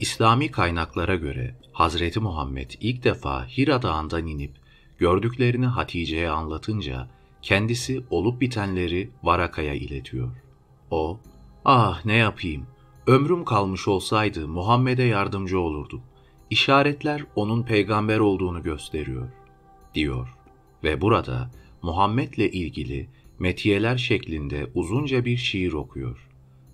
İslami 0.00 0.50
kaynaklara 0.50 1.16
göre 1.16 1.56
Hazreti 1.72 2.20
Muhammed 2.20 2.70
ilk 2.80 3.04
defa 3.04 3.46
Hira 3.46 3.82
Dağı'ndan 3.82 4.26
inip 4.26 4.56
gördüklerini 4.98 5.66
Hatice'ye 5.66 6.30
anlatınca 6.30 7.08
kendisi 7.42 8.04
olup 8.10 8.40
bitenleri 8.40 9.10
Varaka'ya 9.22 9.74
iletiyor. 9.74 10.36
O, 10.90 11.20
ah 11.64 12.04
ne 12.04 12.14
yapayım, 12.14 12.66
ömrüm 13.06 13.44
kalmış 13.44 13.88
olsaydı 13.88 14.48
Muhammed'e 14.48 15.02
yardımcı 15.02 15.60
olurdum. 15.60 16.02
İşaretler 16.50 17.24
onun 17.36 17.62
peygamber 17.62 18.18
olduğunu 18.18 18.62
gösteriyor, 18.62 19.28
diyor. 19.94 20.36
Ve 20.84 21.00
burada 21.00 21.50
Muhammed'le 21.82 22.52
ilgili 22.52 23.08
metiyeler 23.38 23.96
şeklinde 23.96 24.70
uzunca 24.74 25.24
bir 25.24 25.36
şiir 25.36 25.72
okuyor. 25.72 26.28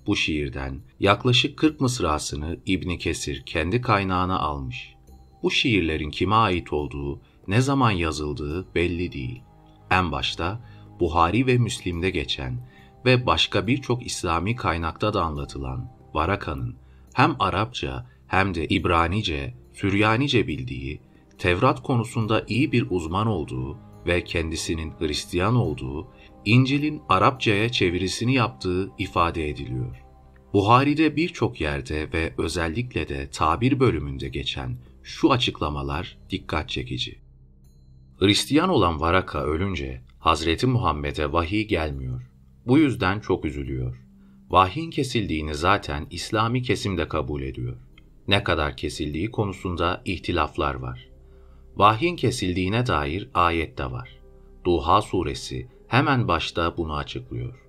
Bu 0.07 0.16
şiirden 0.16 0.80
yaklaşık 1.01 1.59
40 1.59 1.80
mısrasını 1.80 2.57
İbni 2.66 2.99
Kesir 2.99 3.43
kendi 3.47 3.80
kaynağına 3.80 4.38
almış. 4.38 4.95
Bu 5.43 5.51
şiirlerin 5.51 6.11
kime 6.11 6.34
ait 6.34 6.72
olduğu, 6.72 7.20
ne 7.49 7.61
zaman 7.61 7.91
yazıldığı 7.91 8.74
belli 8.74 9.12
değil. 9.12 9.43
En 9.91 10.12
başta 10.12 10.61
Buhari 11.01 11.47
ve 11.47 11.59
Müslim'de 11.59 12.11
geçen 12.11 12.70
ve 13.05 13.26
başka 13.26 13.66
birçok 13.66 14.07
İslami 14.07 14.57
kaynakta 14.57 15.14
da 15.14 15.22
anlatılan 15.22 15.90
Varaka'nın 16.14 16.76
hem 17.14 17.36
Arapça 17.38 18.07
hem 18.26 18.55
de 18.55 18.66
İbranice, 18.66 19.55
Süryanice 19.74 20.46
bildiği, 20.46 21.01
Tevrat 21.38 21.82
konusunda 21.82 22.44
iyi 22.48 22.72
bir 22.72 22.86
uzman 22.90 23.26
olduğu 23.26 23.78
ve 24.07 24.24
kendisinin 24.24 24.92
Hristiyan 24.98 25.57
olduğu, 25.57 26.09
İncil'in 26.44 27.03
Arapçaya 27.09 27.68
çevirisini 27.68 28.34
yaptığı 28.34 28.90
ifade 28.98 29.48
ediliyor. 29.48 30.05
Buhari'de 30.53 31.16
birçok 31.16 31.61
yerde 31.61 32.12
ve 32.12 32.34
özellikle 32.38 33.09
de 33.09 33.30
tabir 33.30 33.80
bölümünde 33.80 34.28
geçen 34.28 34.76
şu 35.03 35.32
açıklamalar 35.32 36.18
dikkat 36.30 36.68
çekici. 36.68 37.18
Hristiyan 38.18 38.68
olan 38.68 39.01
Varaka 39.01 39.44
ölünce 39.44 40.01
Hazreti 40.18 40.66
Muhammed'e 40.66 41.32
vahiy 41.32 41.66
gelmiyor. 41.66 42.30
Bu 42.67 42.79
yüzden 42.79 43.21
çok 43.21 43.45
üzülüyor. 43.45 44.05
Vahyin 44.51 44.91
kesildiğini 44.91 45.55
zaten 45.55 46.07
İslami 46.11 46.63
kesimde 46.63 47.09
kabul 47.09 47.43
ediyor. 47.43 47.77
Ne 48.29 48.45
kadar 48.45 48.77
kesildiği 48.77 49.31
konusunda 49.31 50.03
ihtilaflar 50.05 50.75
var 50.75 51.11
vahyin 51.77 52.17
kesildiğine 52.17 52.87
dair 52.87 53.31
ayet 53.35 53.79
de 53.79 53.91
var. 53.91 54.19
Duha 54.65 55.03
suresi 55.03 55.69
hemen 55.89 56.29
başta 56.29 56.77
bunu 56.77 56.97
açıklıyor. 56.97 57.67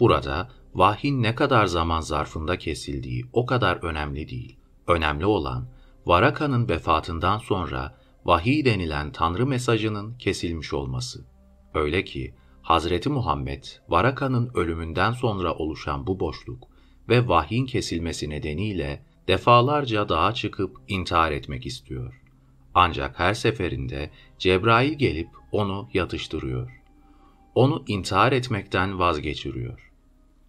Burada 0.00 0.48
vahyin 0.74 1.22
ne 1.22 1.34
kadar 1.34 1.66
zaman 1.66 2.00
zarfında 2.00 2.58
kesildiği 2.58 3.24
o 3.32 3.46
kadar 3.46 3.76
önemli 3.76 4.28
değil. 4.28 4.56
Önemli 4.86 5.26
olan 5.26 5.68
Varaka'nın 6.06 6.68
vefatından 6.68 7.38
sonra 7.38 7.98
vahiy 8.24 8.64
denilen 8.64 9.12
Tanrı 9.12 9.46
mesajının 9.46 10.14
kesilmiş 10.14 10.72
olması. 10.72 11.24
Öyle 11.74 12.04
ki 12.04 12.34
Hazreti 12.64 13.08
Muhammed 13.08 13.64
Varaka'nın 13.88 14.50
ölümünden 14.54 15.12
sonra 15.12 15.54
oluşan 15.54 16.06
bu 16.06 16.20
boşluk 16.20 16.68
ve 17.08 17.28
vahyin 17.28 17.66
kesilmesi 17.66 18.30
nedeniyle 18.30 19.02
defalarca 19.28 20.08
dağa 20.08 20.34
çıkıp 20.34 20.76
intihar 20.88 21.32
etmek 21.32 21.66
istiyor. 21.66 22.20
Ancak 22.74 23.18
her 23.18 23.34
seferinde 23.34 24.10
Cebrail 24.38 24.92
gelip 24.92 25.28
onu 25.52 25.88
yatıştırıyor. 25.94 26.82
Onu 27.54 27.84
intihar 27.86 28.32
etmekten 28.32 28.98
vazgeçiriyor. 28.98 29.92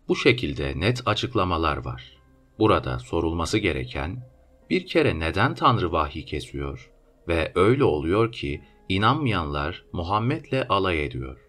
Bu 0.07 0.15
şekilde 0.15 0.79
net 0.79 1.01
açıklamalar 1.05 1.77
var. 1.77 2.17
Burada 2.59 2.99
sorulması 2.99 3.57
gereken, 3.57 4.23
bir 4.69 4.85
kere 4.85 5.19
neden 5.19 5.55
Tanrı 5.55 5.91
vahiy 5.91 6.25
kesiyor 6.25 6.91
ve 7.27 7.51
öyle 7.55 7.83
oluyor 7.83 8.31
ki 8.31 8.61
inanmayanlar 8.89 9.85
Muhammed'le 9.91 10.65
alay 10.69 11.05
ediyor. 11.05 11.44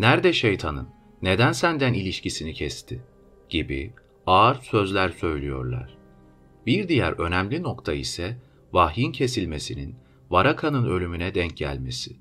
Nerede 0.00 0.32
şeytanın, 0.32 0.88
neden 1.22 1.52
senden 1.52 1.94
ilişkisini 1.94 2.54
kesti? 2.54 3.02
gibi 3.48 3.92
ağır 4.26 4.54
sözler 4.54 5.08
söylüyorlar. 5.08 5.96
Bir 6.66 6.88
diğer 6.88 7.12
önemli 7.12 7.62
nokta 7.62 7.92
ise 7.92 8.38
vahyin 8.72 9.12
kesilmesinin 9.12 9.94
Varaka'nın 10.30 10.84
ölümüne 10.84 11.34
denk 11.34 11.56
gelmesi. 11.56 12.16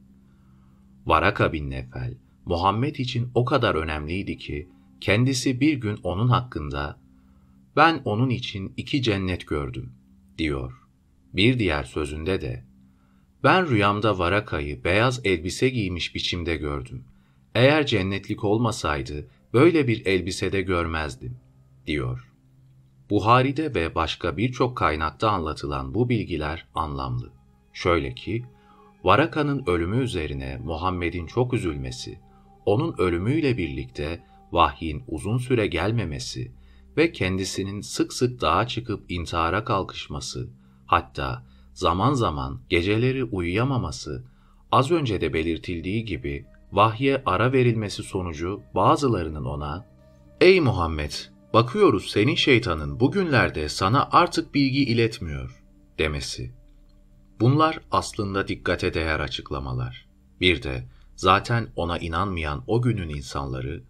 Varaka 1.05 1.53
bin 1.53 1.69
Nefel, 1.69 2.13
Muhammed 2.45 2.95
için 2.95 3.31
o 3.35 3.45
kadar 3.45 3.75
önemliydi 3.75 4.37
ki, 4.37 4.69
kendisi 5.01 5.59
bir 5.59 5.73
gün 5.73 5.99
onun 6.03 6.27
hakkında, 6.27 6.99
ben 7.75 8.01
onun 8.05 8.29
için 8.29 8.73
iki 8.77 9.01
cennet 9.01 9.47
gördüm, 9.47 9.91
diyor. 10.37 10.73
Bir 11.33 11.59
diğer 11.59 11.83
sözünde 11.83 12.41
de, 12.41 12.63
ben 13.43 13.69
rüyamda 13.69 14.19
Varaka'yı 14.19 14.83
beyaz 14.83 15.21
elbise 15.25 15.69
giymiş 15.69 16.15
biçimde 16.15 16.55
gördüm. 16.55 17.03
Eğer 17.59 17.85
cennetlik 17.85 18.43
olmasaydı 18.43 19.27
böyle 19.53 19.87
bir 19.87 20.05
elbisede 20.05 20.61
görmezdim, 20.61 21.37
diyor. 21.87 22.31
Buhari'de 23.09 23.75
ve 23.75 23.95
başka 23.95 24.37
birçok 24.37 24.77
kaynakta 24.77 25.29
anlatılan 25.29 25.93
bu 25.93 26.09
bilgiler 26.09 26.67
anlamlı. 26.75 27.31
Şöyle 27.73 28.15
ki, 28.15 28.45
Varaka'nın 29.03 29.63
ölümü 29.67 30.03
üzerine 30.03 30.59
Muhammed'in 30.63 31.25
çok 31.25 31.53
üzülmesi, 31.53 32.19
onun 32.65 32.95
ölümüyle 32.97 33.57
birlikte 33.57 34.23
vahyin 34.51 35.03
uzun 35.07 35.37
süre 35.37 35.67
gelmemesi 35.67 36.51
ve 36.97 37.11
kendisinin 37.11 37.81
sık 37.81 38.13
sık 38.13 38.41
dağa 38.41 38.67
çıkıp 38.67 39.11
intihara 39.11 39.63
kalkışması, 39.63 40.49
hatta 40.85 41.45
zaman 41.73 42.13
zaman 42.13 42.61
geceleri 42.69 43.23
uyuyamaması, 43.23 44.23
az 44.71 44.91
önce 44.91 45.21
de 45.21 45.33
belirtildiği 45.33 46.05
gibi 46.05 46.45
vahye 46.71 47.21
ara 47.25 47.53
verilmesi 47.53 48.03
sonucu 48.03 48.61
bazılarının 48.75 49.45
ona, 49.45 49.85
''Ey 50.41 50.59
Muhammed, 50.59 51.11
bakıyoruz 51.53 52.11
senin 52.11 52.35
şeytanın 52.35 52.99
bugünlerde 52.99 53.69
sana 53.69 54.09
artık 54.11 54.53
bilgi 54.53 54.83
iletmiyor.'' 54.83 55.63
demesi. 55.99 56.51
Bunlar 57.39 57.79
aslında 57.91 58.47
dikkate 58.47 58.93
değer 58.93 59.19
açıklamalar. 59.19 60.07
Bir 60.41 60.63
de 60.63 60.87
zaten 61.15 61.67
ona 61.75 61.97
inanmayan 61.97 62.63
o 62.67 62.81
günün 62.81 63.09
insanları, 63.09 63.83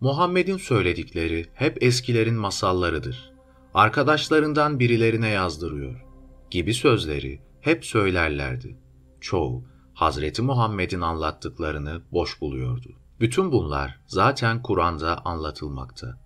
Muhammed'in 0.00 0.56
söyledikleri 0.56 1.46
hep 1.54 1.82
eskilerin 1.82 2.34
masallarıdır. 2.34 3.32
Arkadaşlarından 3.74 4.78
birilerine 4.80 5.28
yazdırıyor 5.28 6.04
gibi 6.50 6.74
sözleri 6.74 7.40
hep 7.60 7.84
söylerlerdi. 7.84 8.76
Çoğu 9.20 9.64
Hazreti 9.98 10.42
Muhammed'in 10.42 11.00
anlattıklarını 11.00 12.02
boş 12.12 12.40
buluyordu. 12.40 12.88
Bütün 13.20 13.52
bunlar 13.52 13.98
zaten 14.06 14.62
Kur'an'da 14.62 15.24
anlatılmakta. 15.24 16.18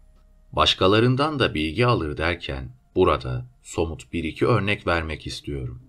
Başkalarından 0.53 1.39
da 1.39 1.55
bilgi 1.55 1.87
alır 1.87 2.17
derken 2.17 2.77
burada 2.97 3.47
somut 3.63 4.13
bir 4.13 4.25
iki 4.25 4.47
örnek 4.47 4.87
vermek 4.87 5.27
istiyorum. 5.27 5.83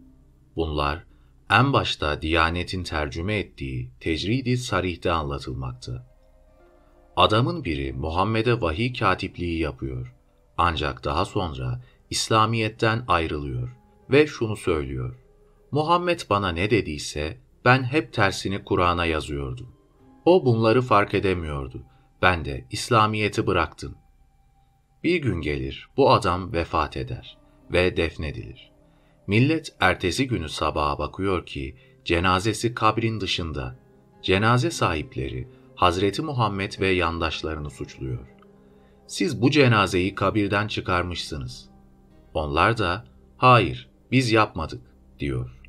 Bunlar 0.56 1.04
en 1.50 1.74
başta 1.74 2.22
Diyanet'in 2.22 2.84
tercüme 2.84 3.38
ettiği 3.40 3.92
Tecridi 4.00 4.58
Sarih'te 4.58 5.12
anlatılmakta. 5.12 6.08
Adamın 7.16 7.66
biri 7.66 7.94
Muhammed'e 7.94 8.62
vahiy 8.62 8.94
katipliği 8.94 9.60
yapıyor. 9.60 10.16
Ancak 10.58 11.04
daha 11.04 11.26
sonra 11.26 11.82
İslamiyet'ten 12.10 13.04
ayrılıyor 13.08 13.76
ve 14.10 14.28
şunu 14.28 14.56
söylüyor. 14.56 15.16
Muhammed 15.72 16.20
bana 16.30 16.50
ne 16.50 16.70
dediyse 16.70 17.43
ben 17.66 17.84
hep 17.84 18.14
tersini 18.14 18.64
Kur'an'a 18.64 19.06
yazıyordum. 19.06 19.76
O 20.26 20.46
bunları 20.46 20.82
fark 20.82 21.14
edemiyordu. 21.14 21.84
Ben 22.22 22.46
de 22.46 22.66
İslamiyet'i 22.72 23.48
bıraktım. 23.48 23.96
Bir 25.04 25.16
gün 25.16 25.42
gelir 25.42 25.90
bu 25.98 26.12
adam 26.12 26.54
vefat 26.54 26.98
eder 26.98 27.38
ve 27.72 27.98
defnedilir. 27.98 28.72
Millet 29.28 29.76
ertesi 29.80 30.28
günü 30.28 30.50
sabaha 30.50 31.00
bakıyor 31.00 31.46
ki 31.46 31.76
cenazesi 32.06 32.74
kabrin 32.74 33.22
dışında. 33.22 33.76
Cenaze 34.22 34.72
sahipleri 34.72 35.48
Hazreti 35.76 36.22
Muhammed 36.22 36.80
ve 36.80 36.88
yandaşlarını 36.88 37.70
suçluyor. 37.70 38.28
Siz 39.08 39.42
bu 39.42 39.52
cenazeyi 39.52 40.16
kabirden 40.16 40.68
çıkarmışsınız. 40.68 41.70
Onlar 42.34 42.78
da 42.78 43.06
hayır 43.38 43.90
biz 44.12 44.32
yapmadık 44.32 44.82
diyor. 45.20 45.63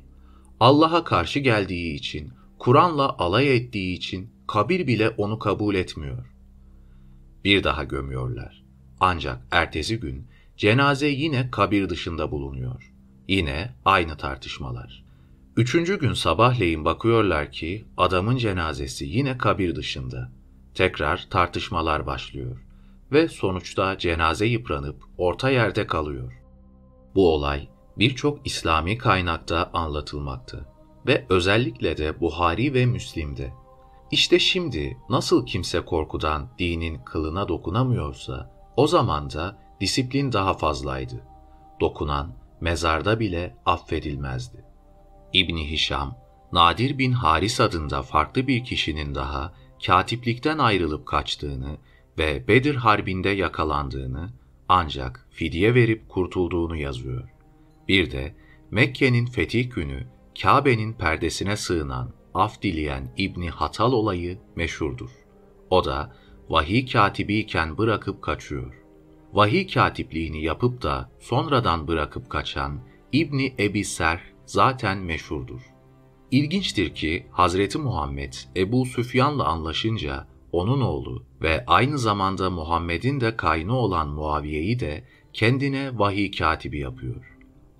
Allah'a 0.59 1.03
karşı 1.03 1.39
geldiği 1.39 1.93
için, 1.93 2.33
Kur'an'la 2.59 3.17
alay 3.17 3.55
ettiği 3.55 3.93
için 3.93 4.29
kabir 4.47 4.87
bile 4.87 5.09
onu 5.09 5.39
kabul 5.39 5.75
etmiyor. 5.75 6.25
Bir 7.43 7.63
daha 7.63 7.83
gömüyorlar. 7.83 8.63
Ancak 8.99 9.41
ertesi 9.51 9.99
gün 9.99 10.27
cenaze 10.57 11.07
yine 11.07 11.51
kabir 11.51 11.89
dışında 11.89 12.31
bulunuyor. 12.31 12.93
Yine 13.27 13.73
aynı 13.85 14.17
tartışmalar. 14.17 15.03
Üçüncü 15.57 15.99
gün 15.99 16.13
sabahleyin 16.13 16.85
bakıyorlar 16.85 17.51
ki 17.51 17.85
adamın 17.97 18.37
cenazesi 18.37 19.05
yine 19.05 19.37
kabir 19.37 19.75
dışında. 19.75 20.31
Tekrar 20.73 21.27
tartışmalar 21.29 22.05
başlıyor 22.05 22.65
ve 23.11 23.27
sonuçta 23.27 23.97
cenaze 23.97 24.45
yıpranıp 24.45 25.03
orta 25.17 25.49
yerde 25.49 25.87
kalıyor. 25.87 26.41
Bu 27.15 27.33
olay 27.33 27.67
birçok 27.97 28.47
İslami 28.47 28.97
kaynakta 28.97 29.69
anlatılmakta 29.73 30.57
ve 31.07 31.25
özellikle 31.29 31.97
de 31.97 32.19
Buhari 32.19 32.73
ve 32.73 32.85
Müslim'de. 32.85 33.53
İşte 34.11 34.39
şimdi 34.39 34.97
nasıl 35.09 35.45
kimse 35.45 35.81
korkudan 35.85 36.49
dinin 36.59 36.97
kılına 36.97 37.47
dokunamıyorsa 37.47 38.51
o 38.77 38.87
zaman 38.87 39.29
da 39.29 39.59
disiplin 39.81 40.31
daha 40.31 40.53
fazlaydı. 40.53 41.23
Dokunan 41.79 42.35
mezarda 42.61 43.19
bile 43.19 43.55
affedilmezdi. 43.65 44.65
İbni 45.33 45.71
Hişam, 45.71 46.17
Nadir 46.51 46.97
bin 46.97 47.11
Haris 47.11 47.59
adında 47.59 48.01
farklı 48.01 48.47
bir 48.47 48.63
kişinin 48.63 49.15
daha 49.15 49.53
katiplikten 49.85 50.57
ayrılıp 50.57 51.05
kaçtığını 51.05 51.77
ve 52.17 52.47
Bedir 52.47 52.75
Harbi'nde 52.75 53.29
yakalandığını 53.29 54.29
ancak 54.69 55.27
fidye 55.31 55.73
verip 55.73 56.09
kurtulduğunu 56.09 56.75
yazıyor. 56.75 57.34
Bir 57.87 58.11
de 58.11 58.35
Mekke'nin 58.71 59.25
fetih 59.25 59.71
günü 59.71 60.07
Kabe'nin 60.41 60.93
perdesine 60.93 61.57
sığınan, 61.57 62.13
af 62.33 62.61
dileyen 62.61 63.13
İbni 63.17 63.49
Hatal 63.49 63.91
olayı 63.91 64.37
meşhurdur. 64.55 65.09
O 65.69 65.85
da 65.85 66.15
vahiy 66.49 66.85
katibiyken 66.85 67.77
bırakıp 67.77 68.21
kaçıyor. 68.21 68.73
Vahiy 69.33 69.67
katipliğini 69.67 70.43
yapıp 70.43 70.81
da 70.81 71.11
sonradan 71.19 71.87
bırakıp 71.87 72.29
kaçan 72.29 72.79
İbni 73.11 73.55
Ebi 73.59 73.83
Ser 73.83 74.21
zaten 74.45 74.97
meşhurdur. 74.97 75.61
İlginçtir 76.31 76.95
ki 76.95 77.25
Hazreti 77.31 77.77
Muhammed 77.77 78.33
Ebu 78.55 78.85
Süfyan'la 78.85 79.45
anlaşınca 79.45 80.27
onun 80.51 80.81
oğlu 80.81 81.23
ve 81.41 81.63
aynı 81.67 81.97
zamanda 81.99 82.49
Muhammed'in 82.49 83.21
de 83.21 83.37
kayını 83.37 83.75
olan 83.75 84.07
Muaviye'yi 84.07 84.79
de 84.79 85.03
kendine 85.33 85.99
vahiy 85.99 86.31
katibi 86.31 86.79
yapıyor. 86.79 87.34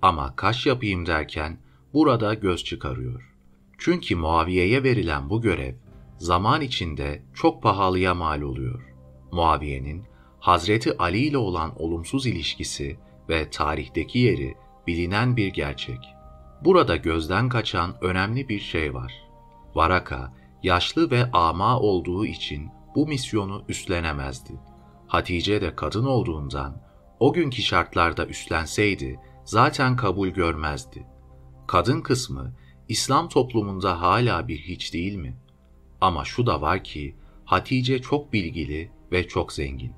Ama 0.06 0.36
kaş 0.36 0.66
yapayım 0.66 1.06
derken 1.06 1.58
burada 1.94 2.34
göz 2.34 2.64
çıkarıyor. 2.64 3.34
Çünkü 3.78 4.16
Muaviye'ye 4.16 4.82
verilen 4.82 5.30
bu 5.30 5.40
görev 5.40 5.74
zaman 6.18 6.60
içinde 6.60 7.22
çok 7.34 7.62
pahalıya 7.62 8.14
mal 8.14 8.42
oluyor. 8.42 8.94
Muaviye'nin 9.32 10.04
Hazreti 10.40 10.98
Ali 10.98 11.18
ile 11.18 11.38
olan 11.38 11.82
olumsuz 11.82 12.26
ilişkisi 12.26 12.98
ve 13.28 13.50
tarihteki 13.50 14.18
yeri 14.18 14.54
bilinen 14.86 15.36
bir 15.36 15.46
gerçek. 15.46 15.98
Burada 16.64 16.96
gözden 16.96 17.48
kaçan 17.48 17.94
önemli 18.00 18.48
bir 18.48 18.60
şey 18.60 18.94
var. 18.94 19.12
Varaka, 19.74 20.32
yaşlı 20.62 21.10
ve 21.10 21.30
ama 21.32 21.80
olduğu 21.80 22.26
için 22.26 22.68
bu 22.94 23.06
misyonu 23.06 23.64
üstlenemezdi. 23.68 24.52
Hatice 25.06 25.60
de 25.60 25.76
kadın 25.76 26.04
olduğundan 26.04 26.82
o 27.20 27.32
günkü 27.32 27.62
şartlarda 27.62 28.26
üstlenseydi 28.26 29.20
zaten 29.46 29.96
kabul 29.96 30.28
görmezdi. 30.28 31.06
Kadın 31.66 32.00
kısmı 32.00 32.52
İslam 32.88 33.28
toplumunda 33.28 34.00
hala 34.00 34.48
bir 34.48 34.58
hiç 34.58 34.92
değil 34.92 35.14
mi? 35.14 35.36
Ama 36.00 36.24
şu 36.24 36.46
da 36.46 36.60
var 36.60 36.84
ki 36.84 37.14
Hatice 37.44 38.02
çok 38.02 38.32
bilgili 38.32 38.90
ve 39.12 39.28
çok 39.28 39.52
zengin. 39.52 39.92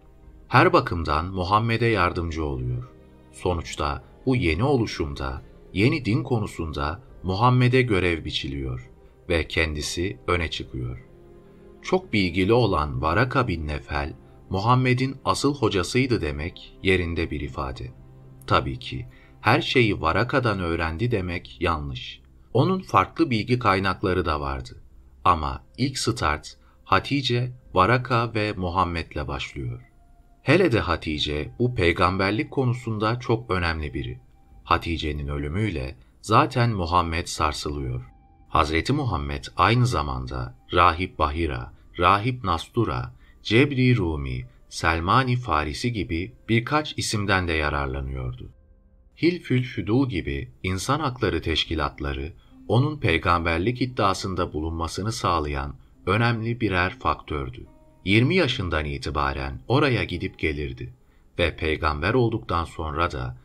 Her 0.49 0.73
bakımdan 0.73 1.27
Muhammed'e 1.27 1.87
yardımcı 1.87 2.45
oluyor. 2.45 2.89
Sonuçta 3.33 4.03
bu 4.27 4.37
yeni 4.37 4.65
oluşumda, 4.65 5.43
yeni 5.73 6.05
din 6.05 6.23
konusunda 6.23 7.01
Muhammed'e 7.23 7.83
görev 7.83 8.25
biçiliyor 8.25 8.91
ve 9.29 9.49
kendisi 9.49 10.19
öne 10.27 10.51
çıkıyor. 10.51 11.05
Çok 11.83 12.13
bilgili 12.13 12.53
olan 12.53 13.03
Varaka 13.03 13.49
bin 13.49 13.67
Nefel, 13.67 14.13
Muhammed'in 14.51 15.17
asıl 15.25 15.55
hocasıydı 15.55 16.21
demek 16.21 16.79
yerinde 16.83 17.31
bir 17.31 17.41
ifade. 17.41 17.93
Tabii 18.47 18.79
ki 18.79 19.07
her 19.41 19.61
şeyi 19.61 20.01
Varaka'dan 20.01 20.61
öğrendi 20.61 21.11
demek 21.11 21.57
yanlış. 21.61 22.21
Onun 22.53 22.81
farklı 22.81 23.31
bilgi 23.31 23.59
kaynakları 23.59 24.27
da 24.27 24.41
vardı. 24.41 24.83
Ama 25.25 25.65
ilk 25.79 25.99
start 25.99 26.57
Hatice, 26.85 27.53
Varaka 27.75 28.35
ve 28.35 28.53
Muhammed'le 28.53 29.29
başlıyor. 29.29 29.81
Hele 30.43 30.73
de 30.73 30.81
Hatice 30.81 31.51
bu 31.59 31.75
peygamberlik 31.75 32.51
konusunda 32.51 33.21
çok 33.21 33.51
önemli 33.51 33.95
biri. 33.95 34.21
Hatice'nin 34.65 35.29
ölümüyle 35.29 35.97
zaten 36.23 36.71
Muhammed 36.71 37.27
sarsılıyor. 37.27 38.05
Hazreti 38.49 38.93
Muhammed 38.93 39.45
aynı 39.57 39.87
zamanda 39.87 40.55
Rahip 40.73 41.19
Bahira, 41.19 41.73
Rahip 41.99 42.45
Nastura, 42.45 43.15
Cebri 43.43 43.97
Rumi, 43.97 44.47
Selmani 44.69 45.37
Farisi 45.37 45.93
gibi 45.93 46.33
birkaç 46.49 46.99
isimden 46.99 47.49
de 47.49 47.53
yararlanıyordu. 47.53 48.51
Hilfül 49.23 49.63
Füdu 49.63 50.09
gibi 50.09 50.53
insan 50.63 51.01
hakları 51.01 51.43
teşkilatları 51.43 52.33
onun 52.69 53.01
peygamberlik 53.01 53.83
iddiasında 53.83 54.53
bulunmasını 54.53 55.13
sağlayan 55.13 55.75
önemli 56.07 56.61
birer 56.61 56.99
faktördü. 56.99 57.67
20 58.05 58.35
yaşından 58.35 58.85
itibaren 58.85 59.61
oraya 59.69 60.05
gidip 60.05 60.39
gelirdi 60.39 60.95
ve 61.39 61.57
peygamber 61.57 62.15
olduktan 62.15 62.65
sonra 62.65 63.11
da 63.11 63.39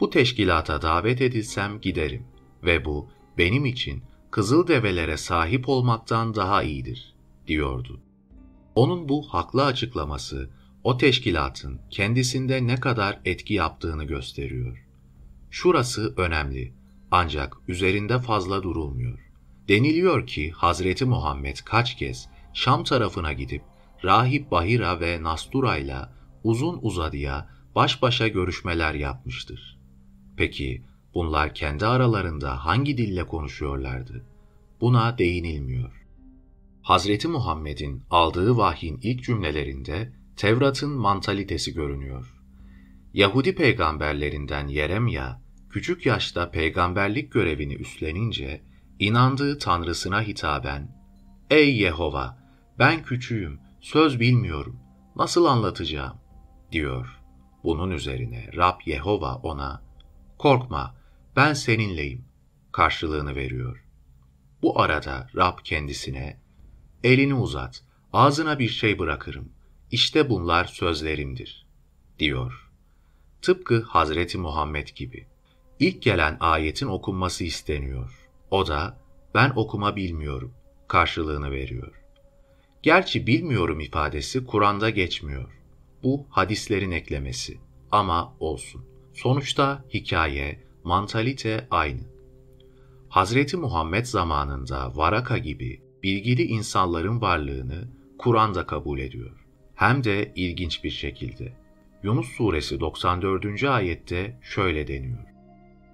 bu 0.00 0.10
teşkilata 0.10 0.82
davet 0.82 1.20
edilsem 1.20 1.80
giderim 1.80 2.26
ve 2.62 2.84
bu 2.84 3.08
benim 3.38 3.64
için 3.64 4.02
kızıl 4.30 4.66
develere 4.66 5.16
sahip 5.16 5.68
olmaktan 5.68 6.34
daha 6.34 6.62
iyidir, 6.62 7.14
diyordu. 7.46 8.00
Onun 8.74 9.08
bu 9.08 9.22
haklı 9.28 9.64
açıklaması 9.64 10.50
o 10.84 10.98
teşkilatın 10.98 11.80
kendisinde 11.90 12.66
ne 12.66 12.80
kadar 12.80 13.20
etki 13.24 13.54
yaptığını 13.54 14.04
gösteriyor. 14.04 14.85
Şurası 15.50 16.14
önemli 16.16 16.72
ancak 17.10 17.56
üzerinde 17.68 18.18
fazla 18.18 18.62
durulmuyor. 18.62 19.18
Deniliyor 19.68 20.26
ki 20.26 20.50
Hazreti 20.50 21.04
Muhammed 21.04 21.56
kaç 21.64 21.96
kez 21.96 22.28
Şam 22.54 22.84
tarafına 22.84 23.32
gidip 23.32 23.62
Rahip 24.04 24.50
Bahira 24.50 25.00
ve 25.00 25.22
Nastura 25.22 25.76
ile 25.76 25.98
uzun 26.44 26.78
uzadıya 26.82 27.48
baş 27.74 28.02
başa 28.02 28.28
görüşmeler 28.28 28.94
yapmıştır. 28.94 29.78
Peki 30.36 30.82
bunlar 31.14 31.54
kendi 31.54 31.86
aralarında 31.86 32.64
hangi 32.64 32.98
dille 32.98 33.26
konuşuyorlardı? 33.26 34.24
Buna 34.80 35.18
değinilmiyor. 35.18 36.06
Hazreti 36.82 37.28
Muhammed'in 37.28 38.02
aldığı 38.10 38.56
vahyin 38.56 39.00
ilk 39.02 39.24
cümlelerinde 39.24 40.12
Tevrat'ın 40.36 40.90
mantalitesi 40.90 41.74
görünüyor. 41.74 42.35
Yahudi 43.16 43.54
peygamberlerinden 43.54 44.68
Yeremya, 44.68 45.40
küçük 45.70 46.06
yaşta 46.06 46.50
peygamberlik 46.50 47.32
görevini 47.32 47.74
üstlenince, 47.74 48.62
inandığı 48.98 49.58
tanrısına 49.58 50.22
hitaben, 50.22 50.96
''Ey 51.50 51.76
Yehova, 51.76 52.38
ben 52.78 53.02
küçüğüm, 53.02 53.60
söz 53.80 54.20
bilmiyorum, 54.20 54.80
nasıl 55.16 55.44
anlatacağım?'' 55.44 56.20
diyor. 56.72 57.20
Bunun 57.64 57.90
üzerine 57.90 58.50
Rab 58.56 58.80
Yehova 58.86 59.34
ona, 59.34 59.82
''Korkma, 60.38 60.96
ben 61.36 61.52
seninleyim.'' 61.52 62.28
karşılığını 62.72 63.34
veriyor. 63.34 63.84
Bu 64.62 64.80
arada 64.80 65.28
Rab 65.36 65.58
kendisine, 65.64 66.40
''Elini 67.04 67.34
uzat, 67.34 67.84
ağzına 68.12 68.58
bir 68.58 68.68
şey 68.68 68.98
bırakırım, 68.98 69.52
işte 69.90 70.30
bunlar 70.30 70.64
sözlerimdir.'' 70.64 71.66
diyor. 72.18 72.65
Tıpkı 73.46 73.82
Hazreti 73.82 74.38
Muhammed 74.38 74.88
gibi. 74.88 75.26
İlk 75.78 76.02
gelen 76.02 76.36
ayetin 76.40 76.86
okunması 76.86 77.44
isteniyor. 77.44 78.28
O 78.50 78.66
da, 78.66 78.98
ben 79.34 79.52
okuma 79.56 79.96
bilmiyorum, 79.96 80.52
karşılığını 80.88 81.50
veriyor. 81.50 81.92
Gerçi 82.82 83.26
bilmiyorum 83.26 83.80
ifadesi 83.80 84.46
Kur'an'da 84.46 84.90
geçmiyor. 84.90 85.60
Bu 86.02 86.26
hadislerin 86.30 86.90
eklemesi. 86.90 87.58
Ama 87.92 88.34
olsun. 88.40 88.84
Sonuçta 89.14 89.84
hikaye, 89.94 90.60
mantalite 90.84 91.66
aynı. 91.70 92.02
Hazreti 93.08 93.56
Muhammed 93.56 94.04
zamanında 94.04 94.96
Varaka 94.96 95.38
gibi 95.38 95.82
bilgili 96.02 96.42
insanların 96.42 97.20
varlığını 97.20 97.88
Kur'an'da 98.18 98.66
kabul 98.66 98.98
ediyor. 98.98 99.46
Hem 99.74 100.04
de 100.04 100.32
ilginç 100.36 100.84
bir 100.84 100.90
şekilde. 100.90 101.65
Yunus 102.06 102.28
suresi 102.36 102.80
94. 102.80 103.64
ayette 103.64 104.38
şöyle 104.42 104.86
deniyor. 104.86 105.18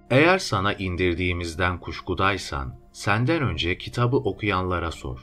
Eğer 0.09 0.39
sana 0.39 0.73
indirdiğimizden 0.73 1.79
kuşkudaysan, 1.79 2.79
senden 2.91 3.43
önce 3.43 3.77
kitabı 3.77 4.17
okuyanlara 4.17 4.91
sor. 4.91 5.19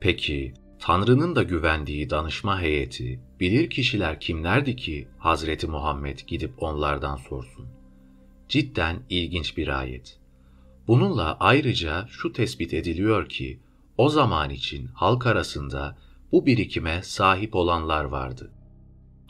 Peki, 0.00 0.54
Tanrı'nın 0.78 1.36
da 1.36 1.42
güvendiği 1.42 2.10
danışma 2.10 2.60
heyeti, 2.60 3.20
bilir 3.40 3.70
kişiler 3.70 4.20
kimlerdi 4.20 4.76
ki 4.76 5.08
Hazreti 5.18 5.66
Muhammed 5.66 6.18
gidip 6.26 6.62
onlardan 6.62 7.16
sorsun? 7.16 7.66
Cidden 8.48 9.02
ilginç 9.10 9.56
bir 9.56 9.68
ayet. 9.80 10.18
Bununla 10.88 11.36
ayrıca 11.40 12.06
şu 12.10 12.32
tespit 12.32 12.74
ediliyor 12.74 13.28
ki, 13.28 13.60
o 13.98 14.08
zaman 14.08 14.50
için 14.50 14.86
halk 14.86 15.26
arasında 15.26 15.98
bu 16.32 16.46
birikime 16.46 17.02
sahip 17.02 17.56
olanlar 17.56 18.04
vardı. 18.04 18.50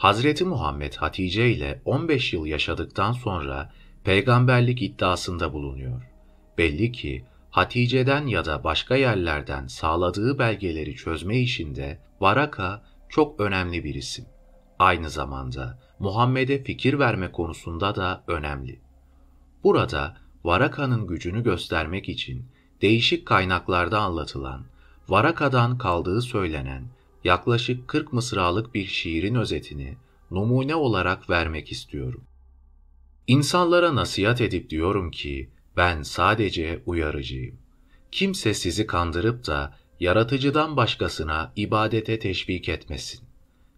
Hazreti 0.00 0.44
Muhammed 0.44 0.94
Hatice 0.94 1.50
ile 1.50 1.82
15 1.84 2.32
yıl 2.32 2.46
yaşadıktan 2.46 3.12
sonra 3.12 3.72
peygamberlik 4.04 4.82
iddiasında 4.82 5.52
bulunuyor. 5.52 6.02
Belli 6.58 6.92
ki 6.92 7.24
Hatice'den 7.50 8.26
ya 8.26 8.44
da 8.44 8.64
başka 8.64 8.96
yerlerden 8.96 9.66
sağladığı 9.66 10.38
belgeleri 10.38 10.96
çözme 10.96 11.38
işinde 11.38 11.98
Varaka 12.20 12.82
çok 13.08 13.40
önemli 13.40 13.84
bir 13.84 13.94
isim. 13.94 14.24
Aynı 14.78 15.10
zamanda 15.10 15.78
Muhammed'e 15.98 16.64
fikir 16.64 16.98
verme 16.98 17.32
konusunda 17.32 17.94
da 17.94 18.24
önemli. 18.26 18.80
Burada 19.64 20.16
Varaka'nın 20.44 21.06
gücünü 21.06 21.42
göstermek 21.42 22.08
için 22.08 22.46
değişik 22.82 23.26
kaynaklarda 23.26 24.00
anlatılan, 24.00 24.64
Varaka'dan 25.08 25.78
kaldığı 25.78 26.22
söylenen 26.22 26.84
yaklaşık 27.24 27.88
40 27.88 28.12
mısralık 28.12 28.74
bir 28.74 28.86
şiirin 28.86 29.34
özetini 29.34 29.96
numune 30.30 30.74
olarak 30.74 31.30
vermek 31.30 31.72
istiyorum. 31.72 32.24
İnsanlara 33.26 33.94
nasihat 33.94 34.40
edip 34.40 34.70
diyorum 34.70 35.10
ki, 35.10 35.50
ben 35.76 36.02
sadece 36.02 36.82
uyarıcıyım. 36.86 37.58
Kimse 38.12 38.54
sizi 38.54 38.86
kandırıp 38.86 39.46
da 39.46 39.76
yaratıcıdan 40.00 40.76
başkasına 40.76 41.52
ibadete 41.56 42.18
teşvik 42.18 42.68
etmesin. 42.68 43.20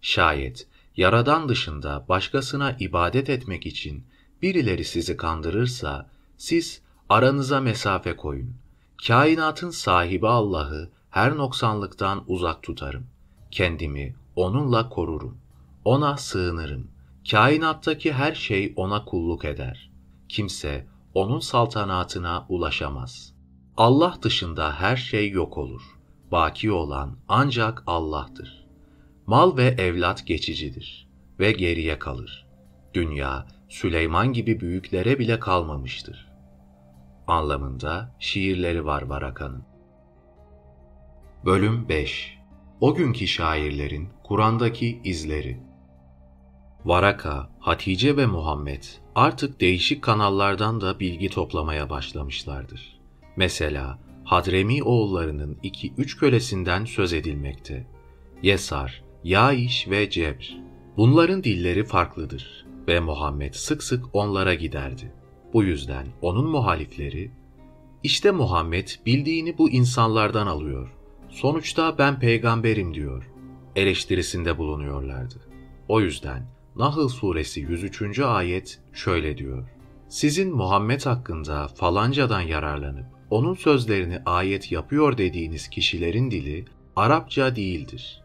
Şayet 0.01 0.67
yaradan 0.97 1.49
dışında 1.49 2.05
başkasına 2.09 2.77
ibadet 2.81 3.31
etmek 3.31 3.67
için 3.67 4.05
birileri 4.43 4.85
sizi 4.85 5.17
kandırırsa, 5.17 6.11
siz 6.37 6.81
aranıza 7.09 7.61
mesafe 7.61 8.17
koyun. 8.17 8.55
Kainatın 9.07 9.71
sahibi 9.71 10.29
Allah'ı 10.29 10.91
her 11.11 11.37
noksanlıktan 11.37 12.25
uzak 12.27 12.63
tutarım. 12.63 13.07
Kendimi 13.53 14.15
onunla 14.37 14.89
korurum. 14.89 15.39
Ona 15.85 16.17
sığınırım. 16.17 16.91
Kainattaki 17.31 18.13
her 18.13 18.35
şey 18.35 18.73
ona 18.77 19.05
kulluk 19.05 19.45
eder. 19.45 19.91
Kimse 20.29 20.87
onun 21.15 21.39
saltanatına 21.39 22.47
ulaşamaz. 22.49 23.35
Allah 23.77 24.17
dışında 24.23 24.81
her 24.81 24.97
şey 24.97 25.31
yok 25.31 25.59
olur. 25.59 25.83
Baki 26.33 26.73
olan 26.73 27.17
ancak 27.29 27.83
Allah'tır. 27.87 28.67
Mal 29.27 29.57
ve 29.57 29.67
evlat 29.67 30.27
geçicidir 30.27 31.09
ve 31.39 31.53
geriye 31.53 31.99
kalır. 31.99 32.47
Dünya 32.95 33.47
Süleyman 33.69 34.33
gibi 34.33 34.61
büyüklere 34.61 35.19
bile 35.19 35.41
kalmamıştır. 35.41 36.33
Anlamında 37.27 38.17
şiirleri 38.19 38.85
var 38.85 39.03
Varaka'nın. 39.03 39.65
Bölüm 41.45 41.89
5 41.89 42.42
O 42.83 42.95
günkü 42.95 43.27
şairlerin 43.27 44.09
Kur'an'daki 44.25 45.01
izleri 45.05 45.61
Varaka, 46.85 47.51
Hatice 47.59 48.17
ve 48.17 48.27
Muhammed 48.27 48.83
artık 49.15 49.61
değişik 49.61 50.03
kanallardan 50.03 50.81
da 50.81 51.01
bilgi 51.01 51.29
toplamaya 51.29 51.91
başlamışlardır. 51.91 53.01
Mesela 53.37 53.99
Hadremi 54.25 54.83
oğullarının 54.83 55.59
iki 55.63 55.93
üç 55.99 56.17
kölesinden 56.17 56.85
söz 56.85 57.13
edilmekte. 57.13 57.87
Yesar, 58.43 59.05
Yaiş 59.25 59.89
ve 59.91 60.11
Cebr. 60.11 60.59
Bunların 60.97 61.45
dilleri 61.45 61.85
farklıdır 61.85 62.67
ve 62.89 63.01
Muhammed 63.01 63.55
sık 63.55 63.83
sık 63.83 64.05
onlara 64.13 64.55
giderdi. 64.55 65.13
Bu 65.53 65.63
yüzden 65.63 66.07
onun 66.23 66.51
muhalifleri, 66.51 67.31
İşte 68.03 68.31
Muhammed 68.31 68.89
bildiğini 69.07 69.59
bu 69.59 69.71
insanlardan 69.71 70.47
alıyor. 70.47 71.02
Sonuçta 71.33 71.99
ben 71.99 72.19
peygamberim 72.19 72.95
diyor. 72.95 73.31
Eleştirisinde 73.77 74.59
bulunuyorlardı. 74.59 75.35
O 75.89 76.01
yüzden 76.01 76.47
Nahl 76.77 77.09
suresi 77.09 77.61
103. 77.61 78.19
ayet 78.19 78.81
şöyle 78.93 79.39
diyor. 79.39 79.69
Sizin 80.09 80.57
Muhammed 80.57 81.01
hakkında 81.07 81.69
falancadan 81.69 82.41
yararlanıp 82.41 83.07
onun 83.31 83.55
sözlerini 83.55 84.19
ayet 84.27 84.73
yapıyor 84.73 85.19
dediğiniz 85.19 85.69
kişilerin 85.69 86.31
dili 86.31 86.65
Arapça 86.97 87.57
değildir. 87.57 88.23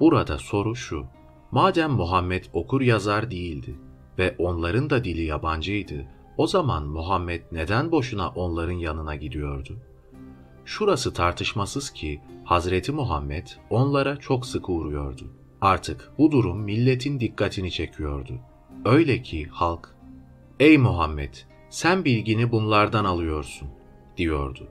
Burada 0.00 0.38
soru 0.38 0.76
şu. 0.76 1.06
Madem 1.50 1.90
Muhammed 1.90 2.44
okur 2.52 2.80
yazar 2.80 3.30
değildi 3.30 3.74
ve 4.18 4.34
onların 4.38 4.90
da 4.90 5.04
dili 5.04 5.22
yabancıydı, 5.22 6.06
o 6.36 6.46
zaman 6.46 6.86
Muhammed 6.86 7.42
neden 7.52 7.92
boşuna 7.92 8.28
onların 8.28 8.72
yanına 8.72 9.16
gidiyordu? 9.16 9.78
Şurası 10.68 11.12
tartışmasız 11.12 11.90
ki 11.90 12.20
Hazreti 12.44 12.92
Muhammed 12.92 13.46
onlara 13.70 14.16
çok 14.16 14.46
sık 14.46 14.68
uğruyordu. 14.68 15.32
Artık 15.60 16.12
bu 16.18 16.30
durum 16.30 16.60
milletin 16.60 17.20
dikkatini 17.20 17.70
çekiyordu. 17.70 18.40
Öyle 18.84 19.22
ki 19.22 19.46
halk, 19.46 19.94
''Ey 20.60 20.78
Muhammed, 20.78 21.34
sen 21.70 22.04
bilgini 22.04 22.52
bunlardan 22.52 23.04
alıyorsun.'' 23.04 23.68
diyordu. 24.16 24.68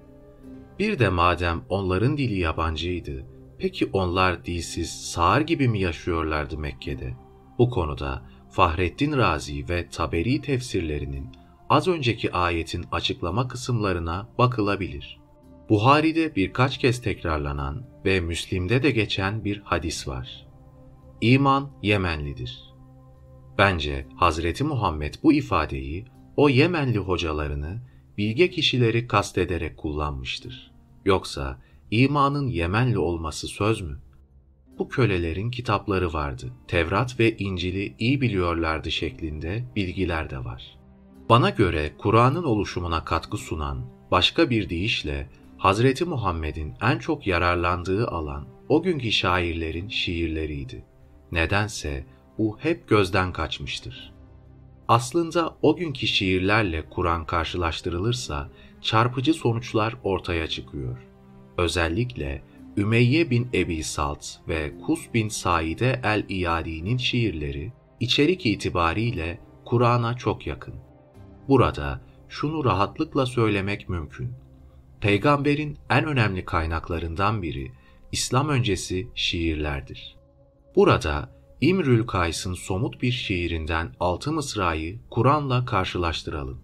Bir 0.79 0.99
de 0.99 1.09
madem 1.09 1.61
onların 1.69 2.17
dili 2.17 2.39
yabancıydı, 2.39 3.25
peki 3.57 3.89
onlar 3.93 4.45
dilsiz, 4.45 5.11
sağır 5.11 5.41
gibi 5.41 5.67
mi 5.67 5.79
yaşıyorlardı 5.79 6.57
Mekke'de? 6.57 7.13
Bu 7.57 7.69
konuda 7.69 8.21
Fahrettin 8.49 9.17
Razi 9.17 9.69
ve 9.69 9.89
Taberi 9.89 10.41
tefsirlerinin 10.41 11.27
az 11.69 11.87
önceki 11.87 12.31
ayetin 12.31 12.85
açıklama 12.91 13.47
kısımlarına 13.47 14.29
bakılabilir. 14.37 15.26
Buhari'de 15.69 16.35
birkaç 16.35 16.77
kez 16.77 17.01
tekrarlanan 17.01 17.83
ve 18.05 18.19
Müslim'de 18.19 18.83
de 18.83 18.91
geçen 18.91 19.45
bir 19.45 19.61
hadis 19.61 20.07
var. 20.07 20.47
İman 21.21 21.71
Yemenlidir. 21.83 22.73
Bence 23.57 24.07
Hazreti 24.15 24.63
Muhammed 24.63 25.13
bu 25.23 25.33
ifadeyi 25.33 26.05
o 26.37 26.49
Yemenli 26.49 26.97
hocalarını 26.97 27.81
bilge 28.17 28.49
kişileri 28.49 29.07
kastederek 29.07 29.77
kullanmıştır. 29.77 30.71
Yoksa 31.05 31.61
imanın 31.91 32.47
Yemenli 32.47 32.97
olması 32.97 33.47
söz 33.47 33.81
mü? 33.81 33.99
Bu 34.79 34.89
kölelerin 34.89 35.51
kitapları 35.51 36.13
vardı. 36.13 36.53
Tevrat 36.67 37.19
ve 37.19 37.37
İncil'i 37.37 37.95
iyi 37.99 38.21
biliyorlardı 38.21 38.91
şeklinde 38.91 39.63
bilgiler 39.75 40.29
de 40.29 40.45
var. 40.45 40.77
Bana 41.29 41.49
göre 41.49 41.91
Kur'an'ın 41.97 42.43
oluşumuna 42.43 43.05
katkı 43.05 43.37
sunan, 43.37 43.85
başka 44.11 44.49
bir 44.49 44.69
deyişle 44.69 45.29
Hazreti 45.57 46.05
Muhammed'in 46.05 46.73
en 46.81 46.97
çok 46.97 47.27
yararlandığı 47.27 48.07
alan 48.07 48.47
o 48.69 48.83
günkü 48.83 49.11
şairlerin 49.11 49.87
şiirleriydi. 49.89 50.85
Nedense 51.31 52.05
bu 52.37 52.57
hep 52.59 52.87
gözden 52.87 53.33
kaçmıştır. 53.33 54.13
Aslında 54.87 55.57
o 55.61 55.75
günkü 55.75 56.07
şiirlerle 56.07 56.89
Kur'an 56.89 57.25
karşılaştırılırsa 57.25 58.49
çarpıcı 58.81 59.33
sonuçlar 59.33 59.95
ortaya 60.03 60.47
çıkıyor. 60.47 60.97
Özellikle 61.57 62.41
Ümeyye 62.77 63.29
bin 63.29 63.49
Ebi 63.53 63.83
Salt 63.83 64.25
ve 64.47 64.73
Kus 64.85 65.13
bin 65.13 65.29
Saide 65.29 66.01
el-İyadi'nin 66.03 66.97
şiirleri 66.97 67.73
içerik 67.99 68.45
itibariyle 68.45 69.39
Kur'an'a 69.65 70.17
çok 70.17 70.47
yakın. 70.47 70.75
Burada 71.47 72.01
şunu 72.29 72.65
rahatlıkla 72.65 73.25
söylemek 73.25 73.89
mümkün. 73.89 74.46
Peygamberin 75.01 75.77
en 75.89 76.05
önemli 76.05 76.45
kaynaklarından 76.45 77.41
biri 77.41 77.71
İslam 78.11 78.49
öncesi 78.49 79.07
şiirlerdir. 79.15 80.15
Burada 80.75 81.37
İmrül 81.61 82.07
Kays'ın 82.07 82.53
somut 82.53 83.01
bir 83.01 83.11
şiirinden 83.11 83.95
altı 83.99 84.31
mısrayı 84.31 84.99
Kur'an'la 85.09 85.65
karşılaştıralım. 85.65 86.61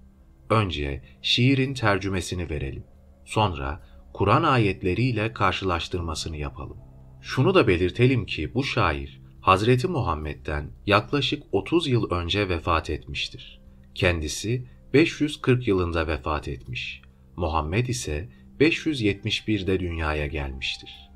Önce 0.49 1.03
şiirin 1.21 1.73
tercümesini 1.73 2.49
verelim. 2.49 2.83
Sonra 3.25 3.83
Kur'an 4.13 4.43
ayetleriyle 4.43 5.33
karşılaştırmasını 5.33 6.37
yapalım. 6.37 6.77
Şunu 7.21 7.55
da 7.55 7.67
belirtelim 7.67 8.25
ki 8.25 8.53
bu 8.53 8.63
şair 8.63 9.21
Hazreti 9.41 9.87
Muhammed'den 9.87 10.71
yaklaşık 10.85 11.43
30 11.51 11.87
yıl 11.87 12.11
önce 12.11 12.49
vefat 12.49 12.89
etmiştir. 12.89 13.61
Kendisi 13.95 14.67
540 14.93 15.67
yılında 15.67 16.07
vefat 16.07 16.47
etmiş. 16.47 17.02
Muhammed 17.35 17.87
ise 17.87 18.29
571'de 18.59 19.79
dünyaya 19.79 20.27
gelmiştir. 20.27 21.09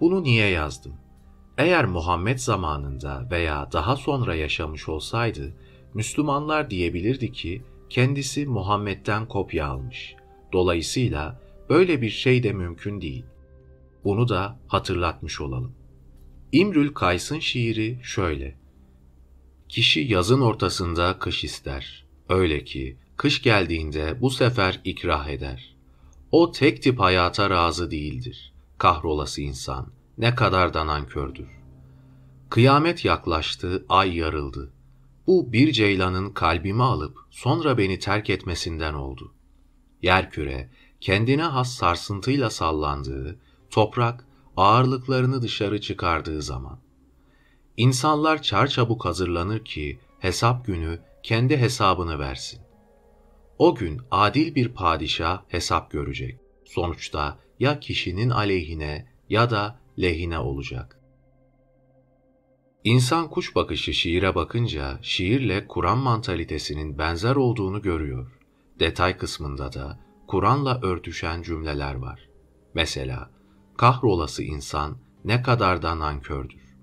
Bunu 0.00 0.22
niye 0.22 0.48
yazdım? 0.48 0.94
Eğer 1.58 1.84
Muhammed 1.84 2.38
zamanında 2.38 3.28
veya 3.30 3.68
daha 3.72 3.96
sonra 3.96 4.34
yaşamış 4.34 4.88
olsaydı, 4.88 5.54
Müslümanlar 5.94 6.70
diyebilirdi 6.70 7.32
ki 7.32 7.62
kendisi 7.90 8.46
Muhammed'den 8.46 9.28
kopya 9.28 9.66
almış. 9.66 10.14
Dolayısıyla 10.52 11.40
böyle 11.68 12.02
bir 12.02 12.10
şey 12.10 12.42
de 12.42 12.52
mümkün 12.52 13.00
değil. 13.00 13.24
Bunu 14.04 14.28
da 14.28 14.58
hatırlatmış 14.68 15.40
olalım. 15.40 15.74
İmrül 16.52 16.92
Kays'ın 16.92 17.38
şiiri 17.38 17.98
şöyle. 18.02 18.56
Kişi 19.68 20.00
yazın 20.00 20.40
ortasında 20.40 21.18
kış 21.18 21.44
ister. 21.44 22.06
Öyle 22.28 22.64
ki 22.64 22.96
kış 23.16 23.42
geldiğinde 23.42 24.20
bu 24.20 24.30
sefer 24.30 24.80
ikrah 24.84 25.28
eder. 25.28 25.76
O 26.32 26.52
tek 26.52 26.82
tip 26.82 27.00
hayata 27.00 27.50
razı 27.50 27.90
değildir. 27.90 28.52
Kahrolası 28.78 29.40
insan.'' 29.42 30.02
ne 30.18 30.34
kadar 30.34 30.74
da 30.74 30.86
nankördür. 30.86 31.48
Kıyamet 32.50 33.04
yaklaştı, 33.04 33.84
ay 33.88 34.16
yarıldı. 34.16 34.72
Bu 35.26 35.52
bir 35.52 35.72
ceylanın 35.72 36.30
kalbimi 36.30 36.82
alıp 36.82 37.18
sonra 37.30 37.78
beni 37.78 37.98
terk 37.98 38.30
etmesinden 38.30 38.94
oldu. 38.94 39.32
Yerküre, 40.02 40.70
kendine 41.00 41.42
has 41.42 41.74
sarsıntıyla 41.74 42.50
sallandığı, 42.50 43.38
toprak 43.70 44.26
ağırlıklarını 44.56 45.42
dışarı 45.42 45.80
çıkardığı 45.80 46.42
zaman. 46.42 46.78
İnsanlar 47.76 48.42
çarçabuk 48.42 49.04
hazırlanır 49.04 49.64
ki 49.64 49.98
hesap 50.18 50.66
günü 50.66 50.98
kendi 51.22 51.56
hesabını 51.56 52.18
versin. 52.18 52.60
O 53.58 53.74
gün 53.74 54.00
adil 54.10 54.54
bir 54.54 54.68
padişah 54.68 55.42
hesap 55.48 55.90
görecek. 55.90 56.38
Sonuçta 56.64 57.38
ya 57.60 57.80
kişinin 57.80 58.30
aleyhine 58.30 59.06
ya 59.28 59.50
da 59.50 59.80
lehine 59.98 60.38
olacak. 60.38 60.98
İnsan 62.84 63.30
kuş 63.30 63.54
bakışı 63.54 63.94
şiire 63.94 64.34
bakınca 64.34 64.98
şiirle 65.02 65.66
Kur'an 65.66 65.98
mantalitesinin 65.98 66.98
benzer 66.98 67.36
olduğunu 67.36 67.82
görüyor. 67.82 68.38
Detay 68.80 69.16
kısmında 69.16 69.72
da 69.72 70.00
Kur'an'la 70.26 70.80
örtüşen 70.82 71.42
cümleler 71.42 71.94
var. 71.94 72.28
Mesela, 72.74 73.30
kahrolası 73.76 74.42
insan 74.42 74.98
ne 75.24 75.42
kadar 75.42 75.82
da 75.82 75.98
nankördür. 75.98 76.76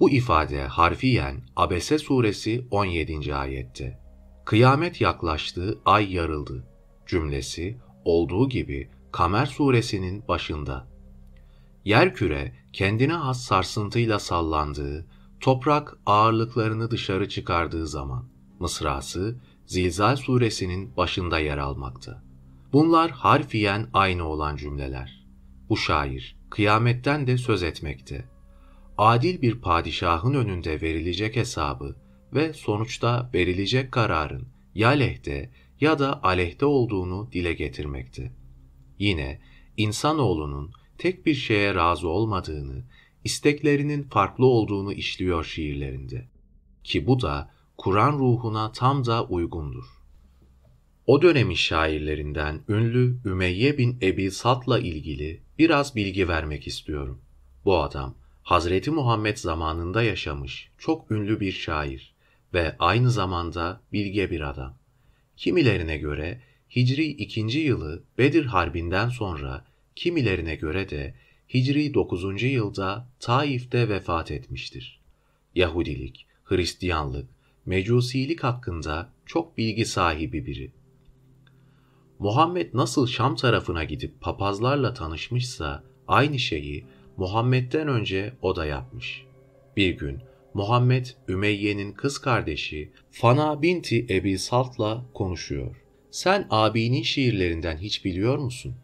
Bu 0.00 0.10
ifade 0.10 0.62
harfiyen 0.62 1.42
Abese 1.56 1.98
suresi 1.98 2.66
17. 2.70 3.34
ayette. 3.34 4.07
Kıyamet 4.48 5.00
yaklaştı, 5.00 5.78
ay 5.84 6.14
yarıldı 6.14 6.64
cümlesi 7.06 7.78
olduğu 8.04 8.48
gibi 8.48 8.90
Kamer 9.12 9.46
suresinin 9.46 10.28
başında 10.28 10.88
yerküre 11.84 12.52
kendine 12.72 13.12
has 13.12 13.44
sarsıntıyla 13.44 14.18
sallandığı, 14.18 15.06
toprak 15.40 15.98
ağırlıklarını 16.06 16.90
dışarı 16.90 17.28
çıkardığı 17.28 17.86
zaman 17.86 18.28
mısrası 18.60 19.40
Zilzal 19.66 20.16
suresinin 20.16 20.96
başında 20.96 21.38
yer 21.38 21.58
almakta. 21.58 22.22
Bunlar 22.72 23.10
harfiyen 23.10 23.86
aynı 23.92 24.24
olan 24.24 24.56
cümleler. 24.56 25.26
Bu 25.68 25.76
şair 25.76 26.36
kıyametten 26.50 27.26
de 27.26 27.38
söz 27.38 27.62
etmekte. 27.62 28.28
Adil 28.98 29.42
bir 29.42 29.60
padişahın 29.60 30.34
önünde 30.34 30.80
verilecek 30.80 31.36
hesabı 31.36 31.96
ve 32.34 32.52
sonuçta 32.52 33.30
verilecek 33.34 33.92
kararın 33.92 34.48
ya 34.74 34.88
lehte 34.88 35.50
ya 35.80 35.98
da 35.98 36.22
aleyhte 36.22 36.66
olduğunu 36.66 37.28
dile 37.32 37.52
getirmekte. 37.52 38.32
Yine 38.98 39.40
insanoğlunun 39.76 40.72
tek 40.98 41.26
bir 41.26 41.34
şeye 41.34 41.74
razı 41.74 42.08
olmadığını, 42.08 42.84
isteklerinin 43.24 44.02
farklı 44.02 44.46
olduğunu 44.46 44.92
işliyor 44.92 45.44
şiirlerinde. 45.44 46.28
Ki 46.84 47.06
bu 47.06 47.20
da 47.20 47.50
Kur'an 47.78 48.18
ruhuna 48.18 48.72
tam 48.72 49.04
da 49.04 49.24
uygundur. 49.24 49.84
O 51.06 51.22
dönemin 51.22 51.54
şairlerinden 51.54 52.60
ünlü 52.68 53.20
Ümeyye 53.24 53.78
bin 53.78 53.98
Ebi 54.02 54.30
Sat'la 54.30 54.78
ilgili 54.78 55.42
biraz 55.58 55.96
bilgi 55.96 56.28
vermek 56.28 56.66
istiyorum. 56.66 57.20
Bu 57.64 57.78
adam 57.78 58.14
Hazreti 58.42 58.90
Muhammed 58.90 59.36
zamanında 59.36 60.02
yaşamış 60.02 60.70
çok 60.78 61.10
ünlü 61.10 61.40
bir 61.40 61.52
şair 61.52 62.14
ve 62.54 62.76
aynı 62.78 63.10
zamanda 63.10 63.80
bilge 63.92 64.30
bir 64.30 64.40
adam. 64.40 64.74
Kimilerine 65.36 65.98
göre 65.98 66.40
Hicri 66.76 67.06
2. 67.06 67.58
yılı 67.58 68.02
Bedir 68.18 68.44
Harbi'nden 68.44 69.08
sonra 69.08 69.64
kimilerine 69.96 70.54
göre 70.54 70.90
de 70.90 71.14
Hicri 71.54 71.94
9. 71.94 72.42
yılda 72.42 73.08
Taif'te 73.20 73.88
vefat 73.88 74.30
etmiştir. 74.30 75.00
Yahudilik, 75.54 76.26
Hristiyanlık, 76.44 77.28
Mecusilik 77.66 78.44
hakkında 78.44 79.10
çok 79.26 79.58
bilgi 79.58 79.84
sahibi 79.84 80.46
biri. 80.46 80.70
Muhammed 82.18 82.74
nasıl 82.74 83.06
Şam 83.06 83.36
tarafına 83.36 83.84
gidip 83.84 84.20
papazlarla 84.20 84.94
tanışmışsa 84.94 85.84
aynı 86.08 86.38
şeyi 86.38 86.84
Muhammed'den 87.16 87.88
önce 87.88 88.32
o 88.42 88.56
da 88.56 88.66
yapmış. 88.66 89.24
Bir 89.76 89.98
gün 89.98 90.18
Muhammed 90.54 91.06
Ümeyye'nin 91.28 91.92
kız 91.92 92.18
kardeşi 92.18 92.92
Fana 93.10 93.62
binti 93.62 94.06
Ebi 94.10 94.38
Salt'la 94.38 95.04
konuşuyor. 95.14 95.84
Sen 96.10 96.46
abinin 96.50 97.02
şiirlerinden 97.02 97.76
hiç 97.76 98.04
biliyor 98.04 98.38
musun? 98.38 98.74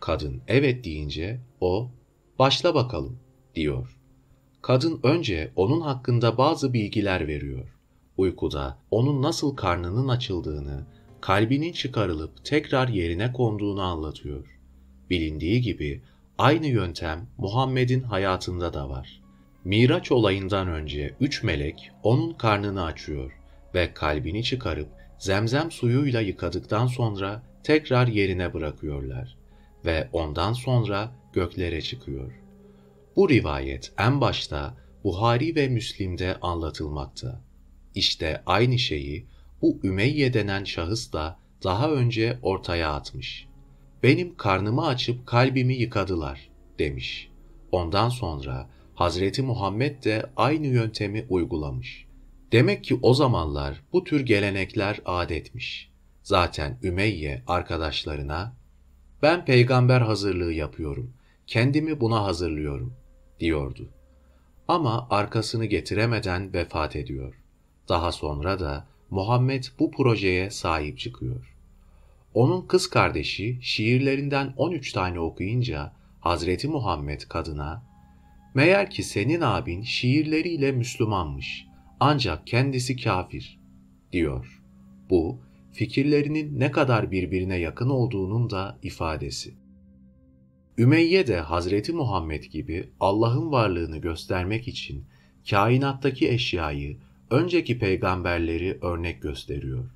Kadın 0.00 0.42
evet 0.48 0.84
deyince 0.84 1.40
o 1.60 1.90
başla 2.38 2.74
bakalım 2.74 3.18
diyor. 3.54 3.96
Kadın 4.62 5.00
önce 5.02 5.52
onun 5.56 5.80
hakkında 5.80 6.38
bazı 6.38 6.72
bilgiler 6.72 7.28
veriyor. 7.28 7.74
Uykuda 8.16 8.78
onun 8.90 9.22
nasıl 9.22 9.56
karnının 9.56 10.08
açıldığını, 10.08 10.86
kalbinin 11.20 11.72
çıkarılıp 11.72 12.44
tekrar 12.44 12.88
yerine 12.88 13.32
konduğunu 13.32 13.82
anlatıyor. 13.82 14.58
Bilindiği 15.10 15.62
gibi 15.62 16.02
aynı 16.38 16.66
yöntem 16.66 17.28
Muhammed'in 17.38 18.02
hayatında 18.02 18.74
da 18.74 18.88
var. 18.88 19.22
Miraç 19.64 20.12
olayından 20.12 20.68
önce 20.68 21.14
üç 21.20 21.42
melek 21.42 21.90
onun 22.02 22.32
karnını 22.32 22.84
açıyor 22.84 23.32
ve 23.74 23.94
kalbini 23.94 24.44
çıkarıp 24.44 24.88
zemzem 25.18 25.70
suyuyla 25.70 26.20
yıkadıktan 26.20 26.86
sonra 26.86 27.42
tekrar 27.62 28.06
yerine 28.06 28.54
bırakıyorlar 28.54 29.36
ve 29.84 30.08
ondan 30.12 30.52
sonra 30.52 31.12
göklere 31.32 31.80
çıkıyor. 31.82 32.32
Bu 33.16 33.28
rivayet 33.28 33.92
en 33.98 34.20
başta 34.20 34.74
Buhari 35.04 35.56
ve 35.56 35.68
Müslim'de 35.68 36.36
anlatılmakta. 36.42 37.40
İşte 37.94 38.42
aynı 38.46 38.78
şeyi 38.78 39.26
bu 39.62 39.80
Ümeyye 39.84 40.32
denen 40.32 40.64
şahıs 40.64 41.12
da 41.12 41.38
daha 41.64 41.90
önce 41.90 42.38
ortaya 42.42 42.92
atmış. 42.92 43.46
Benim 44.02 44.36
karnımı 44.36 44.86
açıp 44.86 45.26
kalbimi 45.26 45.74
yıkadılar 45.74 46.48
demiş. 46.78 47.30
Ondan 47.72 48.08
sonra 48.08 48.68
Hazreti 48.98 49.42
Muhammed 49.42 50.04
de 50.04 50.30
aynı 50.36 50.66
yöntemi 50.66 51.26
uygulamış. 51.28 52.06
Demek 52.52 52.84
ki 52.84 52.98
o 53.02 53.14
zamanlar 53.14 53.82
bu 53.92 54.04
tür 54.04 54.20
gelenekler 54.20 55.00
adetmiş. 55.04 55.90
Zaten 56.22 56.78
Ümeyye 56.82 57.42
arkadaşlarına 57.46 58.56
ben 59.22 59.44
peygamber 59.44 60.00
hazırlığı 60.00 60.52
yapıyorum, 60.52 61.12
kendimi 61.46 62.00
buna 62.00 62.24
hazırlıyorum 62.24 62.94
diyordu. 63.40 63.88
Ama 64.68 65.06
arkasını 65.10 65.64
getiremeden 65.64 66.54
vefat 66.54 66.96
ediyor. 66.96 67.34
Daha 67.88 68.12
sonra 68.12 68.60
da 68.60 68.86
Muhammed 69.10 69.64
bu 69.78 69.90
projeye 69.90 70.50
sahip 70.50 70.98
çıkıyor. 70.98 71.54
Onun 72.34 72.66
kız 72.66 72.90
kardeşi 72.90 73.58
şiirlerinden 73.62 74.54
13 74.56 74.92
tane 74.92 75.20
okuyunca 75.20 75.92
Hazreti 76.20 76.68
Muhammed 76.68 77.20
kadına 77.20 77.88
Meğer 78.58 78.90
ki 78.90 79.02
senin 79.02 79.40
abin 79.40 79.82
şiirleriyle 79.82 80.72
Müslümanmış 80.72 81.66
ancak 82.00 82.46
kendisi 82.46 82.96
kafir 82.96 83.58
diyor. 84.12 84.62
Bu 85.10 85.38
fikirlerinin 85.72 86.60
ne 86.60 86.70
kadar 86.70 87.10
birbirine 87.10 87.56
yakın 87.56 87.88
olduğunun 87.88 88.50
da 88.50 88.78
ifadesi. 88.82 89.54
Ümeyye 90.78 91.26
de 91.26 91.40
Hazreti 91.40 91.92
Muhammed 91.92 92.44
gibi 92.44 92.90
Allah'ın 93.00 93.52
varlığını 93.52 93.98
göstermek 93.98 94.68
için 94.68 95.04
kainattaki 95.50 96.28
eşyayı, 96.28 96.96
önceki 97.30 97.78
peygamberleri 97.78 98.78
örnek 98.82 99.22
gösteriyor. 99.22 99.90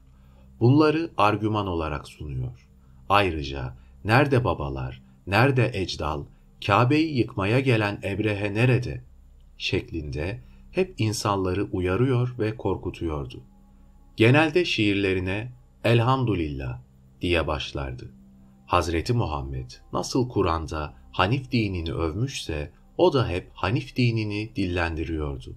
Bunları 0.61 1.11
argüman 1.17 1.67
olarak 1.67 2.09
sunuyor. 2.09 2.69
Ayrıca 3.09 3.77
nerede 4.05 4.45
babalar, 4.45 5.03
nerede 5.27 5.71
ecdal, 5.75 6.25
Kabe'yi 6.67 7.19
yıkmaya 7.19 7.61
gelen 7.61 8.01
Ebrehe 8.05 8.55
nerede? 8.55 9.05
şeklinde 9.59 10.41
hep 10.71 10.95
insanları 10.99 11.65
uyarıyor 11.65 12.35
ve 12.39 12.57
korkutuyordu. 12.57 13.41
Genelde 14.17 14.65
şiirlerine 14.65 15.53
Elhamdülillah 15.85 16.81
diye 17.21 17.47
başlardı. 17.47 18.11
Hazreti 18.67 19.13
Muhammed 19.13 19.71
nasıl 19.93 20.29
Kur'an'da 20.29 20.95
Hanif 21.13 21.53
dinini 21.53 21.93
övmüşse 21.93 22.71
o 22.99 23.13
da 23.13 23.29
hep 23.29 23.51
Hanif 23.55 23.97
dinini 23.97 24.57
dillendiriyordu. 24.57 25.55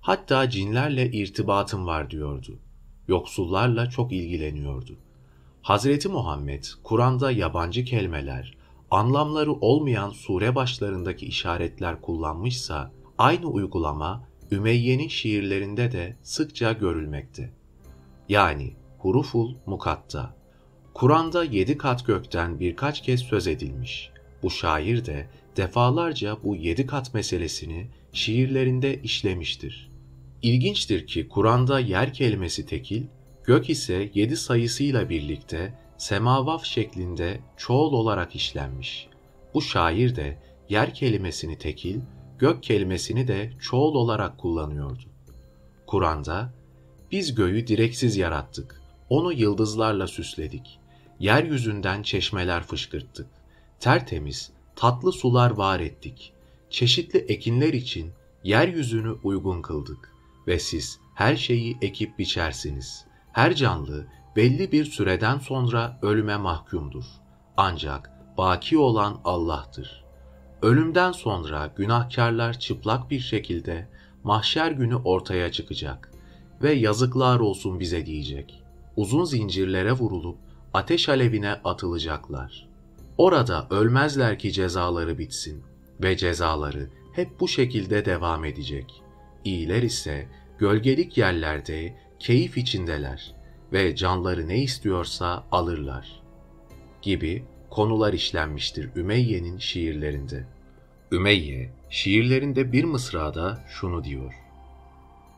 Hatta 0.00 0.50
cinlerle 0.50 1.10
irtibatım 1.10 1.86
var 1.86 2.10
diyordu. 2.10 2.58
Yoksullarla 3.08 3.90
çok 3.90 4.12
ilgileniyordu. 4.12 4.96
Hazreti 5.62 6.08
Muhammed 6.08 6.64
Kur'an'da 6.82 7.30
yabancı 7.30 7.84
kelimeler, 7.84 8.56
anlamları 8.94 9.52
olmayan 9.52 10.10
sure 10.10 10.54
başlarındaki 10.54 11.26
işaretler 11.26 12.00
kullanmışsa 12.00 12.92
aynı 13.18 13.46
uygulama 13.46 14.28
Ümeyye'nin 14.50 15.08
şiirlerinde 15.08 15.92
de 15.92 16.16
sıkça 16.22 16.72
görülmekte. 16.72 17.52
Yani 18.28 18.72
huruful 18.98 19.54
mukatta. 19.66 20.36
Kur'an'da 20.94 21.44
yedi 21.44 21.78
kat 21.78 22.06
gökten 22.06 22.60
birkaç 22.60 23.02
kez 23.02 23.20
söz 23.20 23.46
edilmiş. 23.46 24.10
Bu 24.42 24.50
şair 24.50 25.04
de 25.04 25.28
defalarca 25.56 26.36
bu 26.44 26.56
yedi 26.56 26.86
kat 26.86 27.14
meselesini 27.14 27.86
şiirlerinde 28.12 29.02
işlemiştir. 29.02 29.90
İlginçtir 30.42 31.06
ki 31.06 31.28
Kur'an'da 31.28 31.80
yer 31.80 32.12
kelimesi 32.12 32.66
tekil, 32.66 33.02
gök 33.44 33.70
ise 33.70 34.10
yedi 34.14 34.36
sayısıyla 34.36 35.08
birlikte 35.08 35.74
semavaf 35.98 36.64
şeklinde 36.64 37.40
çoğul 37.56 37.92
olarak 37.92 38.36
işlenmiş. 38.36 39.08
Bu 39.54 39.62
şair 39.62 40.16
de 40.16 40.38
yer 40.68 40.94
kelimesini 40.94 41.58
tekil, 41.58 42.00
gök 42.38 42.62
kelimesini 42.62 43.28
de 43.28 43.52
çoğul 43.60 43.94
olarak 43.94 44.38
kullanıyordu. 44.38 45.02
Kur'an'da 45.86 46.52
biz 47.12 47.34
göğü 47.34 47.66
direksiz 47.66 48.16
yarattık, 48.16 48.82
onu 49.08 49.32
yıldızlarla 49.32 50.06
süsledik, 50.06 50.80
yeryüzünden 51.20 52.02
çeşmeler 52.02 52.62
fışkırttık, 52.62 53.26
tertemiz, 53.80 54.52
tatlı 54.76 55.12
sular 55.12 55.50
var 55.50 55.80
ettik, 55.80 56.32
çeşitli 56.70 57.18
ekinler 57.18 57.72
için 57.72 58.12
yeryüzünü 58.44 59.10
uygun 59.22 59.62
kıldık 59.62 60.12
ve 60.46 60.58
siz 60.58 60.98
her 61.14 61.36
şeyi 61.36 61.78
ekip 61.82 62.18
biçersiniz. 62.18 63.04
Her 63.32 63.54
canlı 63.54 64.06
belli 64.36 64.72
bir 64.72 64.84
süreden 64.84 65.38
sonra 65.38 65.98
ölüme 66.02 66.36
mahkumdur. 66.36 67.04
Ancak 67.56 68.10
baki 68.38 68.78
olan 68.78 69.20
Allah'tır. 69.24 70.04
Ölümden 70.62 71.12
sonra 71.12 71.72
günahkarlar 71.76 72.58
çıplak 72.58 73.10
bir 73.10 73.20
şekilde 73.20 73.88
mahşer 74.24 74.70
günü 74.70 74.96
ortaya 74.96 75.52
çıkacak 75.52 76.10
ve 76.62 76.72
yazıklar 76.72 77.40
olsun 77.40 77.80
bize 77.80 78.06
diyecek. 78.06 78.62
Uzun 78.96 79.24
zincirlere 79.24 79.92
vurulup 79.92 80.38
ateş 80.74 81.08
alevine 81.08 81.52
atılacaklar. 81.64 82.68
Orada 83.18 83.66
ölmezler 83.70 84.38
ki 84.38 84.52
cezaları 84.52 85.18
bitsin 85.18 85.62
ve 86.02 86.16
cezaları 86.16 86.90
hep 87.12 87.40
bu 87.40 87.48
şekilde 87.48 88.04
devam 88.04 88.44
edecek. 88.44 89.02
İyiler 89.44 89.82
ise 89.82 90.28
gölgelik 90.58 91.18
yerlerde 91.18 91.96
keyif 92.18 92.58
içindeler 92.58 93.33
ve 93.74 93.96
canları 93.96 94.48
ne 94.48 94.62
istiyorsa 94.62 95.44
alırlar 95.52 96.22
gibi 97.02 97.44
konular 97.70 98.12
işlenmiştir 98.12 98.90
Ümeyye'nin 98.96 99.58
şiirlerinde. 99.58 100.46
Ümeyye 101.12 101.70
şiirlerinde 101.90 102.72
bir 102.72 102.84
mısrada 102.84 103.64
şunu 103.68 104.04
diyor. 104.04 104.34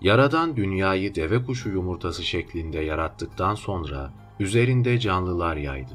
Yaradan 0.00 0.56
dünyayı 0.56 1.14
deve 1.14 1.44
kuşu 1.44 1.68
yumurtası 1.68 2.22
şeklinde 2.22 2.78
yarattıktan 2.78 3.54
sonra 3.54 4.12
üzerinde 4.40 5.00
canlılar 5.00 5.56
yaydı. 5.56 5.94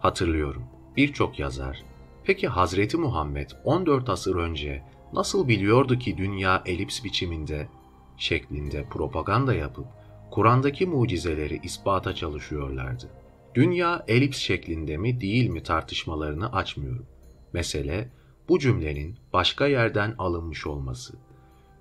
Hatırlıyorum 0.00 0.64
birçok 0.96 1.38
yazar, 1.38 1.82
peki 2.24 2.48
Hazreti 2.48 2.96
Muhammed 2.96 3.50
14 3.64 4.08
asır 4.08 4.36
önce 4.36 4.82
nasıl 5.12 5.48
biliyordu 5.48 5.98
ki 5.98 6.16
dünya 6.16 6.62
elips 6.66 7.04
biçiminde 7.04 7.68
şeklinde 8.16 8.84
propaganda 8.84 9.54
yapıp 9.54 9.99
Kur'an'daki 10.30 10.86
mucizeleri 10.86 11.60
ispata 11.62 12.14
çalışıyorlardı. 12.14 13.08
Dünya 13.54 14.04
elips 14.08 14.38
şeklinde 14.38 14.96
mi 14.96 15.20
değil 15.20 15.48
mi 15.48 15.62
tartışmalarını 15.62 16.52
açmıyorum. 16.52 17.06
Mesele 17.52 18.10
bu 18.48 18.58
cümlenin 18.58 19.16
başka 19.32 19.66
yerden 19.66 20.14
alınmış 20.18 20.66
olması. 20.66 21.14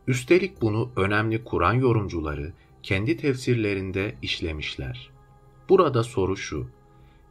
Üstelik 0.07 0.61
bunu 0.61 0.91
önemli 0.95 1.43
Kur'an 1.43 1.73
yorumcuları 1.73 2.53
kendi 2.84 3.17
tefsirlerinde 3.17 4.15
işlemişler. 4.21 5.09
Burada 5.69 6.03
soru 6.03 6.38
şu, 6.38 6.67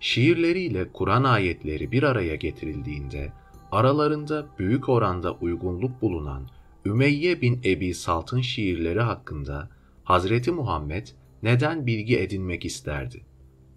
şiirleriyle 0.00 0.92
Kur'an 0.92 1.24
ayetleri 1.24 1.92
bir 1.92 2.02
araya 2.02 2.34
getirildiğinde 2.34 3.32
aralarında 3.72 4.46
büyük 4.58 4.88
oranda 4.88 5.32
uygunluk 5.32 6.02
bulunan 6.02 6.48
Ümeyye 6.86 7.40
bin 7.40 7.60
Ebi 7.64 7.94
Salt'ın 7.94 8.40
şiirleri 8.40 9.00
hakkında 9.00 9.68
Hazreti 10.08 10.50
Muhammed 10.52 11.06
neden 11.42 11.86
bilgi 11.86 12.18
edinmek 12.18 12.64
isterdi? 12.64 13.24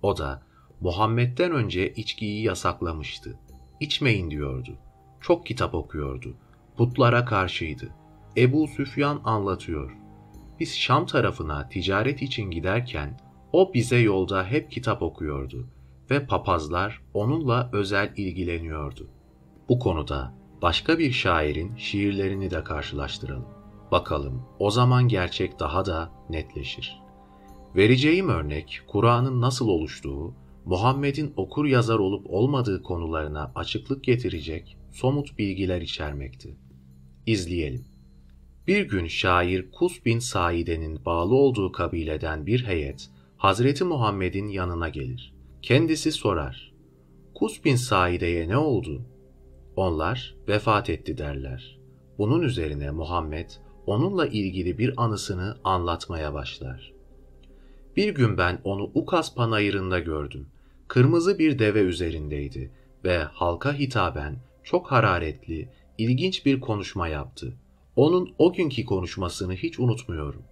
O 0.02 0.18
da 0.18 0.44
Muhammed'den 0.82 1.52
önce 1.52 1.94
içkiyi 1.94 2.44
yasaklamıştı. 2.44 3.40
İçmeyin 3.80 4.32
diyordu. 4.32 4.78
Çok 5.22 5.46
kitap 5.46 5.76
okuyordu. 5.76 6.38
Putlara 6.78 7.26
karşıydı. 7.26 7.90
Ebu 8.38 8.68
Süfyan 8.68 9.22
anlatıyor. 9.24 9.98
Biz 10.60 10.78
Şam 10.78 11.06
tarafına 11.06 11.70
ticaret 11.70 12.22
için 12.22 12.52
giderken 12.52 13.20
o 13.54 13.74
bize 13.74 13.98
yolda 13.98 14.46
hep 14.46 14.72
kitap 14.72 15.02
okuyordu 15.02 15.68
ve 16.12 16.26
papazlar 16.26 17.02
onunla 17.14 17.70
özel 17.74 18.14
ilgileniyordu. 18.18 19.08
Bu 19.70 19.80
konuda 19.80 20.34
başka 20.62 21.00
bir 21.00 21.12
şairin 21.12 21.76
şiirlerini 21.76 22.52
de 22.52 22.64
karşılaştıralım. 22.64 23.61
Bakalım 23.92 24.44
o 24.60 24.72
zaman 24.72 25.08
gerçek 25.08 25.60
daha 25.60 25.86
da 25.86 26.12
netleşir. 26.30 27.02
Vereceğim 27.76 28.30
örnek 28.30 28.82
Kur'an'ın 28.88 29.42
nasıl 29.42 29.68
oluştuğu, 29.68 30.34
Muhammed'in 30.66 31.34
okur 31.36 31.66
yazar 31.66 32.00
olup 32.00 32.26
olmadığı 32.30 32.84
konularına 32.84 33.52
açıklık 33.56 34.04
getirecek 34.04 34.78
somut 34.92 35.38
bilgiler 35.38 35.82
içermekti. 35.82 36.58
İzleyelim. 37.26 37.86
Bir 38.68 38.90
gün 38.90 39.08
şair 39.08 39.72
Kus 39.72 40.06
bin 40.06 40.20
Saide'nin 40.20 41.06
bağlı 41.06 41.36
olduğu 41.36 41.72
kabileden 41.72 42.46
bir 42.46 42.66
heyet 42.66 43.10
Hazreti 43.38 43.84
Muhammed'in 43.84 44.48
yanına 44.48 44.90
gelir. 44.90 45.34
Kendisi 45.62 46.12
sorar. 46.12 46.74
Kus 47.34 47.66
bin 47.66 47.76
Saide'ye 47.76 48.50
ne 48.50 48.58
oldu? 48.58 49.02
Onlar 49.76 50.36
vefat 50.48 50.90
etti 50.90 51.18
derler. 51.18 51.80
Bunun 52.18 52.42
üzerine 52.42 52.92
Muhammed 52.92 53.50
onunla 53.86 54.28
ilgili 54.28 54.78
bir 54.78 55.04
anısını 55.04 55.58
anlatmaya 55.64 56.34
başlar. 56.34 56.94
Bir 57.98 58.16
gün 58.16 58.38
ben 58.38 58.62
onu 58.64 58.92
Ukas 58.94 59.36
panayırında 59.36 60.00
gördüm. 60.00 60.48
Kırmızı 60.88 61.40
bir 61.40 61.60
deve 61.60 61.82
üzerindeydi 61.82 62.72
ve 63.04 63.18
halka 63.18 63.74
hitaben 63.74 64.36
çok 64.64 64.92
hararetli, 64.92 65.70
ilginç 65.98 66.46
bir 66.46 66.60
konuşma 66.60 67.08
yaptı. 67.08 67.54
Onun 67.96 68.34
o 68.38 68.54
günkü 68.54 68.86
konuşmasını 68.86 69.54
hiç 69.54 69.80
unutmuyorum. 69.80 70.44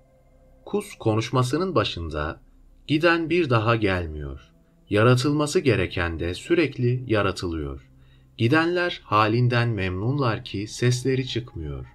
Kus 0.66 0.96
konuşmasının 1.00 1.76
başında 1.76 2.42
giden 2.88 3.30
bir 3.30 3.50
daha 3.50 3.76
gelmiyor. 3.76 4.52
Yaratılması 4.90 5.60
gereken 5.60 6.20
de 6.20 6.34
sürekli 6.34 7.04
yaratılıyor. 7.08 7.90
Gidenler 8.38 9.02
halinden 9.04 9.70
memnunlar 9.70 10.44
ki 10.44 10.68
sesleri 10.68 11.28
çıkmıyor 11.28 11.86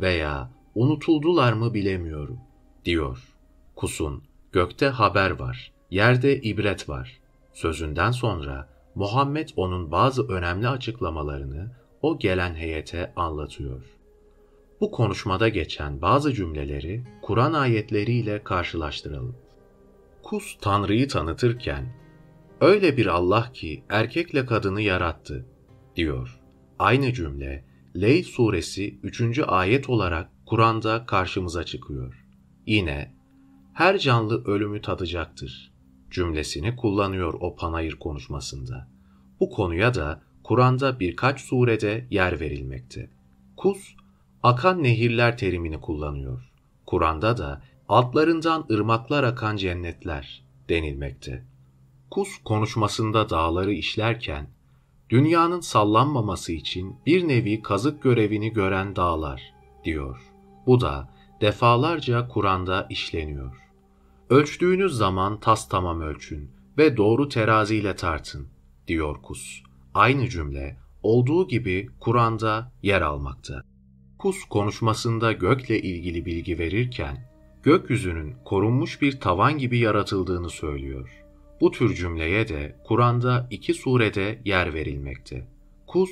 veya 0.00 0.50
unutuldular 0.74 1.52
mı 1.52 1.74
bilemiyorum 1.74 2.38
diyor. 2.84 3.18
Kus'un 3.76 4.22
gökte 4.52 4.86
haber 4.86 5.30
var, 5.30 5.72
yerde 5.90 6.40
ibret 6.40 6.88
var. 6.88 7.20
Sözünden 7.52 8.10
sonra 8.10 8.68
Muhammed 8.94 9.48
onun 9.56 9.92
bazı 9.92 10.28
önemli 10.28 10.68
açıklamalarını 10.68 11.70
o 12.02 12.18
gelen 12.18 12.54
heyete 12.54 13.12
anlatıyor. 13.16 13.82
Bu 14.80 14.90
konuşmada 14.90 15.48
geçen 15.48 16.02
bazı 16.02 16.32
cümleleri 16.32 17.04
Kur'an 17.22 17.52
ayetleriyle 17.52 18.42
karşılaştıralım. 18.44 19.36
Kus 20.22 20.56
Tanrı'yı 20.60 21.08
tanıtırken, 21.08 21.92
öyle 22.60 22.96
bir 22.96 23.06
Allah 23.06 23.52
ki 23.52 23.84
erkekle 23.88 24.46
kadını 24.46 24.80
yarattı, 24.80 25.46
diyor. 25.96 26.40
Aynı 26.78 27.12
cümle 27.12 27.64
Leyl 27.96 28.24
suresi 28.24 28.98
3. 29.02 29.38
ayet 29.46 29.90
olarak 29.90 30.30
Kur'an'da 30.52 31.06
karşımıza 31.06 31.64
çıkıyor. 31.64 32.24
Yine 32.66 33.14
her 33.72 33.98
canlı 33.98 34.44
ölümü 34.44 34.80
tadacaktır 34.82 35.72
cümlesini 36.10 36.76
kullanıyor 36.76 37.34
o 37.40 37.56
panayır 37.56 37.92
konuşmasında. 37.92 38.88
Bu 39.40 39.50
konuya 39.50 39.94
da 39.94 40.22
Kur'an'da 40.44 41.00
birkaç 41.00 41.40
surede 41.40 42.06
yer 42.10 42.40
verilmekte. 42.40 43.10
Kus, 43.56 43.94
akan 44.42 44.82
nehirler 44.82 45.38
terimini 45.38 45.80
kullanıyor. 45.80 46.52
Kur'an'da 46.86 47.38
da 47.38 47.62
altlarından 47.88 48.66
ırmaklar 48.70 49.24
akan 49.24 49.56
cennetler 49.56 50.44
denilmekte. 50.68 51.44
Kus 52.10 52.28
konuşmasında 52.44 53.30
dağları 53.30 53.72
işlerken, 53.72 54.46
dünyanın 55.10 55.60
sallanmaması 55.60 56.52
için 56.52 56.96
bir 57.06 57.28
nevi 57.28 57.62
kazık 57.62 58.02
görevini 58.02 58.52
gören 58.52 58.96
dağlar 58.96 59.42
diyor. 59.84 60.31
Bu 60.66 60.80
da 60.80 61.08
defalarca 61.40 62.28
Kur'an'da 62.28 62.86
işleniyor. 62.90 63.56
Ölçtüğünüz 64.30 64.92
zaman 64.92 65.40
tas 65.40 65.68
tamam 65.68 66.00
ölçün 66.00 66.50
ve 66.78 66.96
doğru 66.96 67.28
teraziyle 67.28 67.96
tartın, 67.96 68.48
diyor 68.88 69.22
Kus. 69.22 69.62
Aynı 69.94 70.28
cümle 70.28 70.76
olduğu 71.02 71.48
gibi 71.48 71.88
Kur'an'da 72.00 72.72
yer 72.82 73.02
almakta. 73.02 73.62
Kus 74.18 74.44
konuşmasında 74.44 75.32
gökle 75.32 75.82
ilgili 75.82 76.26
bilgi 76.26 76.58
verirken, 76.58 77.32
gökyüzünün 77.62 78.34
korunmuş 78.44 79.02
bir 79.02 79.20
tavan 79.20 79.58
gibi 79.58 79.78
yaratıldığını 79.78 80.50
söylüyor. 80.50 81.24
Bu 81.60 81.70
tür 81.70 81.94
cümleye 81.94 82.48
de 82.48 82.76
Kur'an'da 82.84 83.46
iki 83.50 83.74
surede 83.74 84.38
yer 84.44 84.74
verilmekte. 84.74 85.48
Kus 85.86 86.10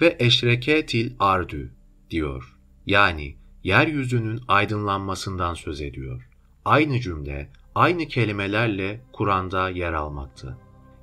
ve 0.00 0.16
eşreketil 0.18 1.14
ardü 1.18 1.72
diyor. 2.10 2.56
Yani 2.86 3.36
yeryüzünün 3.64 4.40
aydınlanmasından 4.48 5.54
söz 5.54 5.80
ediyor. 5.80 6.28
Aynı 6.64 7.00
cümle, 7.00 7.50
aynı 7.74 8.08
kelimelerle 8.08 9.00
Kur'an'da 9.12 9.70
yer 9.70 9.92
almakta. 9.92 10.58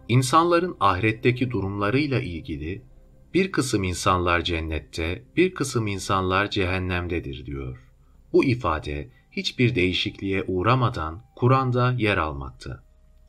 İnsanların 0.08 0.78
ahiretteki 0.80 1.52
durumlarıyla 1.52 2.22
ilgili 2.22 2.82
bir 3.34 3.52
kısım 3.52 3.84
insanlar 3.84 4.42
cennette, 4.42 5.24
bir 5.38 5.54
kısım 5.54 5.88
insanlar 5.88 6.50
cehennemdedir 6.50 7.46
diyor. 7.46 7.78
Bu 8.34 8.46
ifade 8.46 9.10
hiçbir 9.32 9.76
değişikliğe 9.76 10.44
uğramadan 10.48 11.24
Kur'an'da 11.36 11.96
yer 11.98 12.18
almakta. 12.18 12.84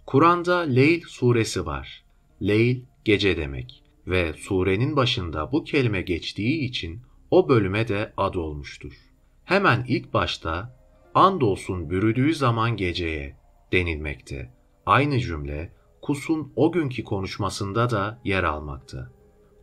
Kur'an'da 0.06 0.59
Leyl 0.59 1.02
suresi 1.09 1.66
var. 1.66 2.05
Leyl 2.42 2.80
gece 3.05 3.36
demek 3.36 3.82
ve 4.06 4.32
surenin 4.32 4.96
başında 4.96 5.52
bu 5.52 5.64
kelime 5.64 6.02
geçtiği 6.02 6.64
için 6.64 7.00
o 7.30 7.48
bölüme 7.48 7.88
de 7.88 8.12
ad 8.16 8.34
olmuştur. 8.34 9.07
Hemen 9.48 9.84
ilk 9.88 10.14
başta 10.14 10.76
andolsun 11.14 11.90
bürüdüğü 11.90 12.34
zaman 12.34 12.76
geceye 12.76 13.36
denilmekte. 13.72 14.52
Aynı 14.86 15.20
cümle 15.20 15.72
Kus'un 16.02 16.52
o 16.56 16.72
günkü 16.72 17.04
konuşmasında 17.04 17.90
da 17.90 18.20
yer 18.24 18.44
almakta. 18.44 19.10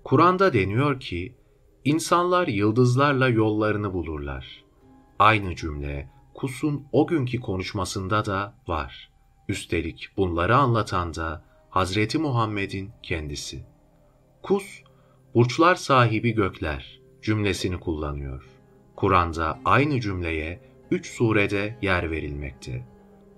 Kur'an'da 0.03 0.53
deniyor 0.53 0.99
ki, 0.99 1.35
insanlar 1.83 2.47
yıldızlarla 2.47 3.29
yollarını 3.29 3.93
bulurlar. 3.93 4.63
Aynı 5.19 5.55
cümle 5.55 6.09
Kus'un 6.33 6.87
o 6.91 7.07
günkü 7.07 7.39
konuşmasında 7.39 8.25
da 8.25 8.55
var. 8.67 9.11
Üstelik 9.49 10.09
bunları 10.17 10.55
anlatan 10.55 11.13
da 11.13 11.45
Hazreti 11.69 12.17
Muhammed'in 12.17 12.91
kendisi. 13.03 13.65
Kus, 14.43 14.81
burçlar 15.35 15.75
sahibi 15.75 16.31
gökler 16.31 16.99
cümlesini 17.21 17.79
kullanıyor. 17.79 18.54
Kur'an'da 18.95 19.59
aynı 19.65 20.01
cümleye 20.01 20.59
üç 20.91 21.07
surede 21.07 21.77
yer 21.81 22.11
verilmekte. 22.11 22.85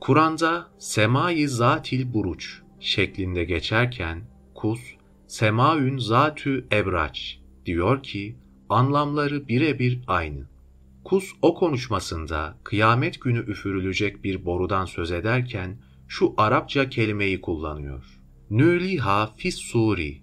Kur'an'da 0.01 0.67
semai 0.77 1.47
zatil 1.47 2.13
buruç 2.13 2.61
şeklinde 2.79 3.43
geçerken 3.43 4.21
Kus, 4.55 4.79
semaün 5.27 5.97
zatü 5.97 6.67
ebraç 6.71 7.39
diyor 7.65 8.03
ki 8.03 8.35
anlamları 8.69 9.47
birebir 9.47 9.99
aynı. 10.07 10.47
Kus 11.03 11.31
o 11.41 11.55
konuşmasında 11.55 12.57
kıyamet 12.63 13.21
günü 13.21 13.39
üfürülecek 13.39 14.23
bir 14.23 14.45
borudan 14.45 14.85
söz 14.85 15.11
ederken 15.11 15.77
şu 16.07 16.33
Arapça 16.37 16.89
kelimeyi 16.89 17.41
kullanıyor. 17.41 18.05
Nüliha 18.49 19.33
fis 19.37 19.55
suri. 19.57 20.21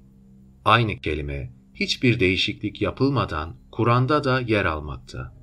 Aynı 0.64 0.98
kelime 0.98 1.52
hiçbir 1.74 2.20
değişiklik 2.20 2.82
yapılmadan 2.82 3.56
Kur'an'da 3.74 4.24
da 4.24 4.40
yer 4.40 4.64
almakta. 4.64 5.34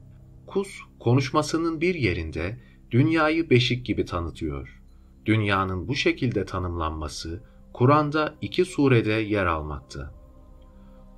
Kus 0.47 0.79
konuşmasının 0.99 1.81
bir 1.81 1.95
yerinde 1.95 2.59
dünyayı 2.91 3.49
beşik 3.49 3.85
gibi 3.85 4.05
tanıtıyor. 4.05 4.81
Dünyanın 5.25 5.87
bu 5.87 5.95
şekilde 5.95 6.45
tanımlanması 6.45 7.43
Kur'an'da 7.73 8.35
iki 8.41 8.65
surede 8.65 9.11
yer 9.11 9.45
almakta. 9.45 10.13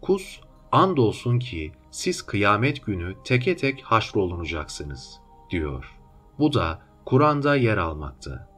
Kus, 0.01 0.39
andolsun 0.71 1.39
ki 1.39 1.71
siz 1.91 2.21
kıyamet 2.21 2.85
günü 2.85 3.15
teke 3.23 3.57
tek 3.57 3.81
haşrolunacaksınız, 3.81 5.19
diyor. 5.49 5.99
Bu 6.39 6.53
da 6.53 6.81
Kur'an'da 7.05 7.55
yer 7.55 7.77
almakta. 7.77 8.49